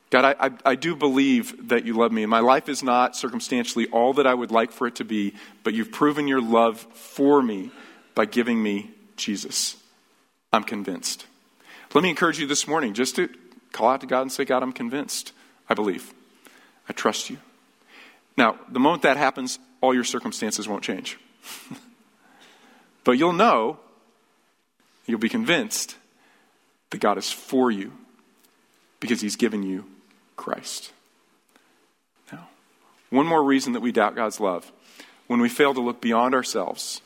God, 0.09 0.23
I, 0.23 0.47
I, 0.47 0.51
I, 0.63 0.75
do 0.75 0.95
believe 0.95 1.67
that 1.67 1.85
you 1.85 1.93
love 1.93 2.13
me. 2.13 2.25
My 2.25 2.39
life 2.39 2.69
is 2.69 2.81
not 2.81 3.15
circumstantially 3.15 3.87
all 3.87 4.13
that 4.13 4.25
I 4.25 4.33
would 4.33 4.51
like 4.51 4.71
for 4.71 4.87
it 4.87 4.95
to 4.95 5.03
be, 5.03 5.33
but 5.63 5.73
you've 5.73 5.91
proven 5.91 6.29
your 6.29 6.41
love 6.41 6.79
for 6.93 7.41
me 7.41 7.71
by 8.15 8.25
giving 8.25 8.63
me 8.63 8.91
Jesus. 9.17 9.75
I'm 10.53 10.63
convinced. 10.63 11.25
Let 11.93 12.03
me 12.03 12.09
encourage 12.09 12.39
you 12.39 12.47
this 12.47 12.67
morning 12.67 12.93
just 12.93 13.17
to 13.17 13.29
call 13.73 13.89
out 13.89 14.01
to 14.01 14.07
God 14.07 14.21
and 14.21 14.31
say, 14.31 14.45
God, 14.45 14.63
I'm 14.63 14.71
convinced. 14.71 15.33
I 15.69 15.73
believe. 15.73 16.13
I 16.87 16.93
trust 16.93 17.29
you. 17.29 17.37
Now, 18.37 18.57
the 18.69 18.79
moment 18.79 19.03
that 19.03 19.17
happens, 19.17 19.59
all 19.81 19.93
your 19.93 20.05
circumstances 20.05 20.69
won't 20.69 20.83
change. 20.83 21.17
but 23.03 23.13
you'll 23.13 23.33
know, 23.33 23.77
you'll 25.05 25.19
be 25.19 25.27
convinced 25.27 25.97
that 26.91 26.99
God 26.99 27.17
is 27.17 27.29
for 27.29 27.69
you 27.71 27.91
because 29.01 29.19
he's 29.19 29.35
given 29.35 29.63
you 29.63 29.85
Christ. 30.37 30.91
Now, 32.31 32.47
one 33.09 33.25
more 33.25 33.43
reason 33.43 33.73
that 33.73 33.81
we 33.81 33.91
doubt 33.91 34.15
God's 34.15 34.39
love 34.39 34.71
when 35.27 35.41
we 35.41 35.49
fail 35.49 35.73
to 35.73 35.81
look 35.81 35.99
beyond 35.99 36.33
ourselves 36.33 37.01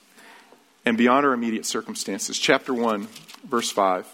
and 0.85 0.97
beyond 0.97 1.25
our 1.25 1.33
immediate 1.33 1.65
circumstances. 1.65 2.37
Chapter 2.37 2.73
1, 2.73 3.07
verse 3.43 3.71
5 3.71 4.07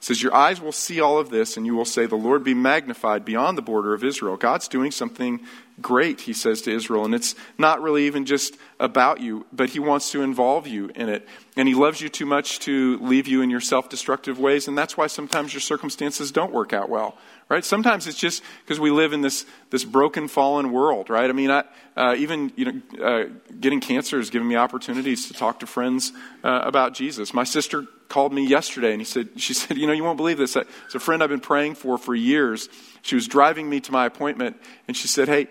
says, 0.00 0.22
Your 0.22 0.34
eyes 0.34 0.60
will 0.60 0.72
see 0.72 1.00
all 1.00 1.18
of 1.18 1.28
this, 1.28 1.56
and 1.56 1.66
you 1.66 1.76
will 1.76 1.84
say, 1.84 2.06
The 2.06 2.16
Lord 2.16 2.42
be 2.42 2.54
magnified 2.54 3.24
beyond 3.24 3.56
the 3.56 3.62
border 3.62 3.94
of 3.94 4.02
Israel. 4.02 4.36
God's 4.36 4.66
doing 4.66 4.90
something 4.90 5.40
great, 5.80 6.22
he 6.22 6.32
says 6.32 6.62
to 6.62 6.74
Israel. 6.74 7.04
And 7.04 7.14
it's 7.14 7.34
not 7.58 7.82
really 7.82 8.06
even 8.06 8.24
just 8.24 8.56
about 8.78 9.20
you, 9.20 9.46
but 9.52 9.70
he 9.70 9.78
wants 9.78 10.10
to 10.12 10.22
involve 10.22 10.66
you 10.66 10.90
in 10.94 11.08
it. 11.08 11.28
And 11.56 11.68
he 11.68 11.74
loves 11.74 12.00
you 12.00 12.08
too 12.08 12.26
much 12.26 12.58
to 12.60 12.98
leave 12.98 13.28
you 13.28 13.42
in 13.42 13.50
your 13.50 13.60
self 13.60 13.88
destructive 13.88 14.38
ways. 14.38 14.68
And 14.68 14.76
that's 14.76 14.96
why 14.96 15.06
sometimes 15.06 15.52
your 15.52 15.60
circumstances 15.60 16.32
don't 16.32 16.52
work 16.52 16.72
out 16.72 16.88
well, 16.88 17.16
right? 17.50 17.64
Sometimes 17.64 18.06
it's 18.06 18.16
just 18.16 18.42
because 18.64 18.78
we 18.78 18.90
live 18.90 19.12
in 19.12 19.20
this, 19.20 19.44
this 19.70 19.84
broken, 19.84 20.28
fallen 20.28 20.72
world, 20.72 21.10
right? 21.10 21.28
I 21.28 21.32
mean, 21.32 21.50
I, 21.50 21.64
uh, 21.96 22.14
even 22.16 22.52
you 22.56 22.64
know, 22.64 23.04
uh, 23.04 23.24
getting 23.60 23.80
cancer 23.80 24.18
has 24.18 24.30
given 24.30 24.46
me 24.46 24.54
opportunities 24.54 25.26
to 25.26 25.34
talk 25.34 25.58
to 25.60 25.66
friends 25.66 26.12
uh, 26.44 26.60
about 26.62 26.94
Jesus. 26.94 27.34
My 27.34 27.44
sister 27.44 27.84
called 28.08 28.32
me 28.32 28.46
yesterday 28.46 28.92
and 28.92 29.00
he 29.00 29.04
said, 29.04 29.28
she 29.36 29.52
said, 29.54 29.76
you 29.76 29.86
know, 29.86 29.92
you 29.92 30.04
won't 30.04 30.16
believe 30.16 30.38
this. 30.38 30.54
It's 30.56 30.94
a 30.94 31.00
friend 31.00 31.22
I've 31.22 31.28
been 31.28 31.40
praying 31.40 31.74
for 31.74 31.98
for 31.98 32.14
years. 32.14 32.68
She 33.02 33.16
was 33.16 33.26
driving 33.26 33.68
me 33.68 33.80
to 33.80 33.92
my 33.92 34.06
appointment 34.06 34.56
and 34.86 34.96
she 34.96 35.08
said, 35.08 35.28
hey, 35.28 35.48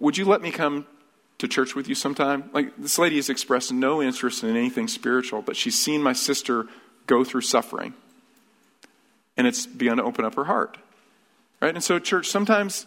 would 0.00 0.16
you 0.16 0.24
let 0.24 0.40
me 0.40 0.50
come 0.50 0.86
to 1.38 1.46
church 1.46 1.74
with 1.74 1.86
you 1.86 1.94
sometime? 1.94 2.48
Like, 2.54 2.74
this 2.78 2.98
lady 2.98 3.16
has 3.16 3.28
expressed 3.28 3.70
no 3.70 4.02
interest 4.02 4.42
in 4.42 4.56
anything 4.56 4.88
spiritual, 4.88 5.42
but 5.42 5.54
she's 5.54 5.78
seen 5.78 6.02
my 6.02 6.14
sister 6.14 6.66
go 7.06 7.24
through 7.24 7.42
suffering. 7.42 7.92
And 9.36 9.46
it's 9.46 9.66
begun 9.66 9.98
to 9.98 10.02
open 10.02 10.24
up 10.24 10.34
her 10.34 10.44
heart. 10.44 10.78
Right? 11.60 11.74
And 11.74 11.82
so, 11.82 11.98
church, 11.98 12.28
sometimes 12.28 12.86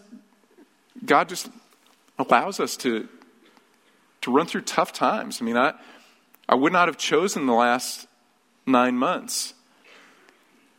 God 1.06 1.30
just 1.30 1.50
allows 2.18 2.60
us 2.60 2.78
to, 2.78 3.08
to 4.22 4.32
run 4.32 4.46
through 4.46 4.62
tough 4.62 4.94
times. 4.94 5.42
I 5.42 5.46
mean, 5.46 5.58
I, 5.58 5.74
I 6.48 6.56
would 6.56 6.74
not 6.74 6.88
have 6.88 6.98
chosen 6.98 7.46
the 7.46 7.54
last 7.54 8.08
nine 8.66 8.96
months. 8.96 9.54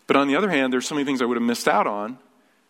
But 0.07 0.16
on 0.16 0.29
the 0.29 0.37
other 0.37 0.50
hand, 0.50 0.72
there's 0.72 0.87
so 0.87 0.94
many 0.94 1.05
things 1.05 1.22
I 1.22 1.24
would 1.24 1.37
have 1.37 1.46
missed 1.46 1.68
out 1.68 1.87
on 1.87 2.18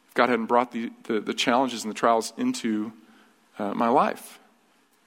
if 0.09 0.15
God 0.15 0.29
hadn't 0.29 0.47
brought 0.47 0.73
the, 0.73 0.91
the, 1.05 1.21
the 1.21 1.35
challenges 1.35 1.85
and 1.85 1.91
the 1.91 1.97
trials 1.97 2.33
into 2.37 2.93
uh, 3.59 3.75
my 3.75 3.89
life. 3.89 4.39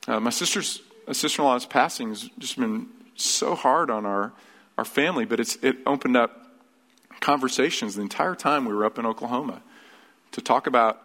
Uh, 0.07 0.19
my 0.19 0.29
sister's 0.29 0.81
sister 1.11 1.41
in 1.41 1.47
law's 1.47 1.65
passing 1.65 2.09
has 2.09 2.29
just 2.37 2.57
been 2.59 2.87
so 3.15 3.55
hard 3.55 3.89
on 3.89 4.05
our, 4.05 4.33
our 4.77 4.85
family, 4.85 5.25
but 5.25 5.39
it's, 5.39 5.57
it 5.57 5.77
opened 5.85 6.17
up 6.17 6.39
conversations 7.19 7.95
the 7.95 8.01
entire 8.01 8.35
time 8.35 8.65
we 8.65 8.73
were 8.73 8.85
up 8.85 8.99
in 8.99 9.05
Oklahoma 9.05 9.61
to 10.33 10.41
talk 10.41 10.67
about 10.67 11.03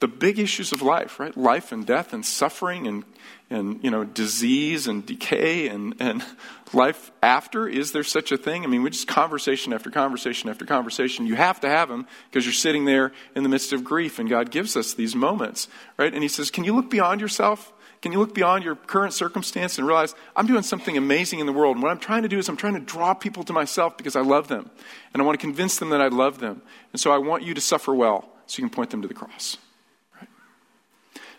the 0.00 0.08
big 0.08 0.38
issues 0.38 0.72
of 0.72 0.80
life, 0.80 1.18
right? 1.18 1.36
Life 1.36 1.72
and 1.72 1.84
death 1.84 2.12
and 2.12 2.24
suffering 2.24 2.86
and, 2.86 3.04
and 3.50 3.82
you 3.82 3.90
know, 3.90 4.04
disease 4.04 4.86
and 4.86 5.04
decay 5.04 5.66
and, 5.68 5.94
and 5.98 6.24
life 6.72 7.10
after. 7.20 7.66
Is 7.66 7.90
there 7.90 8.04
such 8.04 8.30
a 8.30 8.36
thing? 8.36 8.62
I 8.62 8.68
mean, 8.68 8.82
we 8.82 8.90
just 8.90 9.08
conversation 9.08 9.72
after 9.72 9.90
conversation 9.90 10.50
after 10.50 10.64
conversation. 10.64 11.26
You 11.26 11.34
have 11.34 11.60
to 11.60 11.68
have 11.68 11.88
them 11.88 12.06
because 12.30 12.46
you're 12.46 12.52
sitting 12.52 12.84
there 12.84 13.12
in 13.34 13.42
the 13.42 13.48
midst 13.48 13.72
of 13.72 13.82
grief 13.82 14.20
and 14.20 14.28
God 14.28 14.52
gives 14.52 14.76
us 14.76 14.94
these 14.94 15.16
moments, 15.16 15.66
right? 15.96 16.12
And 16.12 16.22
He 16.22 16.28
says, 16.28 16.50
Can 16.50 16.62
you 16.62 16.74
look 16.74 16.90
beyond 16.90 17.20
yourself? 17.20 17.72
Can 18.00 18.12
you 18.12 18.20
look 18.20 18.32
beyond 18.32 18.62
your 18.62 18.76
current 18.76 19.12
circumstance 19.12 19.76
and 19.76 19.84
realize 19.84 20.14
I'm 20.36 20.46
doing 20.46 20.62
something 20.62 20.96
amazing 20.96 21.40
in 21.40 21.46
the 21.46 21.52
world? 21.52 21.74
And 21.74 21.82
what 21.82 21.90
I'm 21.90 21.98
trying 21.98 22.22
to 22.22 22.28
do 22.28 22.38
is 22.38 22.48
I'm 22.48 22.56
trying 22.56 22.74
to 22.74 22.80
draw 22.80 23.12
people 23.12 23.42
to 23.42 23.52
myself 23.52 23.96
because 23.96 24.14
I 24.14 24.20
love 24.20 24.46
them. 24.46 24.70
And 25.12 25.20
I 25.20 25.26
want 25.26 25.36
to 25.36 25.44
convince 25.44 25.80
them 25.80 25.88
that 25.88 26.00
I 26.00 26.06
love 26.06 26.38
them. 26.38 26.62
And 26.92 27.00
so 27.00 27.10
I 27.10 27.18
want 27.18 27.42
you 27.42 27.54
to 27.54 27.60
suffer 27.60 27.92
well 27.92 28.28
so 28.48 28.60
you 28.60 28.68
can 28.68 28.74
point 28.74 28.90
them 28.90 29.02
to 29.02 29.08
the 29.08 29.14
cross. 29.14 29.58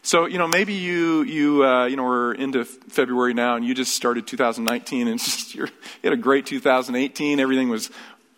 So, 0.02 0.28
you 0.28 0.38
know, 0.38 0.48
maybe 0.48 0.74
you, 0.74 1.24
you, 1.24 1.65
uh, 1.65 1.86
you 1.86 1.98
know, 1.98 2.04
we're 2.04 2.34
into 2.34 2.63
February 2.63 3.34
now 3.34 3.58
and 3.58 3.65
you 3.65 3.74
just 3.74 3.93
started 3.93 4.26
2019 4.28 5.08
and 5.08 5.19
just, 5.19 5.54
you 5.54 5.67
had 6.04 6.13
a 6.13 6.17
great 6.17 6.45
2018. 6.45 7.39
Everything 7.39 7.67
was 7.67 7.91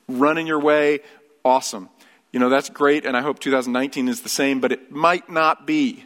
running 0.08 0.48
your 0.48 0.60
way. 0.60 1.02
Awesome. 1.46 1.90
You 2.32 2.40
know, 2.40 2.50
that's 2.50 2.70
great. 2.70 3.06
And 3.06 3.16
I 3.16 3.22
hope 3.22 3.40
2019 3.40 4.08
is 4.08 4.22
the 4.22 4.30
same, 4.30 4.60
but 4.60 4.72
it 4.72 4.92
might 4.92 5.30
not 5.30 5.68
be, 5.68 6.04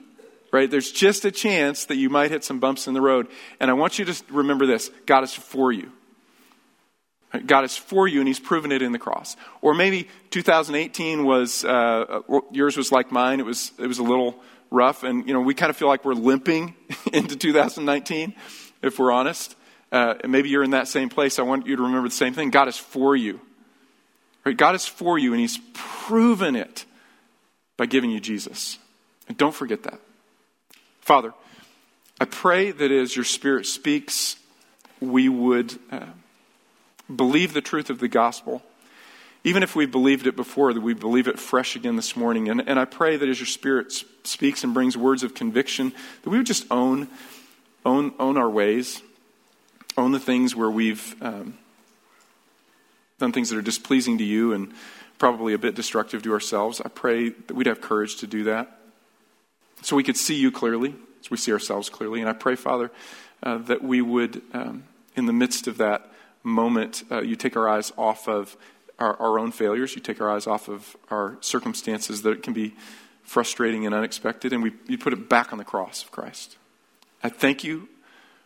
right? 0.52 0.70
There's 0.70 0.92
just 0.92 1.24
a 1.24 1.32
chance 1.32 1.86
that 1.86 1.96
you 1.96 2.10
might 2.10 2.32
hit 2.32 2.44
some 2.44 2.60
bumps 2.60 2.88
in 2.88 2.94
the 2.94 3.02
road. 3.02 3.28
And 3.60 3.72
I 3.72 3.76
want 3.76 3.98
you 3.98 4.06
to 4.06 4.24
remember 4.30 4.66
this 4.66 4.90
God 5.06 5.24
is 5.24 5.34
for 5.34 5.72
you. 5.72 5.92
God 7.40 7.64
is 7.64 7.76
for 7.78 8.08
you, 8.08 8.20
and 8.20 8.28
He's 8.28 8.40
proven 8.40 8.72
it 8.72 8.82
in 8.82 8.92
the 8.92 9.00
cross. 9.00 9.36
Or 9.62 9.74
maybe 9.74 10.08
2018 10.32 11.26
was 11.26 11.64
uh, 11.64 12.22
yours 12.52 12.78
was 12.78 12.92
like 12.92 13.12
mine. 13.12 13.40
It 13.40 13.46
was 13.46 13.72
it 13.80 13.88
was 13.88 14.00
a 14.00 14.04
little 14.04 14.42
rough, 14.72 15.04
and 15.04 15.28
you 15.28 15.34
know 15.34 15.42
we 15.42 15.54
kind 15.54 15.70
of 15.70 15.78
feel 15.78 15.88
like 15.88 16.06
we're 16.06 16.14
limping 16.14 16.76
into 17.14 17.36
2019, 17.36 18.36
if 18.82 19.00
we're 19.00 19.12
honest. 19.12 19.56
Uh, 19.92 20.16
and 20.22 20.32
maybe 20.32 20.50
you're 20.50 20.64
in 20.64 20.72
that 20.72 20.88
same 20.88 21.10
place. 21.10 21.40
I 21.40 21.44
want 21.44 21.68
you 21.68 21.76
to 21.76 21.84
remember 21.84 22.10
the 22.10 22.16
same 22.16 22.34
thing. 22.34 22.50
God 22.50 22.68
is 22.68 22.78
for 22.78 23.16
you. 23.16 23.40
Right? 24.44 24.58
God 24.58 24.76
is 24.76 24.86
for 24.86 25.18
you, 25.18 25.32
and 25.32 25.40
He's 25.40 25.60
proven 25.74 26.56
it 26.56 26.86
by 27.78 27.86
giving 27.86 28.12
you 28.12 28.20
Jesus. 28.20 28.78
And 29.28 29.38
don't 29.38 29.56
forget 29.56 29.84
that. 29.84 30.00
Father, 31.02 31.34
I 32.20 32.26
pray 32.26 32.72
that 32.72 32.92
as 32.92 33.16
your 33.16 33.26
Spirit 33.26 33.66
speaks, 33.66 34.38
we 35.00 35.30
would 35.30 35.78
uh, 35.92 36.06
believe 37.14 37.54
the 37.54 37.62
truth 37.62 37.90
of 37.90 38.00
the 38.00 38.08
gospel 38.08 38.62
even 39.46 39.62
if 39.62 39.76
we 39.76 39.86
believed 39.86 40.26
it 40.26 40.36
before, 40.36 40.74
that 40.74 40.82
we 40.82 40.96
believe 40.96 41.28
it 41.28 41.38
fresh 41.38 41.76
again 41.76 41.96
this 41.96 42.16
morning. 42.16 42.50
And, 42.50 42.68
and 42.68 42.80
I 42.80 42.86
pray 42.86 43.16
that 43.16 43.30
as 43.30 43.40
your 43.40 43.46
Spirit 43.46 43.94
speaks 44.24 44.64
and 44.64 44.74
brings 44.74 44.98
words 44.98 45.22
of 45.22 45.36
conviction, 45.36 45.94
that 46.24 46.30
we 46.32 46.38
would 46.38 46.48
just 46.48 46.66
own, 46.72 47.08
own, 47.86 48.12
own 48.18 48.38
our 48.38 48.50
ways, 48.50 49.04
own 49.98 50.12
the 50.12 50.20
things 50.20 50.56
where 50.56 50.72
we've 50.72 51.16
um, 51.22 51.60
done 53.20 53.32
things 53.32 53.52
that 53.52 53.58
are 53.58 53.62
displeasing 53.62 54.18
to 54.18 54.24
you 54.24 54.52
and 54.52 54.74
probably 55.20 55.54
a 55.54 55.60
bit 55.60 55.76
destructive 55.76 56.24
to 56.24 56.34
ourselves. 56.34 56.82
I 56.84 56.90
pray 56.90 57.30
that 57.30 57.54
we'd 57.54 57.68
have 57.68 57.82
courage 57.82 58.18
to 58.18 58.28
do 58.28 58.46
that 58.46 58.80
so 59.84 59.96
we 59.96 60.04
could 60.04 60.18
see 60.18 60.36
you 60.36 60.52
clearly, 60.52 60.96
as 61.20 61.30
we 61.30 61.38
see 61.38 61.52
ourselves 61.52 61.88
clearly. 61.88 62.20
And 62.20 62.28
I 62.28 62.34
pray, 62.34 62.56
Father, 62.56 62.90
uh, 63.44 63.60
that 63.60 63.84
we 63.84 64.02
would, 64.02 64.42
um, 64.54 64.86
in 65.16 65.28
the 65.28 65.34
midst 65.34 65.68
of 65.68 65.78
that 65.78 66.10
moment, 66.46 67.04
uh, 67.12 67.22
you 67.22 67.36
take 67.36 67.58
our 67.58 67.68
eyes 67.68 67.92
off 67.98 68.28
of 68.28 68.56
our, 69.00 69.16
our 69.18 69.40
own 69.40 69.52
failures. 69.52 69.96
You 69.96 70.02
take 70.02 70.22
our 70.22 70.32
eyes 70.32 70.48
off 70.48 70.70
of 70.70 70.96
our 71.10 71.38
circumstances 71.42 72.22
that 72.22 72.44
can 72.44 72.54
be 72.54 72.76
frustrating 73.24 73.86
and 73.86 73.94
unexpected, 73.94 74.54
and 74.54 74.64
we 74.64 74.72
you 74.88 74.98
put 74.98 75.12
it 75.12 75.28
back 75.28 75.52
on 75.52 75.58
the 75.58 75.66
cross 75.66 76.04
of 76.04 76.12
Christ. 76.12 76.58
I 77.24 77.30
thank 77.30 77.64
you 77.64 77.90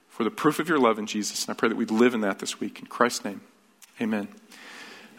for 0.08 0.24
the 0.24 0.32
proof 0.32 0.60
of 0.60 0.70
your 0.70 0.80
love 0.80 0.98
in 0.98 1.06
Jesus, 1.06 1.46
and 1.46 1.56
I 1.56 1.58
pray 1.58 1.70
that 1.70 1.76
we'd 1.76 1.92
live 1.92 2.14
in 2.14 2.22
that 2.22 2.40
this 2.40 2.60
week. 2.60 2.80
In 2.80 2.88
Christ's 2.88 3.26
name, 3.26 3.42
amen. 4.02 4.30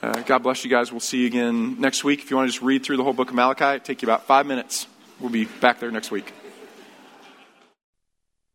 Uh, 0.02 0.22
God 0.22 0.42
bless 0.42 0.64
you 0.64 0.70
guys. 0.70 0.90
We'll 0.90 1.00
see 1.00 1.20
you 1.20 1.26
again 1.26 1.78
next 1.78 2.04
week. 2.04 2.20
If 2.20 2.30
you 2.30 2.36
want 2.36 2.48
to 2.48 2.52
just 2.52 2.64
read 2.64 2.82
through 2.82 2.96
the 2.96 3.04
whole 3.04 3.12
book 3.12 3.28
of 3.28 3.34
Malachi, 3.34 3.76
it 3.76 3.84
take 3.84 4.00
you 4.00 4.06
about 4.06 4.26
five 4.26 4.46
minutes. 4.46 4.86
we'll 5.20 5.30
be 5.30 5.44
back 5.44 5.78
there 5.78 5.90
next 5.90 6.10
week. 6.10 6.32